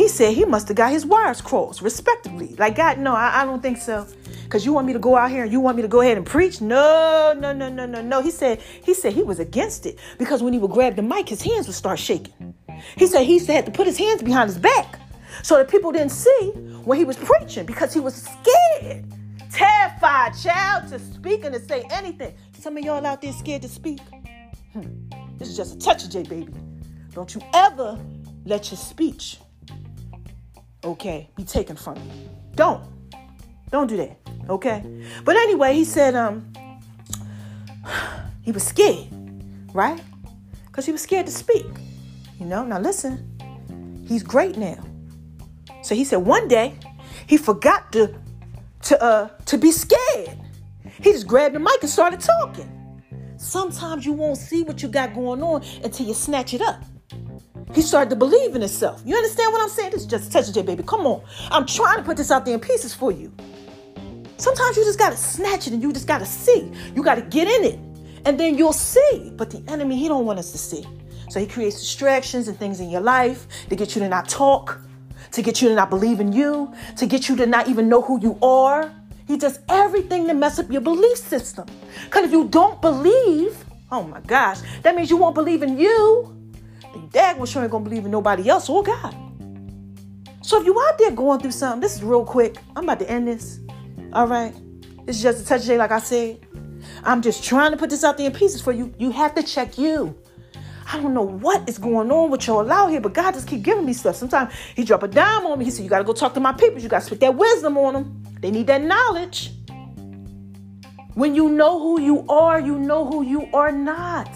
he 0.00 0.08
said 0.08 0.34
he 0.34 0.46
must 0.46 0.66
have 0.68 0.78
got 0.78 0.92
his 0.92 1.04
wires 1.04 1.42
crossed, 1.42 1.82
respectively. 1.82 2.54
Like, 2.56 2.74
God, 2.74 2.98
no, 2.98 3.14
I, 3.14 3.42
I 3.42 3.44
don't 3.44 3.60
think 3.60 3.76
so 3.76 4.06
because 4.44 4.64
you 4.64 4.72
want 4.72 4.86
me 4.86 4.94
to 4.94 4.98
go 4.98 5.14
out 5.14 5.30
here 5.30 5.42
and 5.42 5.52
you 5.52 5.60
want 5.60 5.76
me 5.76 5.82
to 5.82 5.88
go 5.88 6.00
ahead 6.00 6.16
and 6.16 6.24
preach? 6.24 6.62
No, 6.62 7.36
no, 7.38 7.52
no, 7.52 7.68
no, 7.68 7.84
no, 7.84 8.00
no. 8.00 8.22
He 8.22 8.30
said 8.30 8.62
he 8.62 8.94
said 8.94 9.12
he 9.12 9.22
was 9.22 9.38
against 9.38 9.84
it 9.84 9.98
because 10.18 10.42
when 10.42 10.54
he 10.54 10.58
would 10.58 10.70
grab 10.70 10.96
the 10.96 11.02
mic, 11.02 11.28
his 11.28 11.42
hands 11.42 11.66
would 11.66 11.76
start 11.76 11.98
shaking. 11.98 12.54
He 12.96 13.06
said 13.06 13.24
he 13.24 13.38
had 13.44 13.66
to 13.66 13.72
put 13.72 13.86
his 13.86 13.98
hands 13.98 14.22
behind 14.22 14.48
his 14.48 14.56
back 14.56 14.98
so 15.42 15.58
that 15.58 15.68
people 15.68 15.92
didn't 15.92 16.12
see 16.12 16.50
when 16.84 16.96
he 16.98 17.04
was 17.04 17.18
preaching 17.18 17.66
because 17.66 17.92
he 17.92 18.00
was 18.00 18.14
scared, 18.14 19.04
terrified, 19.52 20.32
child, 20.42 20.88
to 20.88 20.98
speak 20.98 21.44
and 21.44 21.52
to 21.52 21.60
say 21.60 21.84
anything. 21.90 22.34
Some 22.58 22.78
of 22.78 22.84
y'all 22.84 23.04
out 23.04 23.20
there 23.20 23.34
scared 23.34 23.60
to 23.62 23.68
speak. 23.68 24.00
Hmm. 24.72 24.82
This 25.36 25.48
is 25.48 25.58
just 25.58 25.76
a 25.76 25.78
touch 25.78 26.04
of 26.04 26.10
J, 26.10 26.22
baby. 26.22 26.54
Don't 27.12 27.34
you 27.34 27.42
ever 27.52 27.98
let 28.46 28.70
your 28.70 28.78
speech, 28.78 29.38
okay, 30.84 31.28
be 31.36 31.44
taken 31.44 31.76
from 31.76 31.96
you. 31.96 32.28
Don't. 32.54 32.82
Don't 33.70 33.86
do 33.86 33.96
that. 33.96 34.18
Okay? 34.48 34.82
But 35.24 35.36
anyway, 35.36 35.74
he 35.74 35.84
said 35.84 36.14
um 36.14 36.52
he 38.42 38.52
was 38.52 38.64
scared, 38.64 39.08
right? 39.72 40.00
Because 40.66 40.86
he 40.86 40.92
was 40.92 41.02
scared 41.02 41.26
to 41.26 41.32
speak. 41.32 41.66
You 42.38 42.46
know, 42.46 42.64
now 42.64 42.78
listen, 42.78 44.04
he's 44.08 44.22
great 44.22 44.56
now. 44.56 44.78
So 45.82 45.94
he 45.94 46.04
said 46.04 46.18
one 46.18 46.48
day 46.48 46.74
he 47.26 47.36
forgot 47.36 47.92
to 47.92 48.14
to 48.82 49.02
uh 49.02 49.28
to 49.46 49.58
be 49.58 49.72
scared. 49.72 50.38
He 51.02 51.12
just 51.12 51.26
grabbed 51.26 51.54
the 51.54 51.60
mic 51.60 51.78
and 51.80 51.90
started 51.90 52.20
talking. 52.20 52.76
Sometimes 53.36 54.04
you 54.04 54.12
won't 54.12 54.36
see 54.36 54.64
what 54.64 54.82
you 54.82 54.88
got 54.88 55.14
going 55.14 55.42
on 55.42 55.62
until 55.82 56.06
you 56.06 56.14
snatch 56.14 56.52
it 56.52 56.60
up. 56.60 56.82
He 57.74 57.82
started 57.82 58.10
to 58.10 58.16
believe 58.16 58.54
in 58.54 58.60
himself. 58.60 59.00
You 59.04 59.14
understand 59.14 59.52
what 59.52 59.62
I'm 59.62 59.68
saying? 59.68 59.92
This 59.92 60.00
is 60.02 60.06
just 60.06 60.32
touch 60.32 60.54
it, 60.54 60.66
baby. 60.66 60.82
Come 60.82 61.06
on. 61.06 61.22
I'm 61.50 61.66
trying 61.66 61.98
to 61.98 62.02
put 62.02 62.16
this 62.16 62.30
out 62.30 62.44
there 62.44 62.54
in 62.54 62.60
pieces 62.60 62.92
for 62.92 63.12
you. 63.12 63.32
Sometimes 64.38 64.76
you 64.76 64.84
just 64.84 64.98
got 64.98 65.10
to 65.10 65.16
snatch 65.16 65.66
it 65.66 65.72
and 65.72 65.82
you 65.82 65.92
just 65.92 66.08
got 66.08 66.18
to 66.18 66.26
see. 66.26 66.72
You 66.94 67.02
got 67.02 67.16
to 67.16 67.22
get 67.22 67.46
in 67.46 67.64
it 67.64 67.78
and 68.24 68.40
then 68.40 68.58
you'll 68.58 68.72
see. 68.72 69.32
But 69.36 69.50
the 69.50 69.62
enemy, 69.68 69.96
he 69.96 70.08
don't 70.08 70.26
want 70.26 70.38
us 70.38 70.50
to 70.52 70.58
see. 70.58 70.84
So 71.28 71.38
he 71.38 71.46
creates 71.46 71.78
distractions 71.78 72.48
and 72.48 72.58
things 72.58 72.80
in 72.80 72.90
your 72.90 73.02
life 73.02 73.46
to 73.68 73.76
get 73.76 73.94
you 73.94 74.00
to 74.00 74.08
not 74.08 74.28
talk, 74.28 74.80
to 75.32 75.42
get 75.42 75.62
you 75.62 75.68
to 75.68 75.74
not 75.74 75.90
believe 75.90 76.18
in 76.18 76.32
you, 76.32 76.74
to 76.96 77.06
get 77.06 77.28
you 77.28 77.36
to 77.36 77.46
not 77.46 77.68
even 77.68 77.88
know 77.88 78.02
who 78.02 78.20
you 78.20 78.36
are. 78.42 78.92
He 79.28 79.36
does 79.36 79.60
everything 79.68 80.26
to 80.26 80.34
mess 80.34 80.58
up 80.58 80.68
your 80.72 80.80
belief 80.80 81.18
system. 81.18 81.68
Because 82.06 82.24
if 82.24 82.32
you 82.32 82.48
don't 82.48 82.82
believe, 82.82 83.64
oh 83.92 84.02
my 84.02 84.20
gosh, 84.22 84.58
that 84.82 84.96
means 84.96 85.08
you 85.08 85.18
won't 85.18 85.36
believe 85.36 85.62
in 85.62 85.78
you. 85.78 86.39
Dad 87.10 87.38
was 87.38 87.50
sure 87.50 87.62
ain't 87.62 87.70
gonna 87.70 87.84
believe 87.84 88.04
in 88.04 88.10
nobody 88.10 88.48
else 88.48 88.68
or 88.68 88.82
God. 88.82 89.14
So 90.42 90.60
if 90.60 90.66
you 90.66 90.80
out 90.88 90.98
there 90.98 91.10
going 91.10 91.40
through 91.40 91.52
something, 91.52 91.80
this 91.80 91.96
is 91.96 92.02
real 92.02 92.24
quick. 92.24 92.56
I'm 92.74 92.84
about 92.84 92.98
to 93.00 93.10
end 93.10 93.28
this. 93.28 93.60
All 94.12 94.26
right. 94.26 94.54
It's 95.06 95.22
just 95.22 95.42
a 95.42 95.46
touch 95.46 95.66
day, 95.66 95.76
like 95.76 95.92
I 95.92 95.98
said. 95.98 96.40
I'm 97.04 97.22
just 97.22 97.44
trying 97.44 97.72
to 97.72 97.76
put 97.76 97.90
this 97.90 98.04
out 98.04 98.16
there 98.16 98.26
in 98.26 98.32
pieces 98.32 98.60
for 98.60 98.72
you. 98.72 98.92
You 98.98 99.10
have 99.10 99.34
to 99.34 99.42
check 99.42 99.78
you. 99.78 100.16
I 100.92 101.00
don't 101.00 101.14
know 101.14 101.22
what 101.22 101.68
is 101.68 101.78
going 101.78 102.10
on 102.10 102.30
with 102.30 102.46
y'all 102.46 102.70
out 102.70 102.90
here, 102.90 103.00
but 103.00 103.14
God 103.14 103.34
just 103.34 103.46
keep 103.46 103.62
giving 103.62 103.86
me 103.86 103.92
stuff. 103.92 104.16
Sometimes 104.16 104.52
He 104.74 104.84
drop 104.84 105.02
a 105.02 105.08
dime 105.08 105.46
on 105.46 105.58
me. 105.58 105.64
He 105.66 105.70
said, 105.70 105.84
"You 105.84 105.90
got 105.90 105.98
to 105.98 106.04
go 106.04 106.12
talk 106.12 106.34
to 106.34 106.40
my 106.40 106.52
people. 106.52 106.80
You 106.80 106.88
got 106.88 107.00
to 107.00 107.06
spit 107.06 107.20
that 107.20 107.36
wisdom 107.36 107.78
on 107.78 107.94
them. 107.94 108.22
They 108.40 108.50
need 108.50 108.66
that 108.66 108.82
knowledge." 108.82 109.52
When 111.14 111.34
you 111.34 111.48
know 111.50 111.78
who 111.78 112.00
you 112.00 112.26
are, 112.28 112.60
you 112.60 112.78
know 112.78 113.04
who 113.04 113.22
you 113.22 113.48
are 113.52 113.70
not 113.70 114.30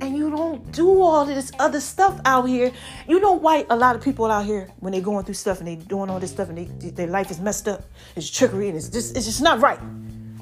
and 0.00 0.16
you 0.16 0.30
don't 0.30 0.70
do 0.72 1.00
all 1.00 1.24
this 1.24 1.50
other 1.58 1.80
stuff 1.80 2.20
out 2.24 2.44
here. 2.44 2.72
You 3.06 3.20
know 3.20 3.32
why 3.32 3.66
a 3.70 3.76
lot 3.76 3.96
of 3.96 4.02
people 4.02 4.26
out 4.26 4.44
here 4.44 4.68
when 4.80 4.92
they're 4.92 5.02
going 5.02 5.24
through 5.24 5.34
stuff 5.34 5.58
and 5.58 5.68
they're 5.68 5.76
doing 5.76 6.10
all 6.10 6.20
this 6.20 6.30
stuff 6.30 6.48
and 6.48 6.58
they, 6.58 6.90
their 6.90 7.06
life 7.06 7.30
is 7.30 7.40
messed 7.40 7.68
up, 7.68 7.82
it's 8.16 8.30
trickery 8.30 8.68
and 8.68 8.76
it's 8.76 8.88
just 8.88 9.16
it's 9.16 9.26
just 9.26 9.42
not 9.42 9.60
right. 9.60 9.80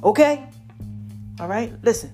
Okay? 0.02 0.46
All 1.40 1.48
right? 1.48 1.72
Listen. 1.82 2.12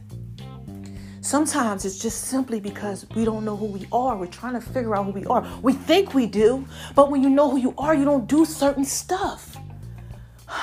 Sometimes 1.21 1.85
it's 1.85 2.01
just 2.01 2.25
simply 2.25 2.59
because 2.59 3.07
we 3.15 3.25
don't 3.25 3.45
know 3.45 3.57
who 3.57 3.67
we 3.67 3.87
are. 3.93 4.17
We're 4.17 4.27
trying 4.27 4.55
to 4.55 4.61
figure 4.61 4.97
out 4.97 5.07
who 5.07 5.13
we 5.13 5.25
are. 5.27 5.47
We 5.63 5.73
think 5.73 6.15
we 6.15 6.27
do, 6.27 6.67
but 6.97 7.13
when 7.13 7.23
you 7.23 7.31
know 7.31 7.49
who 7.49 7.59
you 7.59 7.75
are, 7.79 7.95
you 7.95 8.05
don't 8.05 8.27
do 8.27 8.45
certain 8.45 8.85
stuff. 8.85 9.57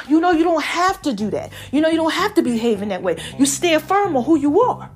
You 0.08 0.20
know, 0.20 0.32
you 0.32 0.44
don't 0.44 0.64
have 0.64 1.02
to 1.04 1.14
do 1.14 1.30
that. 1.32 1.52
You 1.72 1.80
know, 1.80 1.90
you 1.90 1.96
don't 1.96 2.12
have 2.12 2.34
to 2.36 2.42
behave 2.42 2.82
in 2.82 2.90
that 2.90 3.02
way. 3.02 3.18
You 3.38 3.46
stand 3.46 3.84
firm 3.84 4.18
on 4.18 4.24
who 4.26 4.38
you 4.38 4.60
are. 4.60 4.92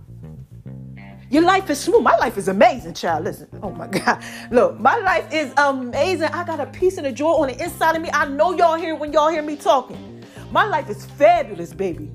Your 1.34 1.42
life 1.42 1.68
is 1.72 1.80
smooth. 1.80 2.04
My 2.04 2.16
life 2.18 2.38
is 2.38 2.48
amazing, 2.48 2.94
child. 2.94 3.24
Listen, 3.24 3.48
oh 3.64 3.72
my 3.72 3.88
God. 4.06 4.24
Look, 4.52 4.80
my 4.80 4.98
life 4.98 5.34
is 5.34 5.52
amazing. 5.58 6.26
I 6.26 6.44
got 6.44 6.60
a 6.60 6.68
peace 6.68 7.00
and 7.00 7.08
a 7.08 7.12
joy 7.12 7.32
on 7.32 7.48
the 7.48 7.60
inside 7.60 7.96
of 7.96 8.04
me. 8.04 8.12
I 8.14 8.26
know 8.26 8.56
y'all 8.56 8.76
hear 8.78 8.94
when 8.94 9.12
y'all 9.12 9.30
hear 9.30 9.42
me 9.42 9.56
talking. 9.56 10.24
My 10.52 10.64
life 10.64 10.92
is 10.92 11.08
fabulous, 11.08 11.74
baby. 11.74 12.12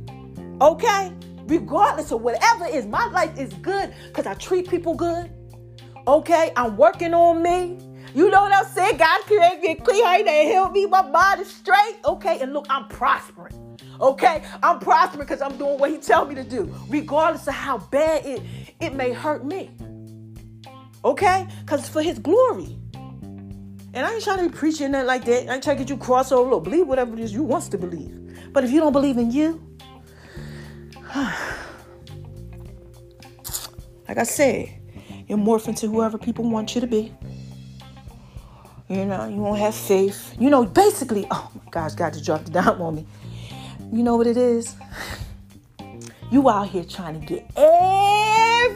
Okay? 0.60 1.12
Regardless 1.46 2.12
of 2.12 2.22
whatever 2.22 2.66
is, 2.66 2.86
my 2.86 3.06
life 3.06 3.36
is 3.36 3.52
good 3.54 3.92
because 4.06 4.26
I 4.26 4.34
treat 4.34 4.70
people 4.70 4.94
good. 4.94 5.28
Okay? 6.06 6.52
I'm 6.54 6.76
working 6.76 7.12
on 7.12 7.42
me. 7.42 7.76
You 8.14 8.30
know 8.30 8.42
what 8.42 8.52
I'm 8.52 8.66
saying? 8.66 8.98
God 8.98 9.20
created 9.22 9.60
me 9.60 9.74
clean 9.74 10.04
heart 10.04 10.28
and 10.28 10.48
heal 10.48 10.70
me. 10.70 10.86
My 10.86 11.36
is 11.40 11.50
straight. 11.50 11.96
Okay? 12.04 12.38
And 12.38 12.52
look, 12.52 12.66
I'm 12.70 12.86
prospering. 12.86 13.68
Okay, 14.00 14.44
I'm 14.62 14.78
prospering 14.78 15.26
because 15.26 15.42
I'm 15.42 15.56
doing 15.58 15.78
what 15.78 15.90
he 15.90 15.98
tell 15.98 16.24
me 16.24 16.34
to 16.36 16.44
do, 16.44 16.72
regardless 16.88 17.48
of 17.48 17.54
how 17.54 17.78
bad 17.78 18.24
it 18.24 18.42
it 18.80 18.94
may 18.94 19.12
hurt 19.12 19.44
me. 19.44 19.70
Okay, 21.04 21.46
because 21.60 21.88
for 21.88 22.02
his 22.02 22.18
glory. 22.18 22.76
And 23.94 24.06
I 24.06 24.14
ain't 24.14 24.22
trying 24.22 24.38
to 24.38 24.48
be 24.48 24.56
preaching 24.56 24.92
that 24.92 25.06
like 25.06 25.24
that. 25.24 25.48
I 25.48 25.54
ain't 25.54 25.62
trying 25.62 25.76
to 25.76 25.84
get 25.84 25.90
you 25.90 25.96
crossover. 25.96 26.50
Look, 26.50 26.64
believe 26.64 26.86
whatever 26.86 27.14
it 27.14 27.20
is 27.20 27.32
you 27.32 27.42
wants 27.42 27.68
to 27.70 27.78
believe. 27.78 28.14
But 28.52 28.64
if 28.64 28.70
you 28.70 28.80
don't 28.80 28.92
believe 28.92 29.16
in 29.16 29.30
you, 29.30 29.64
like 34.08 34.18
I 34.18 34.24
said, 34.24 34.68
you're 35.26 35.38
morphing 35.38 35.76
to 35.80 35.88
whoever 35.88 36.18
people 36.18 36.48
want 36.48 36.74
you 36.74 36.80
to 36.80 36.86
be. 36.86 37.14
You 38.88 39.04
know, 39.04 39.28
you 39.28 39.36
won't 39.36 39.58
have 39.58 39.74
faith. 39.74 40.34
You 40.38 40.48
know, 40.48 40.64
basically, 40.64 41.26
oh 41.30 41.50
my 41.54 41.70
gosh, 41.70 41.94
God 41.94 42.12
just 42.12 42.24
dropped 42.24 42.48
it 42.48 42.52
down 42.52 42.80
on 42.80 42.94
me. 42.94 43.06
You 43.92 44.02
know 44.02 44.16
what 44.16 44.26
it 44.26 44.36
is? 44.36 44.76
You 46.30 46.46
out 46.50 46.68
here 46.68 46.84
trying 46.84 47.18
to 47.18 47.26
get 47.26 47.50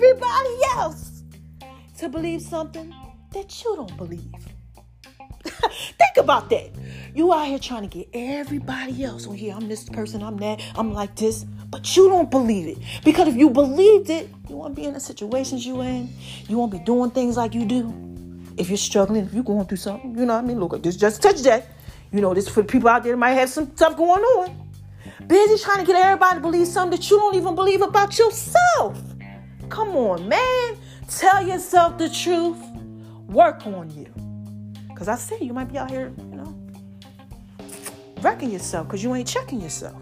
everybody 0.03 0.59
else 0.77 1.23
to 1.97 2.09
believe 2.09 2.43
something 2.43 2.93
that 3.33 3.63
you 3.63 3.77
don't 3.77 3.97
believe. 3.97 4.33
Think 5.45 6.17
about 6.17 6.51
that. 6.51 6.71
You 7.15 7.33
out 7.33 7.47
here 7.47 7.59
trying 7.59 7.89
to 7.89 7.99
get 7.99 8.09
everybody 8.13 9.05
else. 9.05 9.27
Oh, 9.29 9.33
yeah, 9.33 9.55
I'm 9.55 9.69
this 9.69 9.89
person, 9.89 10.23
I'm 10.23 10.37
that, 10.39 10.61
I'm 10.75 10.93
like 10.93 11.15
this. 11.15 11.45
But 11.45 11.97
you 11.97 12.09
don't 12.09 12.31
believe 12.31 12.67
it. 12.67 12.79
Because 13.05 13.29
if 13.29 13.37
you 13.37 13.49
believed 13.49 14.11
it, 14.11 14.29
you 14.49 14.57
won't 14.57 14.75
be 14.75 14.85
in 14.85 14.95
the 14.95 15.01
situations 15.01 15.65
you 15.65 15.81
in. 15.83 16.13
You 16.49 16.59
won't 16.59 16.73
be 16.73 16.81
doing 16.81 17.11
things 17.11 17.37
like 17.37 17.55
you 17.55 17.65
do. 17.65 17.95
If 18.57 18.69
you're 18.69 18.77
struggling, 18.77 19.25
if 19.25 19.33
you're 19.33 19.45
going 19.45 19.67
through 19.67 19.79
something, 19.79 20.11
you 20.19 20.27
know 20.27 20.35
what 20.35 20.45
I 20.45 20.47
mean? 20.47 20.61
Look, 20.61 20.75
at 20.75 20.83
this 20.83 20.97
just 20.97 21.23
touch 21.23 21.41
that. 21.43 21.67
You 22.11 22.21
know, 22.21 22.35
this 22.35 22.49
for 22.49 22.63
people 22.63 22.89
out 22.89 23.05
there 23.05 23.13
that 23.13 23.19
might 23.19 23.33
have 23.33 23.49
some 23.49 23.75
stuff 23.75 23.97
going 23.97 24.23
on. 24.23 24.69
Busy 25.27 25.63
trying 25.63 25.79
to 25.79 25.87
get 25.87 25.97
everybody 25.97 26.37
to 26.37 26.41
believe 26.41 26.67
something 26.67 26.99
that 26.99 27.09
you 27.09 27.17
don't 27.17 27.35
even 27.37 27.55
believe 27.55 27.81
about 27.81 28.19
yourself. 28.19 28.99
Come 29.73 29.97
on, 29.97 30.29
man. 30.29 30.77
Tell 31.09 31.49
yourself 31.49 31.97
the 31.97 32.11
truth. 32.11 32.59
Work 33.29 33.67
on 33.67 33.91
you. 33.97 34.13
Because 34.87 35.09
I 35.09 35.15
see 35.15 35.43
you 35.43 35.55
might 35.55 35.73
be 35.73 35.79
out 35.79 35.91
here, 35.91 36.13
you 36.19 36.37
know, 36.37 36.55
wrecking 38.21 38.51
yourself 38.51 38.87
because 38.87 39.03
you 39.03 39.15
ain't 39.15 39.27
checking 39.27 39.63
yourself. 39.63 39.97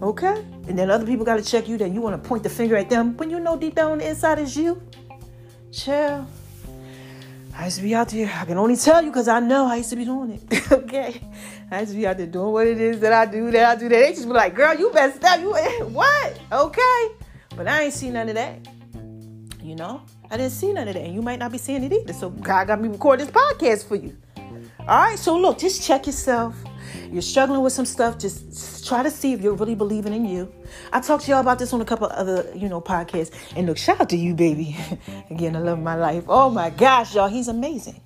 Okay? 0.00 0.42
And 0.66 0.78
then 0.78 0.90
other 0.90 1.04
people 1.04 1.26
got 1.26 1.36
to 1.36 1.44
check 1.44 1.68
you, 1.68 1.76
then 1.76 1.92
you 1.92 2.00
want 2.00 2.22
to 2.22 2.26
point 2.26 2.42
the 2.42 2.48
finger 2.48 2.74
at 2.76 2.88
them 2.88 3.18
when 3.18 3.28
you 3.28 3.38
know 3.38 3.54
deep 3.54 3.74
down 3.74 3.98
the 3.98 4.08
inside 4.08 4.38
is 4.38 4.56
you. 4.56 4.80
Chill. 5.70 6.26
I 7.54 7.66
used 7.66 7.76
to 7.76 7.82
be 7.82 7.94
out 7.94 8.08
there. 8.08 8.32
I 8.34 8.46
can 8.46 8.56
only 8.56 8.76
tell 8.76 9.02
you 9.02 9.10
because 9.10 9.28
I 9.28 9.40
know 9.40 9.66
I 9.66 9.76
used 9.76 9.90
to 9.90 9.96
be 9.96 10.06
doing 10.06 10.40
it. 10.40 10.72
okay? 10.72 11.20
I 11.70 11.80
used 11.80 11.92
to 11.92 11.98
be 11.98 12.06
out 12.06 12.16
there 12.16 12.26
doing 12.26 12.52
what 12.54 12.66
it 12.66 12.80
is 12.80 12.98
that 13.00 13.12
I 13.12 13.26
do, 13.26 13.50
that 13.50 13.76
I 13.76 13.78
do, 13.78 13.90
that. 13.90 14.00
They 14.00 14.12
just 14.14 14.26
be 14.26 14.32
like, 14.32 14.54
girl, 14.54 14.74
you 14.74 14.90
better 14.90 15.12
stop. 15.12 15.38
You 15.38 15.50
what? 15.92 16.40
Okay. 16.50 17.08
But 17.58 17.66
I 17.66 17.82
ain't 17.82 17.92
seen 17.92 18.12
none 18.12 18.28
of 18.28 18.36
that. 18.36 18.68
You 19.60 19.74
know? 19.74 20.02
I 20.30 20.36
didn't 20.36 20.52
see 20.52 20.72
none 20.72 20.86
of 20.86 20.94
that. 20.94 21.02
And 21.02 21.12
you 21.12 21.22
might 21.22 21.40
not 21.40 21.50
be 21.50 21.58
seeing 21.58 21.82
it 21.82 21.92
either. 21.92 22.12
So 22.12 22.30
God 22.30 22.68
got 22.68 22.80
me 22.80 22.88
record 22.88 23.18
this 23.18 23.30
podcast 23.30 23.88
for 23.88 23.96
you. 23.96 24.16
All 24.80 24.86
right. 24.86 25.18
So 25.18 25.36
look, 25.36 25.58
just 25.58 25.82
check 25.82 26.06
yourself. 26.06 26.54
You're 27.10 27.20
struggling 27.20 27.60
with 27.62 27.72
some 27.72 27.84
stuff. 27.84 28.16
Just 28.16 28.86
try 28.86 29.02
to 29.02 29.10
see 29.10 29.32
if 29.32 29.40
you're 29.40 29.54
really 29.54 29.74
believing 29.74 30.14
in 30.14 30.24
you. 30.24 30.54
I 30.92 31.00
talked 31.00 31.24
to 31.24 31.32
y'all 31.32 31.40
about 31.40 31.58
this 31.58 31.72
on 31.72 31.80
a 31.80 31.84
couple 31.84 32.06
other, 32.06 32.48
you 32.54 32.68
know, 32.68 32.80
podcasts. 32.80 33.34
And 33.56 33.66
look, 33.66 33.76
shout 33.76 34.00
out 34.00 34.08
to 34.10 34.16
you, 34.16 34.34
baby. 34.34 34.76
Again, 35.30 35.56
I 35.56 35.58
love 35.58 35.80
my 35.80 35.96
life. 35.96 36.24
Oh 36.28 36.50
my 36.50 36.70
gosh, 36.70 37.16
y'all, 37.16 37.26
he's 37.26 37.48
amazing. 37.48 38.00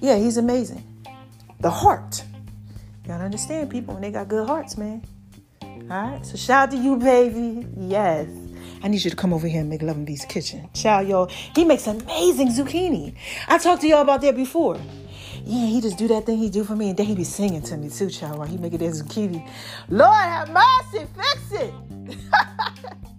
Yeah, 0.00 0.18
he's 0.18 0.36
amazing. 0.36 0.82
The 1.60 1.70
heart. 1.70 2.24
Gotta 3.06 3.22
understand 3.22 3.70
people 3.70 3.94
when 3.94 4.02
they 4.02 4.10
got 4.10 4.26
good 4.26 4.48
hearts, 4.48 4.76
man. 4.76 5.04
All 5.90 6.10
right. 6.10 6.26
So 6.26 6.36
shout 6.36 6.68
out 6.68 6.70
to 6.72 6.76
you, 6.76 6.96
baby. 6.96 7.66
Yes. 7.78 8.28
I 8.82 8.88
need 8.88 9.04
you 9.04 9.10
to 9.10 9.16
come 9.16 9.32
over 9.32 9.46
here 9.48 9.60
and 9.60 9.70
make 9.70 9.82
love 9.82 9.96
in 9.96 10.04
B's 10.04 10.24
kitchen. 10.24 10.68
Child, 10.74 11.08
y'all. 11.08 11.26
He 11.54 11.64
makes 11.64 11.86
amazing 11.86 12.48
zucchini. 12.48 13.14
I 13.48 13.58
talked 13.58 13.82
to 13.82 13.88
y'all 13.88 14.02
about 14.02 14.20
that 14.22 14.36
before 14.36 14.78
yeah, 15.46 15.66
he 15.66 15.80
just 15.80 15.96
do 15.96 16.08
that 16.08 16.26
thing 16.26 16.38
he 16.38 16.50
do 16.50 16.64
for 16.64 16.74
me, 16.74 16.88
and 16.88 16.98
then 16.98 17.06
he 17.06 17.14
be 17.14 17.22
singing 17.22 17.62
to 17.62 17.76
me 17.76 17.88
too, 17.88 18.10
child, 18.10 18.38
while 18.38 18.48
he 18.48 18.56
make 18.56 18.72
that 18.72 18.80
zucchini. 18.80 19.48
Lord 19.88 20.12
have 20.12 20.50
mercy, 20.50 21.06
fix 21.14 21.52
it. 21.52 21.74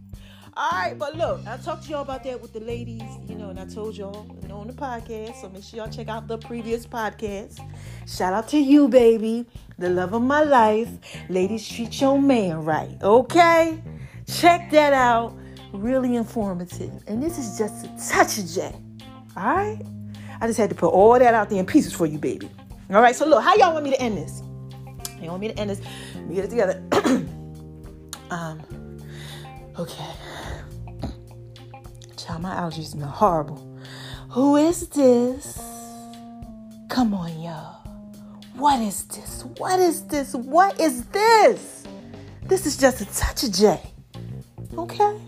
All 0.59 0.71
right, 0.71 0.97
but 0.97 1.15
look, 1.15 1.45
I 1.45 1.55
talked 1.57 1.83
to 1.83 1.91
y'all 1.91 2.01
about 2.01 2.23
that 2.23 2.41
with 2.41 2.51
the 2.51 2.59
ladies, 2.61 3.03
you 3.27 3.35
know, 3.35 3.51
and 3.51 3.59
I 3.59 3.65
told 3.65 3.95
y'all 3.95 4.25
on 4.49 4.65
the 4.65 4.73
podcast. 4.73 5.39
So 5.39 5.49
make 5.49 5.63
sure 5.63 5.77
y'all 5.77 5.87
check 5.87 6.07
out 6.07 6.27
the 6.27 6.39
previous 6.39 6.83
podcast. 6.83 7.59
Shout 8.07 8.33
out 8.33 8.47
to 8.47 8.57
you, 8.57 8.87
baby, 8.87 9.45
the 9.77 9.91
love 9.91 10.13
of 10.13 10.23
my 10.23 10.41
life. 10.41 10.89
Ladies, 11.29 11.69
treat 11.69 12.01
your 12.01 12.19
man 12.19 12.65
right, 12.65 12.97
okay? 13.03 13.79
Check 14.25 14.71
that 14.71 14.93
out. 14.93 15.37
Really 15.73 16.15
informative. 16.15 17.03
And 17.05 17.21
this 17.21 17.37
is 17.37 17.59
just 17.59 17.85
a 17.85 18.11
touch 18.11 18.39
of 18.39 18.47
J. 18.47 18.75
All 19.35 19.43
right? 19.55 19.79
I 20.41 20.47
just 20.47 20.57
had 20.57 20.71
to 20.71 20.75
put 20.75 20.87
all 20.87 21.19
that 21.19 21.35
out 21.35 21.51
there 21.51 21.59
in 21.59 21.67
pieces 21.67 21.93
for 21.93 22.07
you, 22.07 22.17
baby. 22.17 22.49
All 22.89 23.03
right, 23.03 23.15
so 23.15 23.27
look, 23.27 23.43
how 23.43 23.55
y'all 23.57 23.73
want 23.73 23.83
me 23.83 23.91
to 23.91 24.01
end 24.01 24.17
this? 24.17 24.41
You 25.21 25.29
want 25.29 25.41
me 25.41 25.49
to 25.49 25.59
end 25.59 25.69
this? 25.69 25.81
Let 26.15 26.25
me 26.25 26.33
get 26.33 26.45
it 26.45 26.49
together. 26.49 26.83
um, 28.31 28.59
okay. 29.77 30.05
Child, 32.27 32.41
my 32.41 32.55
allergies 32.55 32.87
smell 32.87 33.07
horrible. 33.07 33.79
Who 34.31 34.57
is 34.57 34.89
this? 34.89 35.57
Come 36.89 37.13
on, 37.13 37.39
y'all. 37.39 37.81
What 38.55 38.81
is 38.81 39.05
this? 39.05 39.45
What 39.57 39.79
is 39.79 40.01
this? 40.07 40.33
What 40.33 40.77
is 40.77 41.05
this? 41.05 41.85
This 42.43 42.65
is 42.65 42.75
just 42.75 42.99
a 42.99 43.05
touch 43.17 43.43
of 43.45 43.53
J. 43.53 43.79
Okay? 44.77 45.21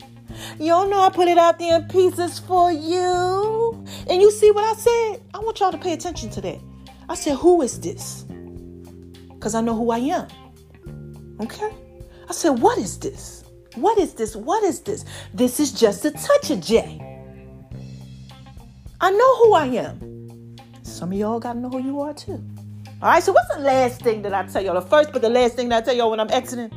Y'all 0.59 0.89
know 0.89 0.99
I 0.99 1.09
put 1.09 1.29
it 1.29 1.37
out 1.37 1.57
there 1.57 1.79
in 1.79 1.87
pieces 1.87 2.37
for 2.39 2.69
you. 2.69 3.85
And 4.09 4.21
you 4.21 4.29
see 4.29 4.51
what 4.51 4.65
I 4.65 4.73
said? 4.73 5.21
I 5.33 5.39
want 5.39 5.61
y'all 5.61 5.71
to 5.71 5.77
pay 5.77 5.93
attention 5.93 6.29
to 6.31 6.41
that. 6.41 6.59
I 7.07 7.15
said, 7.15 7.37
Who 7.37 7.61
is 7.61 7.79
this? 7.79 8.25
Because 9.35 9.55
I 9.55 9.61
know 9.61 9.75
who 9.75 9.91
I 9.91 9.99
am. 9.99 10.27
Okay? 11.39 11.71
I 12.27 12.33
said, 12.33 12.59
What 12.59 12.77
is 12.77 12.99
this? 12.99 13.45
What 13.75 13.97
is 13.99 14.13
this? 14.13 14.35
What 14.35 14.63
is 14.63 14.81
this? 14.81 15.05
This 15.33 15.59
is 15.59 15.71
just 15.71 16.03
a 16.05 16.11
touch 16.11 16.49
of 16.49 16.61
J. 16.61 17.05
I 19.01 19.11
know 19.11 19.35
who 19.37 19.53
I 19.53 19.65
am. 19.67 20.55
Some 20.83 21.11
of 21.11 21.17
y'all 21.17 21.39
got 21.39 21.53
to 21.53 21.59
know 21.59 21.69
who 21.69 21.79
you 21.79 22.01
are 22.01 22.13
too. 22.13 22.43
All 23.01 23.09
right, 23.09 23.23
so 23.23 23.31
what's 23.31 23.55
the 23.55 23.61
last 23.61 24.01
thing 24.01 24.21
that 24.23 24.33
I 24.33 24.45
tell 24.47 24.61
y'all? 24.63 24.73
The 24.73 24.81
first, 24.81 25.13
but 25.13 25.21
the 25.21 25.29
last 25.29 25.55
thing 25.55 25.69
that 25.69 25.83
I 25.83 25.85
tell 25.85 25.95
y'all 25.95 26.11
when 26.11 26.19
I'm 26.19 26.29
exiting? 26.31 26.69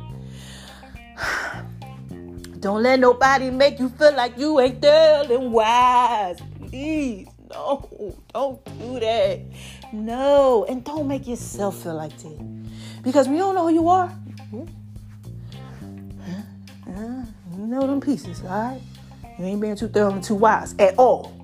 Don't 2.59 2.81
let 2.81 3.01
nobody 3.01 3.49
make 3.49 3.77
you 3.77 3.89
feel 3.89 4.15
like 4.15 4.37
you 4.37 4.57
ain't 4.61 4.81
telling 4.81 5.51
wise. 5.51 6.39
Please, 6.61 7.27
no, 7.51 8.15
don't 8.33 8.63
do 8.79 9.01
that. 9.01 9.41
No, 9.91 10.65
and 10.69 10.81
don't 10.83 11.07
make 11.07 11.27
yourself 11.27 11.83
feel 11.83 11.95
like 11.95 12.17
that. 12.19 13.03
Because 13.03 13.27
we 13.27 13.37
don't 13.37 13.53
know 13.53 13.67
who 13.67 13.73
you 13.73 13.89
are. 13.89 14.07
Mm-hmm. 14.07 14.82
Know 17.73 17.87
them 17.87 17.99
pieces, 17.99 18.43
all 18.43 18.49
right? 18.49 18.81
You 19.39 19.45
ain't 19.45 19.59
being 19.59 19.75
too 19.75 19.87
thorough 19.87 20.11
and 20.11 20.23
too 20.23 20.35
wise 20.35 20.75
at 20.77 20.95
all. 20.99 21.35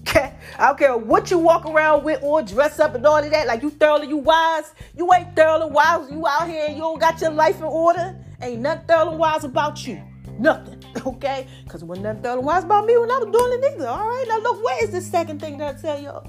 Okay? 0.00 0.34
I 0.58 0.66
don't 0.66 0.78
care 0.78 0.94
what 0.94 1.30
you 1.30 1.38
walk 1.38 1.64
around 1.64 2.04
with 2.04 2.22
or 2.22 2.42
dress 2.42 2.78
up 2.78 2.94
and 2.94 3.06
all 3.06 3.16
of 3.16 3.30
that. 3.30 3.46
Like 3.46 3.62
you 3.62 3.70
thoroughly, 3.70 4.06
you 4.06 4.18
wise. 4.18 4.74
You 4.94 5.10
ain't 5.14 5.34
thoroughly 5.34 5.70
wise. 5.70 6.10
You 6.10 6.26
out 6.26 6.46
here 6.46 6.66
and 6.66 6.74
you 6.74 6.82
don't 6.82 7.00
got 7.00 7.22
your 7.22 7.30
life 7.30 7.56
in 7.56 7.64
order. 7.64 8.14
Ain't 8.42 8.60
nothing 8.60 8.86
thoroughly 8.86 9.16
wise 9.16 9.44
about 9.44 9.86
you. 9.86 10.02
Nothing, 10.38 10.84
okay? 11.06 11.48
Because 11.64 11.84
when 11.84 12.02
that 12.02 12.22
third 12.22 12.40
wise 12.40 12.64
about 12.64 12.84
me 12.84 12.98
when 12.98 13.10
I 13.10 13.16
was 13.16 13.34
doing 13.34 13.58
it 13.58 13.74
either. 13.74 13.88
All 13.88 14.06
right, 14.06 14.26
now 14.28 14.40
look, 14.40 14.62
where 14.62 14.84
is 14.84 14.90
the 14.90 15.00
second 15.00 15.40
thing 15.40 15.56
that 15.56 15.76
I 15.76 15.80
tell 15.80 15.98
y'all? 15.98 16.26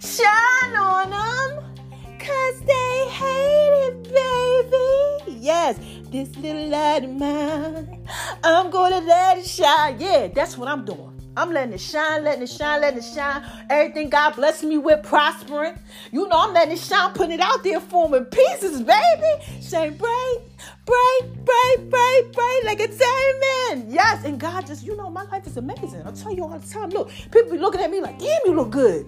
Shine 0.00 0.74
on 0.74 1.10
them, 1.10 2.18
cause 2.18 2.60
they 2.60 3.08
hate 3.10 3.88
it, 3.88 4.04
baby. 4.04 5.38
Yes, 5.38 5.78
this 6.10 6.34
little 6.36 6.68
light 6.68 7.04
of 7.04 7.10
mine. 7.10 8.06
I'm 8.42 8.70
gonna 8.70 9.00
let 9.00 9.38
it 9.38 9.46
shine. 9.46 10.00
Yeah, 10.00 10.28
that's 10.28 10.56
what 10.56 10.68
I'm 10.68 10.84
doing. 10.84 11.14
I'm 11.36 11.52
letting 11.52 11.72
it 11.72 11.80
shine, 11.80 12.24
letting 12.24 12.42
it 12.42 12.48
shine, 12.48 12.80
letting 12.80 12.98
it 12.98 13.04
shine. 13.04 13.44
Everything 13.70 14.10
God 14.10 14.34
blessed 14.34 14.64
me 14.64 14.76
with, 14.76 15.04
prospering. 15.04 15.78
You 16.10 16.26
know, 16.26 16.36
I'm 16.36 16.52
letting 16.52 16.72
it 16.72 16.80
shine, 16.80 17.12
putting 17.12 17.32
it 17.32 17.40
out 17.40 17.62
there, 17.62 17.78
forming 17.78 18.24
pieces, 18.24 18.82
baby. 18.82 19.60
Saying, 19.60 19.96
break, 19.98 20.38
break, 20.84 21.44
break, 21.44 21.90
break, 21.90 22.32
break, 22.32 22.64
like 22.64 22.80
a 22.80 22.88
diamond. 22.88 23.92
Yes, 23.92 24.24
and 24.24 24.40
God 24.40 24.66
just, 24.66 24.84
you 24.84 24.96
know, 24.96 25.10
my 25.10 25.22
life 25.24 25.46
is 25.46 25.56
amazing. 25.56 26.02
I 26.04 26.10
tell 26.10 26.34
you 26.34 26.42
all 26.42 26.58
the 26.58 26.68
time. 26.68 26.90
Look, 26.90 27.10
people 27.30 27.52
be 27.52 27.58
looking 27.58 27.82
at 27.82 27.90
me 27.90 28.00
like, 28.00 28.18
damn, 28.18 28.40
you 28.44 28.54
look 28.54 28.70
good. 28.70 29.06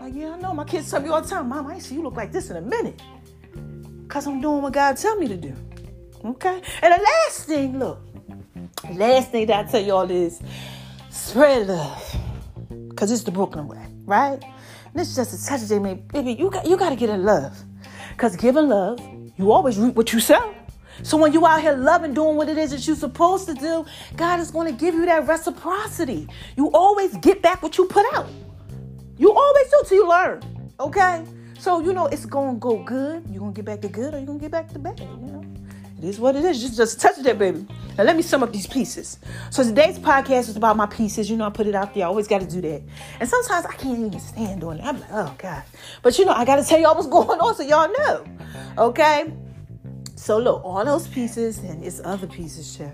Like, 0.00 0.14
yeah, 0.14 0.34
I 0.34 0.38
know. 0.38 0.54
My 0.54 0.64
kids 0.64 0.88
tell 0.88 1.00
me 1.00 1.08
all 1.08 1.22
the 1.22 1.28
time, 1.28 1.48
Mom, 1.48 1.66
I 1.66 1.80
see 1.80 1.96
you 1.96 2.02
look 2.02 2.14
like 2.14 2.30
this 2.30 2.50
in 2.50 2.56
a 2.56 2.60
minute. 2.60 3.02
Because 4.02 4.28
I'm 4.28 4.40
doing 4.40 4.62
what 4.62 4.74
God 4.74 4.96
tell 4.96 5.16
me 5.16 5.26
to 5.26 5.36
do. 5.36 5.56
Okay? 6.24 6.62
And 6.82 6.94
the 6.94 7.02
last 7.02 7.46
thing, 7.46 7.78
look, 7.78 8.00
last 8.92 9.30
thing 9.30 9.46
that 9.46 9.66
I 9.66 9.70
tell 9.70 9.82
y'all 9.82 10.10
is 10.10 10.40
spread 11.10 11.66
love. 11.66 12.16
Because 12.88 13.10
it's 13.10 13.24
the 13.24 13.30
Brooklyn 13.30 13.66
way, 13.66 13.84
right? 14.04 14.42
And 14.42 15.00
it's 15.00 15.14
just 15.14 15.34
a 15.34 15.46
touch 15.46 15.62
of 15.62 15.68
J, 15.68 15.94
baby, 16.12 16.32
you 16.32 16.50
got, 16.50 16.66
you 16.66 16.76
got 16.76 16.90
to 16.90 16.96
get 16.96 17.10
in 17.10 17.24
love. 17.24 17.56
Because 18.12 18.36
giving 18.36 18.68
love, 18.68 19.00
you 19.36 19.50
always 19.52 19.78
reap 19.78 19.94
what 19.94 20.12
you 20.12 20.20
sow. 20.20 20.54
So 21.02 21.16
when 21.16 21.32
you 21.32 21.44
out 21.44 21.60
here 21.60 21.76
loving, 21.76 22.14
doing 22.14 22.36
what 22.36 22.48
it 22.48 22.56
is 22.56 22.70
that 22.70 22.86
you're 22.86 22.94
supposed 22.94 23.46
to 23.48 23.54
do, 23.54 23.84
God 24.16 24.38
is 24.38 24.52
going 24.52 24.72
to 24.72 24.78
give 24.78 24.94
you 24.94 25.04
that 25.06 25.26
reciprocity. 25.26 26.28
You 26.56 26.70
always 26.70 27.16
get 27.16 27.42
back 27.42 27.62
what 27.62 27.76
you 27.76 27.86
put 27.86 28.06
out. 28.14 28.28
You 29.18 29.32
always 29.32 29.66
do 29.70 29.82
till 29.86 29.98
you 29.98 30.08
learn. 30.08 30.42
Okay? 30.78 31.24
So 31.58 31.80
you 31.80 31.94
know 31.94 32.06
it's 32.06 32.26
gonna 32.26 32.58
go 32.58 32.82
good. 32.82 33.24
You're 33.30 33.40
gonna 33.40 33.52
get 33.52 33.64
back 33.64 33.80
to 33.80 33.88
good 33.88 34.12
or 34.12 34.18
you're 34.18 34.26
gonna 34.26 34.38
get 34.38 34.50
back 34.50 34.68
to 34.74 34.78
bad, 34.78 35.00
you 35.00 35.06
know? 35.06 35.33
Is 36.08 36.20
what 36.20 36.36
it 36.36 36.44
is. 36.44 36.60
Just 36.60 36.76
just 36.76 37.00
touch 37.00 37.16
that 37.16 37.38
baby. 37.38 37.66
Now 37.96 38.04
let 38.04 38.16
me 38.16 38.22
sum 38.22 38.42
up 38.42 38.52
these 38.52 38.66
pieces. 38.66 39.18
So 39.50 39.64
today's 39.64 39.98
podcast 39.98 40.48
is 40.48 40.56
about 40.56 40.76
my 40.76 40.86
pieces. 40.86 41.30
You 41.30 41.36
know, 41.36 41.46
I 41.46 41.50
put 41.50 41.66
it 41.66 41.74
out 41.74 41.94
there. 41.94 42.04
I 42.04 42.06
always 42.08 42.28
gotta 42.28 42.46
do 42.46 42.60
that. 42.60 42.82
And 43.20 43.28
sometimes 43.28 43.64
I 43.64 43.72
can't 43.72 43.98
even 43.98 44.20
stand 44.20 44.60
doing 44.60 44.78
it. 44.78 44.84
I'm 44.84 45.00
like, 45.00 45.10
oh 45.12 45.34
God. 45.38 45.62
But 46.02 46.18
you 46.18 46.24
know, 46.24 46.32
I 46.32 46.44
gotta 46.44 46.64
tell 46.64 46.78
y'all 46.78 46.94
what's 46.94 47.06
going 47.18 47.40
on 47.40 47.54
so 47.54 47.62
y'all 47.62 47.90
know. 47.98 48.24
Okay? 48.76 49.32
So 50.16 50.38
look, 50.38 50.64
all 50.64 50.84
those 50.84 51.06
pieces 51.08 51.58
and 51.58 51.84
it's 51.84 52.00
other 52.04 52.26
pieces 52.26 52.76
too. 52.76 52.90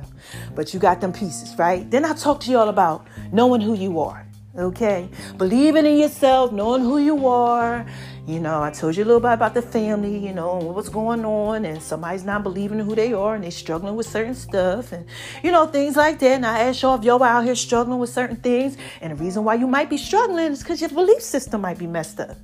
But 0.55 0.73
you 0.73 0.81
got 0.81 1.01
them 1.01 1.13
pieces, 1.13 1.57
right? 1.59 1.91
Then 1.91 2.05
I 2.05 2.13
talk 2.13 2.41
to 2.41 2.51
y'all 2.51 2.69
about 2.69 3.07
knowing 3.33 3.61
who 3.61 3.75
you 3.75 4.01
are. 4.01 4.27
Okay? 4.57 5.09
Believing 5.37 5.87
in 5.87 5.99
yourself, 5.99 6.53
knowing 6.53 6.83
who 6.83 6.99
you 6.99 7.27
are. 7.27 7.87
You 8.27 8.39
know, 8.39 8.63
I 8.63 8.71
told 8.71 8.97
you 8.97 9.03
a 9.03 9.07
little 9.07 9.21
bit 9.21 9.33
about 9.33 9.55
the 9.55 9.63
family, 9.63 10.17
you 10.17 10.33
know, 10.33 10.59
what's 10.59 10.89
going 10.89 11.25
on, 11.25 11.65
and 11.65 11.83
somebody's 11.83 12.23
not 12.23 12.43
believing 12.43 12.79
who 12.79 12.95
they 12.95 13.13
are 13.13 13.35
and 13.35 13.43
they're 13.43 13.51
struggling 13.51 13.97
with 13.97 14.07
certain 14.07 14.35
stuff 14.35 14.93
and, 14.93 15.07
you 15.43 15.51
know, 15.51 15.67
things 15.67 15.97
like 15.97 16.19
that. 16.21 16.33
And 16.33 16.47
I 16.47 16.61
ask 16.61 16.83
y'all 16.83 16.99
if 16.99 17.05
y'all 17.05 17.23
out 17.23 17.45
here 17.45 17.55
struggling 17.55 17.99
with 17.99 18.11
certain 18.11 18.37
things, 18.37 18.77
and 19.01 19.13
the 19.13 19.17
reason 19.17 19.43
why 19.43 19.55
you 19.55 19.67
might 19.67 19.89
be 19.89 19.97
struggling 19.97 20.53
is 20.53 20.61
because 20.63 20.81
your 20.81 20.91
belief 20.91 21.23
system 21.23 21.63
might 21.63 21.79
be 21.79 21.87
messed 21.87 22.21
up. 22.21 22.37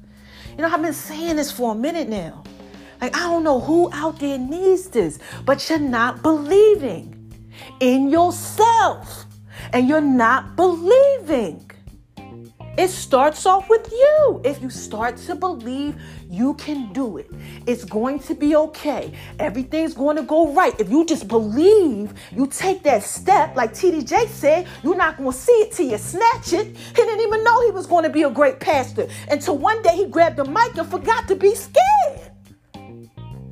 You 0.57 0.62
know, 0.62 0.69
I've 0.69 0.81
been 0.81 0.95
saying 0.95 1.37
this 1.37 1.53
for 1.53 1.73
a 1.73 1.75
minute 1.75 2.09
now. 2.09 2.43
Like, 3.01 3.15
I 3.15 3.21
don't 3.21 3.45
know 3.45 3.61
who 3.61 3.91
out 3.93 4.19
there 4.19 4.39
needs 4.39 4.89
this, 4.89 5.19
but 5.45 5.69
you're 5.69 5.79
not 5.79 6.23
believing 6.23 7.12
in 7.81 8.09
yourself 8.09 9.27
and 9.73 9.87
you're 9.89 10.01
not 10.01 10.57
believing. 10.57 11.65
It 12.79 12.89
starts 12.89 13.47
off 13.47 13.71
with 13.71 13.91
you. 13.91 14.43
If 14.45 14.61
you 14.61 14.69
start 14.69 15.17
to 15.19 15.35
believe 15.35 15.99
you 16.29 16.53
can 16.55 16.93
do 16.93 17.17
it, 17.17 17.31
it's 17.67 17.85
going 17.85 18.19
to 18.21 18.35
be 18.35 18.55
okay. 18.55 19.12
Everything's 19.39 19.95
going 19.95 20.17
to 20.17 20.23
go 20.23 20.53
right. 20.53 20.79
If 20.79 20.91
you 20.91 21.07
just 21.07 21.27
believe, 21.27 22.12
you 22.33 22.47
take 22.47 22.83
that 22.83 23.03
step, 23.03 23.57
like 23.57 23.73
TD 23.73 24.07
Jakes 24.07 24.33
said, 24.33 24.67
you're 24.83 24.95
not 24.95 25.17
going 25.17 25.33
to 25.33 25.37
see 25.37 25.53
it 25.53 25.73
till 25.73 25.87
you 25.89 25.97
snatch 25.97 26.53
it. 26.53 26.77
He 26.77 26.95
didn't 26.95 27.21
even 27.21 27.43
know 27.45 27.65
he 27.65 27.71
was 27.71 27.87
going 27.87 28.05
to 28.05 28.11
be 28.11 28.25
a 28.25 28.31
great 28.31 28.61
pastor 28.61 29.09
until 29.31 29.57
one 29.57 29.81
day 29.81 29.97
he 29.97 30.05
grabbed 30.05 30.37
the 30.37 30.45
mic 30.45 30.77
and 30.77 30.87
forgot 30.91 31.27
to 31.29 31.35
be 31.35 31.55
scared. 31.55 32.31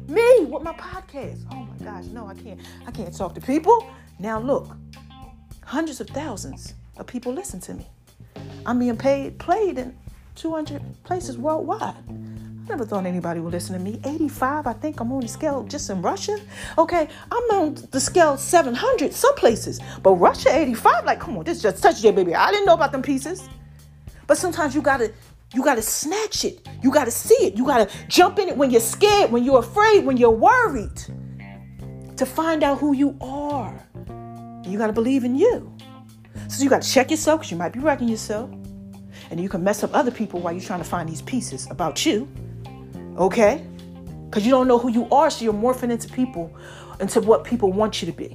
Me 0.06 0.44
with 0.44 0.62
my 0.62 0.74
podcast. 0.74 1.46
Oh 1.50 1.66
my 1.66 1.84
gosh, 1.84 2.04
no, 2.06 2.26
I 2.26 2.34
can't. 2.34 2.60
I 2.86 2.90
can't 2.90 3.16
talk 3.16 3.34
to 3.36 3.40
people. 3.40 3.90
Now 4.18 4.38
look, 4.38 4.76
hundreds 5.64 6.02
of 6.02 6.08
thousands 6.08 6.74
of 6.98 7.06
people 7.06 7.32
listen 7.32 7.58
to 7.60 7.72
me. 7.72 7.86
I'm 8.66 8.78
being 8.78 8.96
paid, 8.96 9.38
played 9.38 9.78
in 9.78 9.96
200 10.36 10.82
places 11.04 11.38
worldwide. 11.38 11.94
I 12.64 12.68
never 12.68 12.86
thought 12.86 13.04
anybody 13.04 13.40
would 13.40 13.52
listen 13.52 13.76
to 13.76 13.80
me. 13.80 14.00
85, 14.04 14.66
I 14.66 14.72
think 14.72 15.00
I'm 15.00 15.12
on 15.12 15.20
the 15.20 15.28
scale 15.28 15.64
just 15.64 15.90
in 15.90 16.00
Russia. 16.00 16.38
Okay, 16.78 17.08
I'm 17.30 17.50
on 17.50 17.74
the 17.90 18.00
scale 18.00 18.36
700 18.36 19.12
some 19.12 19.34
places, 19.34 19.80
but 20.02 20.12
Russia 20.12 20.48
85, 20.50 21.04
like, 21.04 21.20
come 21.20 21.36
on, 21.36 21.44
this 21.44 21.60
just 21.60 21.82
touched 21.82 22.02
your 22.02 22.14
baby. 22.14 22.34
I 22.34 22.50
didn't 22.50 22.66
know 22.66 22.74
about 22.74 22.92
them 22.92 23.02
pieces. 23.02 23.48
But 24.26 24.38
sometimes 24.38 24.74
you 24.74 24.80
gotta, 24.80 25.12
you 25.52 25.62
gotta 25.62 25.82
snatch 25.82 26.44
it. 26.44 26.66
You 26.82 26.90
gotta 26.90 27.10
see 27.10 27.34
it. 27.34 27.56
You 27.56 27.66
gotta 27.66 27.90
jump 28.08 28.38
in 28.38 28.48
it 28.48 28.56
when 28.56 28.70
you're 28.70 28.80
scared, 28.80 29.30
when 29.30 29.44
you're 29.44 29.58
afraid, 29.58 30.06
when 30.06 30.16
you're 30.16 30.30
worried, 30.30 30.96
to 32.16 32.24
find 32.24 32.62
out 32.62 32.78
who 32.78 32.94
you 32.94 33.16
are. 33.20 33.78
You 34.66 34.78
gotta 34.78 34.94
believe 34.94 35.24
in 35.24 35.36
you. 35.36 35.70
So 36.48 36.62
you 36.62 36.70
got 36.70 36.82
to 36.82 36.90
check 36.90 37.10
yourself 37.10 37.40
because 37.40 37.50
you 37.50 37.56
might 37.56 37.72
be 37.72 37.80
wrecking 37.80 38.08
yourself. 38.08 38.50
And 39.30 39.40
you 39.40 39.48
can 39.48 39.64
mess 39.64 39.82
up 39.82 39.94
other 39.94 40.10
people 40.10 40.40
while 40.40 40.52
you're 40.52 40.62
trying 40.62 40.80
to 40.80 40.84
find 40.84 41.08
these 41.08 41.22
pieces 41.22 41.68
about 41.70 42.04
you. 42.04 42.28
Okay? 43.16 43.64
Because 44.28 44.44
you 44.44 44.50
don't 44.50 44.68
know 44.68 44.78
who 44.78 44.90
you 44.90 45.08
are, 45.10 45.30
so 45.30 45.44
you're 45.44 45.54
morphing 45.54 45.90
into 45.90 46.08
people, 46.08 46.54
into 47.00 47.20
what 47.20 47.44
people 47.44 47.72
want 47.72 48.02
you 48.02 48.06
to 48.06 48.12
be. 48.12 48.34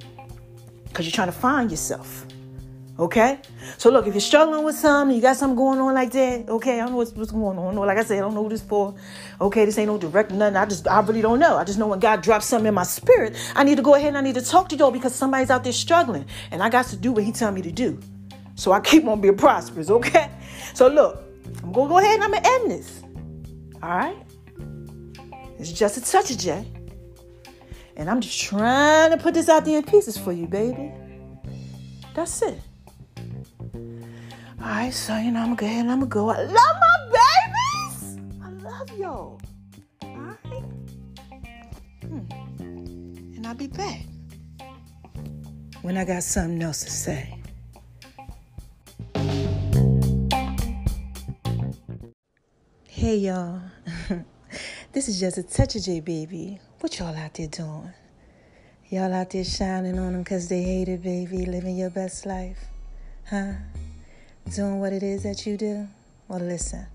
Because 0.85 1.05
you're 1.05 1.13
trying 1.13 1.27
to 1.27 1.37
find 1.37 1.69
yourself. 1.69 2.25
Okay? 2.99 3.39
So 3.77 3.89
look, 3.89 4.07
if 4.07 4.13
you're 4.13 4.19
struggling 4.19 4.65
with 4.65 4.75
something, 4.75 5.15
you 5.15 5.21
got 5.21 5.37
something 5.37 5.55
going 5.55 5.79
on 5.79 5.93
like 5.93 6.11
that, 6.11 6.49
okay, 6.49 6.81
I 6.81 6.83
don't 6.83 6.91
know 6.91 6.97
what's, 6.97 7.13
what's 7.13 7.31
going 7.31 7.57
on. 7.57 7.75
Like 7.75 7.97
I 7.97 8.03
said, 8.03 8.17
I 8.17 8.21
don't 8.21 8.33
know 8.33 8.43
who 8.43 8.49
this 8.49 8.61
for. 8.61 8.93
Okay, 9.39 9.63
this 9.63 9.77
ain't 9.77 9.87
no 9.87 9.97
direct 9.97 10.31
nothing. 10.31 10.57
I 10.57 10.65
just 10.65 10.85
I 10.85 10.99
really 10.99 11.21
don't 11.21 11.39
know. 11.39 11.55
I 11.55 11.63
just 11.63 11.79
know 11.79 11.87
when 11.87 11.99
God 11.99 12.21
drops 12.21 12.45
something 12.45 12.67
in 12.67 12.73
my 12.73 12.83
spirit, 12.83 13.37
I 13.55 13.63
need 13.63 13.77
to 13.77 13.81
go 13.81 13.95
ahead 13.95 14.09
and 14.09 14.17
I 14.17 14.21
need 14.21 14.35
to 14.35 14.41
talk 14.41 14.67
to 14.69 14.75
y'all 14.75 14.91
because 14.91 15.15
somebody's 15.15 15.49
out 15.49 15.63
there 15.63 15.71
struggling. 15.71 16.25
And 16.51 16.61
I 16.61 16.69
got 16.69 16.87
to 16.87 16.97
do 16.97 17.13
what 17.13 17.23
he 17.23 17.31
tell 17.31 17.53
me 17.53 17.61
to 17.61 17.71
do. 17.71 17.97
So 18.55 18.73
I 18.73 18.81
keep 18.81 19.05
on 19.05 19.21
being 19.21 19.37
prosperous, 19.37 19.89
okay? 19.89 20.29
So 20.73 20.89
look, 20.89 21.23
I'm 21.63 21.71
gonna 21.71 21.87
go 21.87 21.99
ahead 21.99 22.15
and 22.15 22.23
I'm 22.25 22.31
gonna 22.31 22.47
end 22.47 22.71
this. 22.71 23.01
All 23.81 23.89
right? 23.89 24.17
It's 25.57 25.71
just 25.71 25.95
a 25.95 26.01
touch 26.01 26.31
of 26.31 26.37
J. 26.37 26.65
And 27.95 28.09
I'm 28.09 28.19
just 28.19 28.41
trying 28.41 29.11
to 29.11 29.17
put 29.17 29.33
this 29.33 29.47
out 29.47 29.63
there 29.63 29.77
in 29.77 29.83
pieces 29.83 30.17
for 30.17 30.33
you, 30.33 30.47
baby. 30.47 30.91
That's 32.13 32.41
it. 32.41 32.59
All 34.61 34.67
right, 34.67 34.93
so 34.93 35.17
you 35.17 35.31
know 35.31 35.39
I'm 35.39 35.55
gonna 35.55 35.55
go 35.55 35.65
ahead 35.65 35.81
and 35.81 35.91
I'm 35.91 35.99
gonna 35.99 36.09
go. 36.09 36.29
I 36.29 36.41
love 36.41 36.53
my 36.53 36.97
babies. 37.15 38.17
I 38.43 38.49
love 38.49 38.99
y'all. 38.99 39.39
All 40.01 40.17
right. 40.17 40.63
Hmm. 42.01 42.19
And 43.37 43.47
I'll 43.47 43.55
be 43.55 43.67
back 43.67 44.01
when 45.81 45.95
I 45.95 46.03
got 46.03 46.23
something 46.23 46.61
else 46.61 46.83
to 46.83 46.91
say. 46.91 47.35
Hey 52.85 53.15
y'all, 53.15 53.61
this 54.91 55.07
is 55.07 55.21
just 55.21 55.37
a 55.37 55.43
touch 55.43 55.77
of 55.77 55.83
J 55.83 56.01
baby. 56.01 56.59
What 56.81 56.99
y'all 56.99 57.15
out 57.15 57.33
there 57.35 57.47
doing? 57.47 57.93
Y'all 58.89 59.13
out 59.13 59.29
there 59.29 59.45
shining 59.45 59.97
on 59.97 60.11
them 60.11 60.23
because 60.23 60.49
they 60.49 60.63
hate 60.63 60.89
it, 60.89 61.01
baby, 61.01 61.45
living 61.45 61.77
your 61.77 61.91
best 61.91 62.25
life, 62.25 62.59
huh? 63.29 63.53
Doing 64.55 64.79
what 64.79 64.93
it 64.93 65.03
is 65.03 65.23
that 65.23 65.45
you 65.45 65.57
do? 65.57 65.87
Well, 66.27 66.39
listen, 66.39 66.85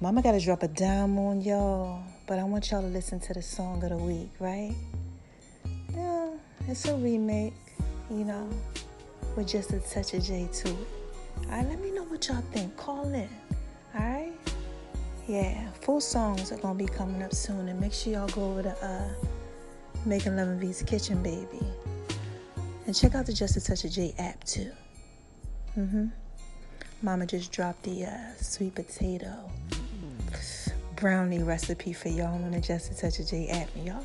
Mama 0.00 0.22
got 0.22 0.32
to 0.32 0.40
drop 0.40 0.62
a 0.62 0.68
dime 0.68 1.18
on 1.18 1.40
y'all, 1.42 2.02
but 2.26 2.38
I 2.38 2.44
want 2.44 2.70
y'all 2.70 2.82
to 2.82 2.86
listen 2.86 3.18
to 3.20 3.34
the 3.34 3.42
song 3.42 3.82
of 3.82 3.90
the 3.90 3.96
week, 3.96 4.30
right? 4.38 4.72
Yeah, 5.92 6.30
it's 6.68 6.86
a 6.86 6.94
remake, 6.94 7.52
you 8.10 8.24
know, 8.24 8.48
with 9.36 9.48
just 9.48 9.72
a 9.72 9.80
touch 9.80 10.14
of 10.14 10.22
J 10.22 10.48
to 10.52 10.68
it. 10.68 10.76
All 11.46 11.50
right, 11.50 11.68
let 11.68 11.80
me 11.80 11.90
know 11.90 12.04
what 12.04 12.26
y'all 12.28 12.42
think. 12.52 12.76
Call 12.76 13.12
in, 13.12 13.28
all 13.94 14.00
right? 14.00 14.32
Yeah, 15.26 15.68
full 15.82 16.00
songs 16.00 16.52
are 16.52 16.58
gonna 16.58 16.78
be 16.78 16.86
coming 16.86 17.22
up 17.24 17.34
soon, 17.34 17.68
and 17.68 17.80
make 17.80 17.92
sure 17.92 18.12
y'all 18.12 18.28
go 18.28 18.52
over 18.52 18.62
to 18.62 18.84
uh, 18.86 19.08
Making 20.06 20.36
Love 20.36 20.48
and 20.48 20.60
V's 20.60 20.82
Kitchen, 20.82 21.22
baby, 21.24 21.60
and 22.86 22.94
check 22.94 23.16
out 23.16 23.26
the 23.26 23.32
Just 23.32 23.56
a 23.56 23.60
Touch 23.60 23.84
of 23.84 23.90
J 23.90 24.14
app 24.18 24.42
too. 24.44 24.70
Mm-hmm. 25.76 26.06
Mama 27.02 27.26
just 27.26 27.50
dropped 27.50 27.82
the 27.84 28.04
uh, 28.04 28.34
sweet 28.36 28.74
potato 28.74 29.50
brownie 31.00 31.42
recipe 31.42 31.94
for 31.94 32.10
y'all 32.10 32.34
on 32.44 32.50
the 32.50 32.60
Just 32.60 32.92
a 32.92 32.94
Touch 32.94 33.18
of 33.20 33.26
J 33.26 33.48
at 33.48 33.74
me. 33.74 33.86
Y'all, 33.86 34.04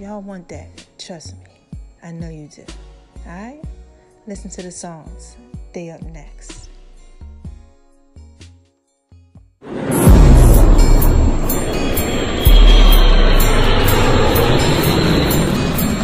y'all 0.00 0.20
want 0.20 0.48
that. 0.48 0.68
Trust 0.98 1.36
me. 1.38 1.44
I 2.02 2.10
know 2.10 2.28
you 2.28 2.48
do. 2.48 2.64
All 3.26 3.32
right? 3.32 3.62
Listen 4.26 4.50
to 4.50 4.62
the 4.62 4.72
songs. 4.72 5.36
They 5.72 5.90
up 5.90 6.02
next. 6.02 6.68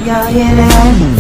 Y'all 0.07 0.27
hear 0.27 0.55
that? 0.57 1.20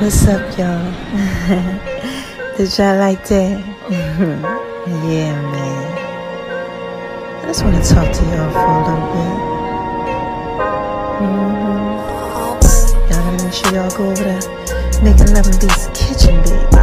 What's 0.00 0.26
up, 0.26 0.58
y'all? 0.58 0.92
Did 2.56 2.78
y'all 2.78 2.98
like 2.98 3.24
that? 3.28 3.58
yeah, 3.90 5.34
man. 5.52 5.92
I 7.38 7.46
just 7.46 7.64
want 7.64 7.76
to 7.82 7.88
talk 7.94 8.12
to 8.12 8.24
y'all 8.24 8.50
for 8.52 8.58
a 8.58 8.82
little 8.86 9.08
bit. 9.12 9.36
Mm-hmm. 11.22 11.92
Y'all 13.10 13.22
gotta 13.22 13.44
make 13.44 13.54
sure 13.54 13.72
y'all 13.74 13.90
go 13.96 14.02
over 14.10 14.40
to 14.40 15.02
Making 15.02 15.34
Love 15.34 15.46
and 15.46 15.60
Beats 15.60 15.86
Kitchen, 15.94 16.42
baby. 16.42 16.81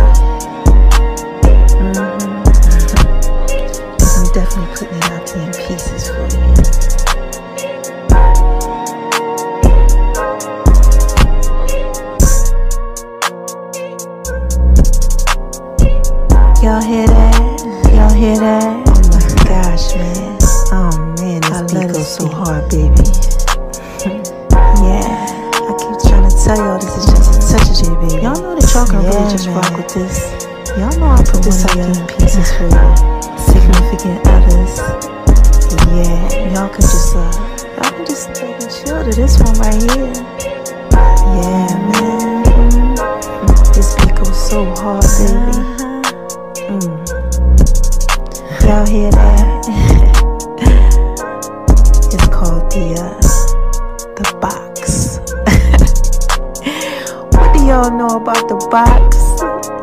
don't 57.70 57.98
know 58.00 58.08
about 58.08 58.48
the 58.50 58.56
box. 58.72 59.16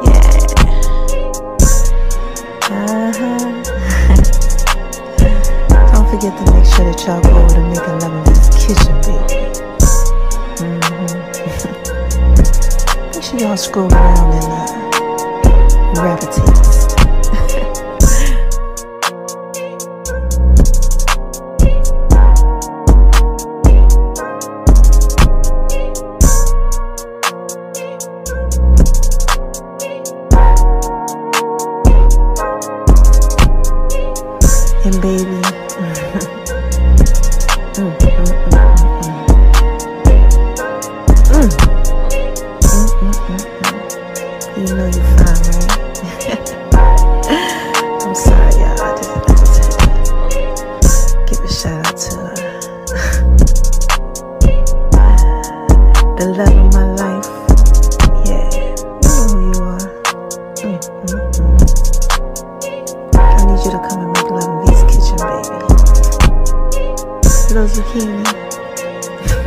Yeah. 0.03 0.19
Uh-huh. 2.69 3.39
don't 5.93 6.09
forget 6.11 6.35
to 6.37 6.43
make 6.53 6.67
sure 6.67 6.85
that 6.85 6.99
y'all 7.07 7.23
go 7.23 7.47
to 7.49 7.61
make 7.63 7.87
love 7.87 8.13
in 8.13 8.23
this 8.25 8.49
kitchen, 8.59 8.95
baby. 9.07 9.39
Mm-hmm. 10.59 11.15
make 13.15 13.23
sure 13.23 13.39
y'all 13.39 13.57
scroll 13.57 13.93
around 13.93 14.35
and 14.35 14.51
uh, 14.51 15.95
gravitate. 15.95 16.56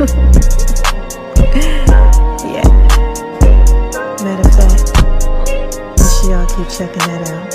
yeah. 0.00 0.06
Matter 4.24 4.48
of 4.48 4.54
fact, 4.56 4.96
make 5.98 6.08
sure 6.08 6.30
y'all 6.30 6.46
keep 6.46 6.68
checking 6.70 7.04
that 7.04 7.28
out 7.28 7.52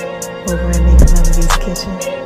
over 0.51 0.69
at 0.69 0.79
Make 0.84 0.93
Making 0.93 1.13
Melody's 1.15 1.58
Kitchen. 1.58 2.24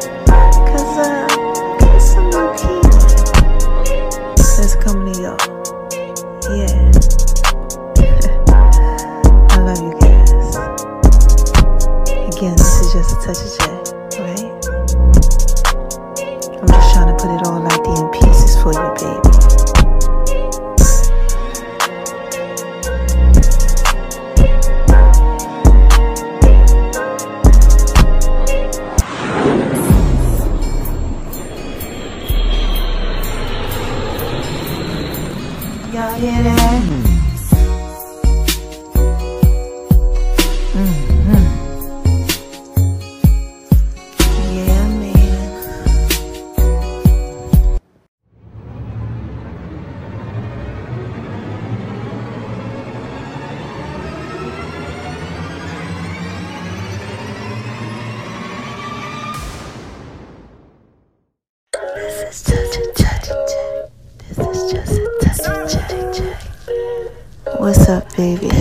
What's 67.69 67.87
up, 67.87 68.09
baby? 68.17 68.47
Y'all 68.47 68.55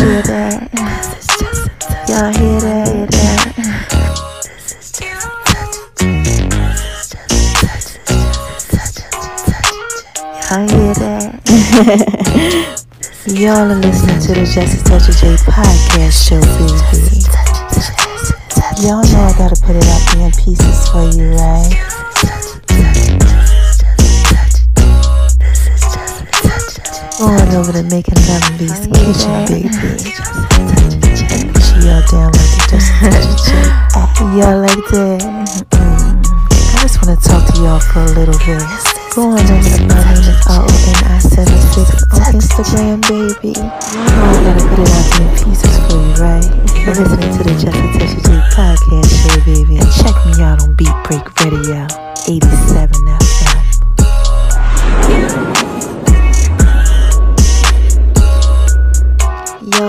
hear 0.00 0.22
that? 0.22 0.72
Y'all 2.08 2.32
hear 2.32 2.60
that? 2.64 2.96
Y'all 10.48 10.66
hear 10.66 10.94
that? 10.94 11.28
Y'all 13.26 13.70
are 13.70 13.76
listening 13.76 14.20
to 14.20 14.32
the 14.32 14.46
Justice 14.46 14.82
Touch 14.82 15.04
J 15.20 15.36
podcast 15.44 16.16
show, 16.26 16.40
baby. 16.56 17.20
Y'all 18.80 19.04
know 19.12 19.28
I 19.28 19.34
gotta 19.36 19.60
put 19.60 19.76
it 19.76 19.86
up 19.88 20.16
in 20.16 20.32
pieces 20.42 20.88
for 20.88 21.04
you, 21.04 21.36
right? 21.36 21.95
Going 27.18 27.48
over 27.56 27.72
to 27.72 27.82
making 27.84 28.12
lemon 28.28 28.58
beast 28.58 28.92
kitchen, 28.92 29.32
baby. 29.48 29.72
She 31.64 31.88
all 31.88 32.04
down 32.12 32.28
like 32.28 32.52
the 32.52 32.68
just 32.68 32.92
Y'all 34.36 34.60
like 34.60 34.84
that? 34.92 35.24
Mm. 35.72 36.20
I 36.76 36.82
just 36.82 37.00
want 37.00 37.16
to 37.16 37.28
talk 37.28 37.40
to 37.54 37.60
y'all 37.62 37.80
for 37.80 38.00
a 38.00 38.12
little 38.12 38.36
bit. 38.44 38.60
Going 39.16 39.32
over 39.32 39.48
to 39.48 39.80
my 39.88 39.96
name 40.12 40.28
is 40.28 40.44
R-O-N-I-76 40.44 42.04
on 42.12 42.36
Instagram, 42.36 43.00
baby. 43.08 43.56
I 43.56 44.36
gotta 44.44 44.60
put 44.68 44.84
it 44.84 44.92
out 44.92 45.08
in 45.16 45.28
pieces 45.40 45.72
for 45.88 45.96
you, 45.96 46.12
right? 46.20 46.44
You're 46.84 47.00
listening 47.00 47.32
to 47.32 47.40
the 47.44 47.56
Just 47.56 47.80
Touch 47.96 48.12
J 48.24 48.28
podcast 48.52 49.08
show, 49.08 49.40
baby. 49.48 49.80
And 49.80 49.88
check 49.88 50.16
me 50.26 50.44
out 50.44 50.60
on 50.62 50.74
Beat 50.76 50.92
Break 51.08 51.24
Radio, 51.40 51.88
87 52.28 52.92
FM. 52.92 53.55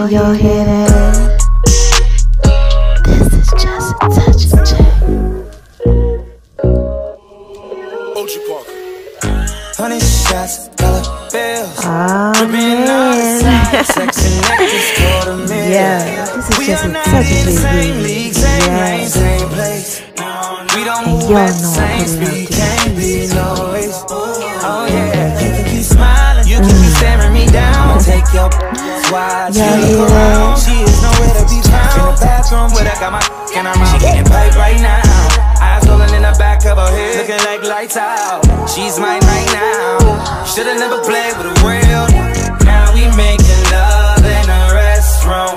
Y'all, 0.10 0.12
y'all 0.12 0.34
hear? 0.34 0.66
This 3.04 3.34
is 3.34 3.48
just 3.62 3.92
a 4.02 4.08
touch 4.08 4.42
of 4.46 4.60
J. 4.64 4.72
Ochi 8.16 8.40
Parker. 8.48 8.76
Honey 9.78 10.00
shots, 10.00 10.70
dollar 10.78 11.02
bills. 11.32 11.80
Ah, 11.84 12.48
man. 12.50 12.88
outside, 12.88 13.86
sexy 13.86 14.40
necklace 14.42 14.90
for 14.96 15.26
the 15.26 15.36
million. 15.50 15.72
Yeah, 15.72 16.26
this 16.36 16.50
is 16.60 16.68
just 16.68 16.86
a 16.86 16.88
touch 16.94 17.28
in 17.28 17.40
of 17.40 17.46
the 17.46 17.52
J, 17.52 17.58
same 17.58 17.94
baby. 17.94 18.04
league, 18.04 18.34
same 18.34 18.62
Yeah. 18.62 18.86
lane, 18.86 19.08
same 19.10 19.50
place. 19.50 20.02
We 20.76 20.84
don't 20.86 21.04
And 21.08 21.22
y'all 21.24 21.30
know 21.32 21.44
I 21.44 21.52
same 21.52 22.20
put 22.20 22.32
it 22.32 22.60
out 22.62 22.80
speed, 22.80 22.96
be. 22.96 23.28
Oh 24.64 24.86
yeah, 24.90 25.47
you 29.08 29.64
Y'all 29.64 29.80
look 29.80 30.12
around. 30.12 30.60
She 30.60 30.76
is 30.84 31.00
nowhere 31.02 31.32
to 31.40 31.44
be 31.48 31.60
found. 31.64 31.96
In 31.96 32.06
the 32.12 32.16
bathroom 32.20 32.70
where 32.76 32.84
I 32.84 32.96
got 33.00 33.12
my 33.16 33.24
and 33.58 33.68
I'm 33.68 33.80
She 33.88 34.00
getting 34.04 34.28
paid 34.28 34.56
right 34.56 34.80
now. 34.84 35.02
Eyes 35.64 35.88
rolling 35.88 36.14
in 36.14 36.24
the 36.28 36.36
back 36.38 36.66
of 36.66 36.78
her 36.78 36.92
head, 36.92 37.24
looking 37.24 37.44
like 37.48 37.64
lights 37.64 37.96
out. 37.98 38.44
She's 38.68 39.00
mine 39.00 39.22
right 39.24 39.50
now. 39.56 40.44
Shoulda 40.44 40.76
never 40.76 41.00
played 41.08 41.34
with 41.40 41.48
the 41.48 41.56
world. 41.64 42.12
Now 42.68 42.92
we 42.94 43.08
making 43.16 43.64
love 43.72 44.22
in 44.28 44.46
a 44.52 44.62
restroom. 44.76 45.56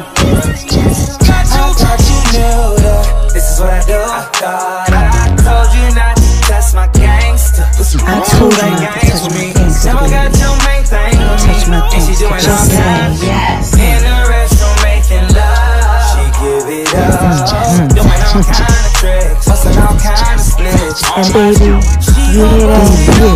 I 1.26 1.74
thought 1.74 2.01
you 2.07 2.18
knew 2.38 2.78
that 2.86 3.30
this 3.34 3.51
is 3.51 3.61
what 3.61 3.74
I 3.74 3.82
do. 3.84 3.98
I 3.98 4.22
thought 4.38 4.94
I 4.94 5.26
told 5.42 5.68
you 5.74 5.84
not 5.98 6.14
to 6.16 6.28
test 6.46 6.74
my 6.74 6.86
gangster. 6.94 7.66
I 8.07 8.22
told 8.30 8.55
you 8.55 8.70
not 8.78 8.94
to 8.94 9.11
touch 9.11 9.26
my 9.34 9.53
gangster, 9.53 9.90
Never 9.90 10.07
got 10.09 10.30
baby. 10.30 10.38
your 10.38 10.57
main 10.64 10.84
thing. 10.86 11.12
Touch 11.18 11.66
my 11.68 11.82
And 11.92 12.03
she 12.07 12.14
gangster, 12.14 12.46
just 12.46 12.70
saying 12.70 13.18
kinds. 13.18 13.39
And 18.30 18.46
baby, 21.34 21.66
you 21.66 22.46
hear 22.46 22.62
that? 22.70 22.86
You? 23.18 23.34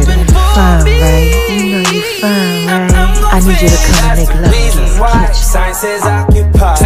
Fine, 0.55 0.87
right? 1.03 1.27
You 1.51 1.67
know 1.73 1.83
you 1.91 2.03
fine, 2.21 2.67
right? 2.71 2.95
I 3.27 3.41
need 3.41 3.59
you 3.61 3.69
to 3.71 3.79
come 3.91 4.07
and 4.07 4.19
make 4.19 4.31
love 4.31 5.01
why 5.01 5.33
says 5.73 6.03
occupied. 6.05 6.79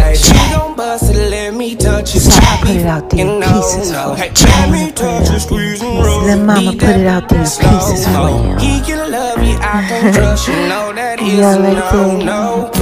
Let 1.29 1.53
me 1.53 1.75
touch 1.75 2.15
it. 2.15 2.21
So 2.21 2.31
I 2.41 2.57
put 2.61 2.75
it 2.77 2.85
out 2.87 3.09
there 3.11 3.27
in 3.27 3.41
pieces 3.41 3.91
for 3.93 4.17
you. 4.75 4.91
Let 6.25 6.39
mama 6.45 6.71
put 6.71 6.83
it 6.97 7.05
out 7.05 7.29
there 7.29 7.41
in 7.41 7.45
pieces 7.45 8.05
for 8.07 8.29
you. 8.29 8.57
Is 11.21 11.37
Y'all 11.37 11.59
like 11.61 11.77
that? 11.77 12.73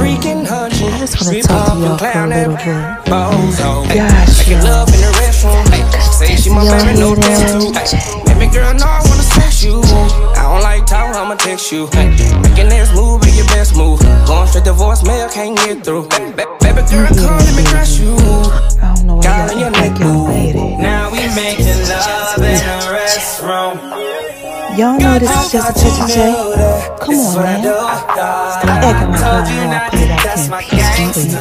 Just 1.07 1.25
wanna 1.25 1.41
talk 1.41 1.73
to 1.73 1.79
y'all 1.79 1.97
for 1.97 2.05
a 2.05 2.27
little 2.27 2.55
bit. 2.57 3.07
Gosh, 3.07 4.47
y'all. 4.47 4.63
love 4.63 4.87
in 4.93 4.99
the 4.99 5.11
restroom. 5.23 5.63
Say 6.13 6.35
she 6.35 6.49
my 6.49 6.63
favorite, 6.67 6.99
no 6.99 7.15
that? 7.15 7.71
Hey, 7.73 8.33
baby 8.33 8.51
girl, 8.51 8.73
no, 8.73 8.85
I 8.85 8.99
wanna 9.07 9.23
sex 9.23 9.63
you. 9.63 9.79
I 10.35 10.43
don't 10.43 10.61
like 10.61 10.85
talk, 10.85 11.15
I'ma 11.15 11.35
text 11.35 11.71
you. 11.71 11.87
Making 11.95 12.69
this 12.69 12.93
move, 12.93 13.21
be 13.21 13.31
your 13.31 13.45
best 13.47 13.75
move. 13.75 13.99
Going 14.27 14.47
straight 14.47 14.65
to 14.65 14.73
voicemail, 14.73 15.31
can't 15.31 15.55
get 15.57 15.83
through. 15.83 16.07
Ba- 16.09 16.33
ba- 16.35 16.57
Baby 16.61 16.81
girl, 16.91 17.07
come 17.07 17.37
let 17.39 17.55
me 17.55 17.63
crush 17.63 17.99
you. 17.99 18.15
I 18.17 18.93
don't 18.95 19.07
know 19.07 19.15
why 19.15 19.23
Girl, 19.23 19.47
y'all 19.47 19.59
your 19.59 19.71
neck 19.71 19.99
y'all 19.99 20.27
made 20.27 20.55
it. 20.55 20.79
Now 20.79 21.09
we 21.11 21.19
making 21.35 21.79
love 21.87 22.37
in 22.37 22.59
the 22.59 22.77
restroom. 22.91 23.79
Y'all 24.77 24.99
know 24.99 25.17
this 25.17 25.31
is 25.31 25.51
just 25.51 25.69
a 25.69 25.73
touch 25.73 26.01
of 26.01 26.07
J. 26.07 26.17
Come 27.01 27.15
on, 27.15 27.35
man. 27.41 27.63
Stop 27.63 28.83
acting 28.85 29.11
like 29.11 29.21
know 29.23 29.73
I 29.73 29.89
put 29.89 29.97
it 29.97 30.13
out 30.13 30.29
there 30.29 30.45
in 30.45 30.61
pieces 30.69 30.86
for 31.05 31.21
you. 31.21 31.37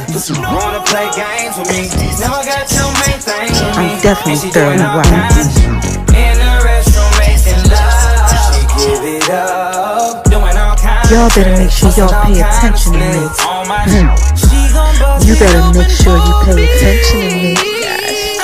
Wanna 0.53 0.81
play 0.85 1.09
games 1.17 1.57
with 1.57 1.69
me? 1.73 1.89
Now 2.21 2.37
I 2.37 2.45
got 2.45 2.69
your 2.69 2.89
main 3.01 3.17
thing. 3.17 3.49
I'm 3.73 3.97
definitely 4.01 4.33
And 4.33 4.41
she 4.41 4.49
thoroughly 4.53 4.77
doing 4.77 4.85
all 4.85 5.01
right. 5.01 5.33
kinds. 5.33 5.57
In 6.13 6.35
the 6.37 6.53
restroom 6.61 7.11
making 7.17 7.61
love. 7.73 8.29
She 8.53 8.61
give 8.77 9.01
it 9.01 9.29
up. 9.29 10.23
Doing 10.29 10.57
all 10.57 10.77
kinds 10.77 11.09
Y'all 11.09 11.29
better 11.33 11.57
make 11.57 11.71
sure 11.71 11.89
y'all 11.97 12.13
pay 12.23 12.37
attention 12.37 12.93
to 12.93 12.99
me. 12.99 13.11
splits 13.11 13.45
on 13.45 13.67
my 13.67 13.81
mm-hmm. 13.89 14.35
She 14.37 14.59
gon' 14.73 14.93
bust 15.01 15.25
You 15.25 15.33
better 15.41 15.65
make 15.73 15.89
sure 15.89 16.17
you 16.17 16.33
pay 16.45 16.61
attention 16.61 17.17
to 17.17 17.35
me. 17.41 17.55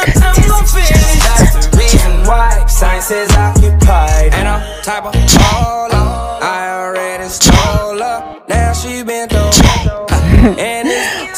Cause 0.03 0.19
this 0.35 0.89
is 0.89 1.21
just 1.21 1.67
a 1.67 1.69
the 1.69 1.77
reason 1.77 2.25
why 2.25 2.65
Science 2.65 3.11
is 3.11 3.29
occupied 3.37 4.33
And 4.33 4.47
I'm 4.47 4.83
type 4.83 5.05
of 5.05 5.13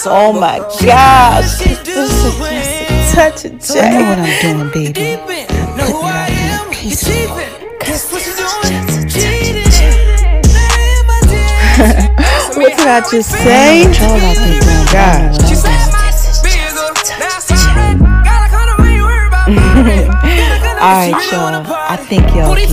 Oh 0.08 0.32
my 0.34 0.60
gosh. 0.60 1.60
what 1.60 1.60
This 1.60 1.62
is 1.62 1.78
doing. 1.84 2.08
just 2.14 2.82
a 2.92 3.16
touch 3.16 3.46
of 3.46 3.60
J. 3.60 3.80
I 3.80 3.90
know 3.90 4.04
what 4.10 4.20
I'm 4.20 4.42
doing, 4.42 4.70
baby. 4.72 4.94
Deepin', 4.94 5.48
know 5.78 6.02
I 6.04 6.06
out 6.06 6.30
there 6.30 6.60
am, 6.62 6.68
in 6.68 6.74
you 6.74 6.90
pieces. 6.94 7.08
cheapin'. 7.10 7.80
Guess 7.82 8.12
what 8.12 8.22
you 8.26 8.34
doing? 8.36 8.52
just 8.62 8.98
a 8.98 9.02
touch 9.02 9.02
of 9.02 9.10
Cheating. 9.10 9.72
Now 10.54 10.78
in 10.78 11.02
my 11.10 11.20
DMs. 11.26 12.58
What 12.58 12.72
did 12.78 12.88
I 12.88 13.02
just 13.10 13.30
say? 13.32 13.82
Y'all 13.82 14.22
out 14.22 14.38
there 14.38 14.62
doing 14.62 14.88
God. 14.94 15.42
She 15.50 15.56
said, 15.56 15.80
"Bigger, 16.44 16.90
now 17.20 17.40
sorry. 17.40 17.98
Gotta 17.98 18.48
call 18.54 18.68
her 18.70 18.78
when 18.84 18.94
you 18.94 19.04
worry 19.04 19.28
about 19.28 19.50
me." 19.50 19.58
All 20.78 20.96
right, 21.02 21.18
y'all. 21.32 21.66
I 21.90 21.98
think 21.98 22.24
y'all 22.36 22.54
get 22.56 22.70
it. 22.70 22.72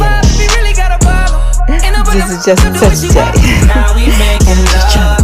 This 2.12 2.28
is 2.30 2.44
just 2.44 2.60
such 2.60 3.08
a 3.08 3.14
touch 3.14 3.36
of 3.40 3.46
And 4.44 4.58
I'm 4.60 4.66
just 4.68 4.92
trying 4.92 5.21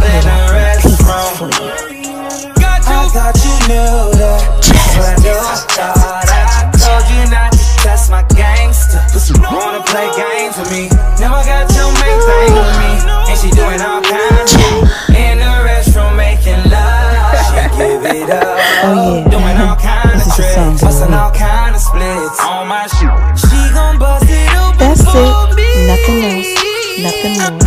Oh, 18.31 19.23
yeah. 19.23 19.29
Doing 19.29 19.57
all 19.57 19.75
kinds 19.75 20.25
This 20.25 20.39
of 20.39 20.39
is 20.39 20.51
a 20.51 20.53
song 20.53 20.77
tricks, 20.77 20.79
for 20.79 20.85
busting 20.87 21.11
me. 21.11 21.17
all 21.17 21.31
kinds 21.31 21.75
of 21.75 21.81
splits 21.81 22.39
on 22.41 22.67
my 22.67 22.85
shoe. 22.87 23.17
She 23.37 23.59
gon' 23.73 23.97
bust 23.99 24.25
it 24.29 24.53
open 24.55 24.77
That's 24.79 25.03
for 25.03 25.17
it. 25.17 25.55
me. 25.55 25.87
Nothing 25.87 26.19
else. 26.29 26.51
Nothing 26.99 27.33
more. 27.39 27.59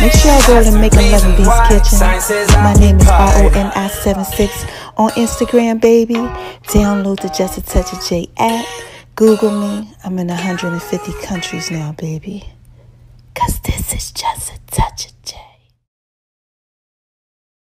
Make 0.00 0.12
sure 0.12 0.30
y'all 0.32 0.42
go 0.46 0.54
to 0.58 0.70
finish. 0.70 0.80
Make 0.80 0.94
a 0.94 1.10
Loving 1.12 1.36
Beast 1.36 1.48
Why 1.48 1.68
Kitchen. 1.68 1.98
My 2.62 2.74
name 2.74 2.96
is 2.98 3.08
occupied. 3.08 3.56
R-O-N-I-76 3.56 4.70
on 4.98 5.10
Instagram, 5.12 5.80
baby. 5.80 6.14
Download 6.14 7.20
the 7.20 7.28
Just 7.28 7.58
a 7.58 7.62
Touch 7.62 7.92
of 7.92 8.04
J 8.04 8.28
app. 8.38 8.66
Google 9.14 9.50
me. 9.52 9.94
I'm 10.04 10.18
in 10.18 10.28
150 10.28 11.12
countries 11.22 11.70
now, 11.70 11.92
baby. 11.92 12.44
Cause 13.34 13.60
this 13.60 13.94
is 13.94 14.10
just 14.12 14.52
a 14.52 14.58
touch 14.70 15.06
of 15.06 15.22
J. 15.22 15.36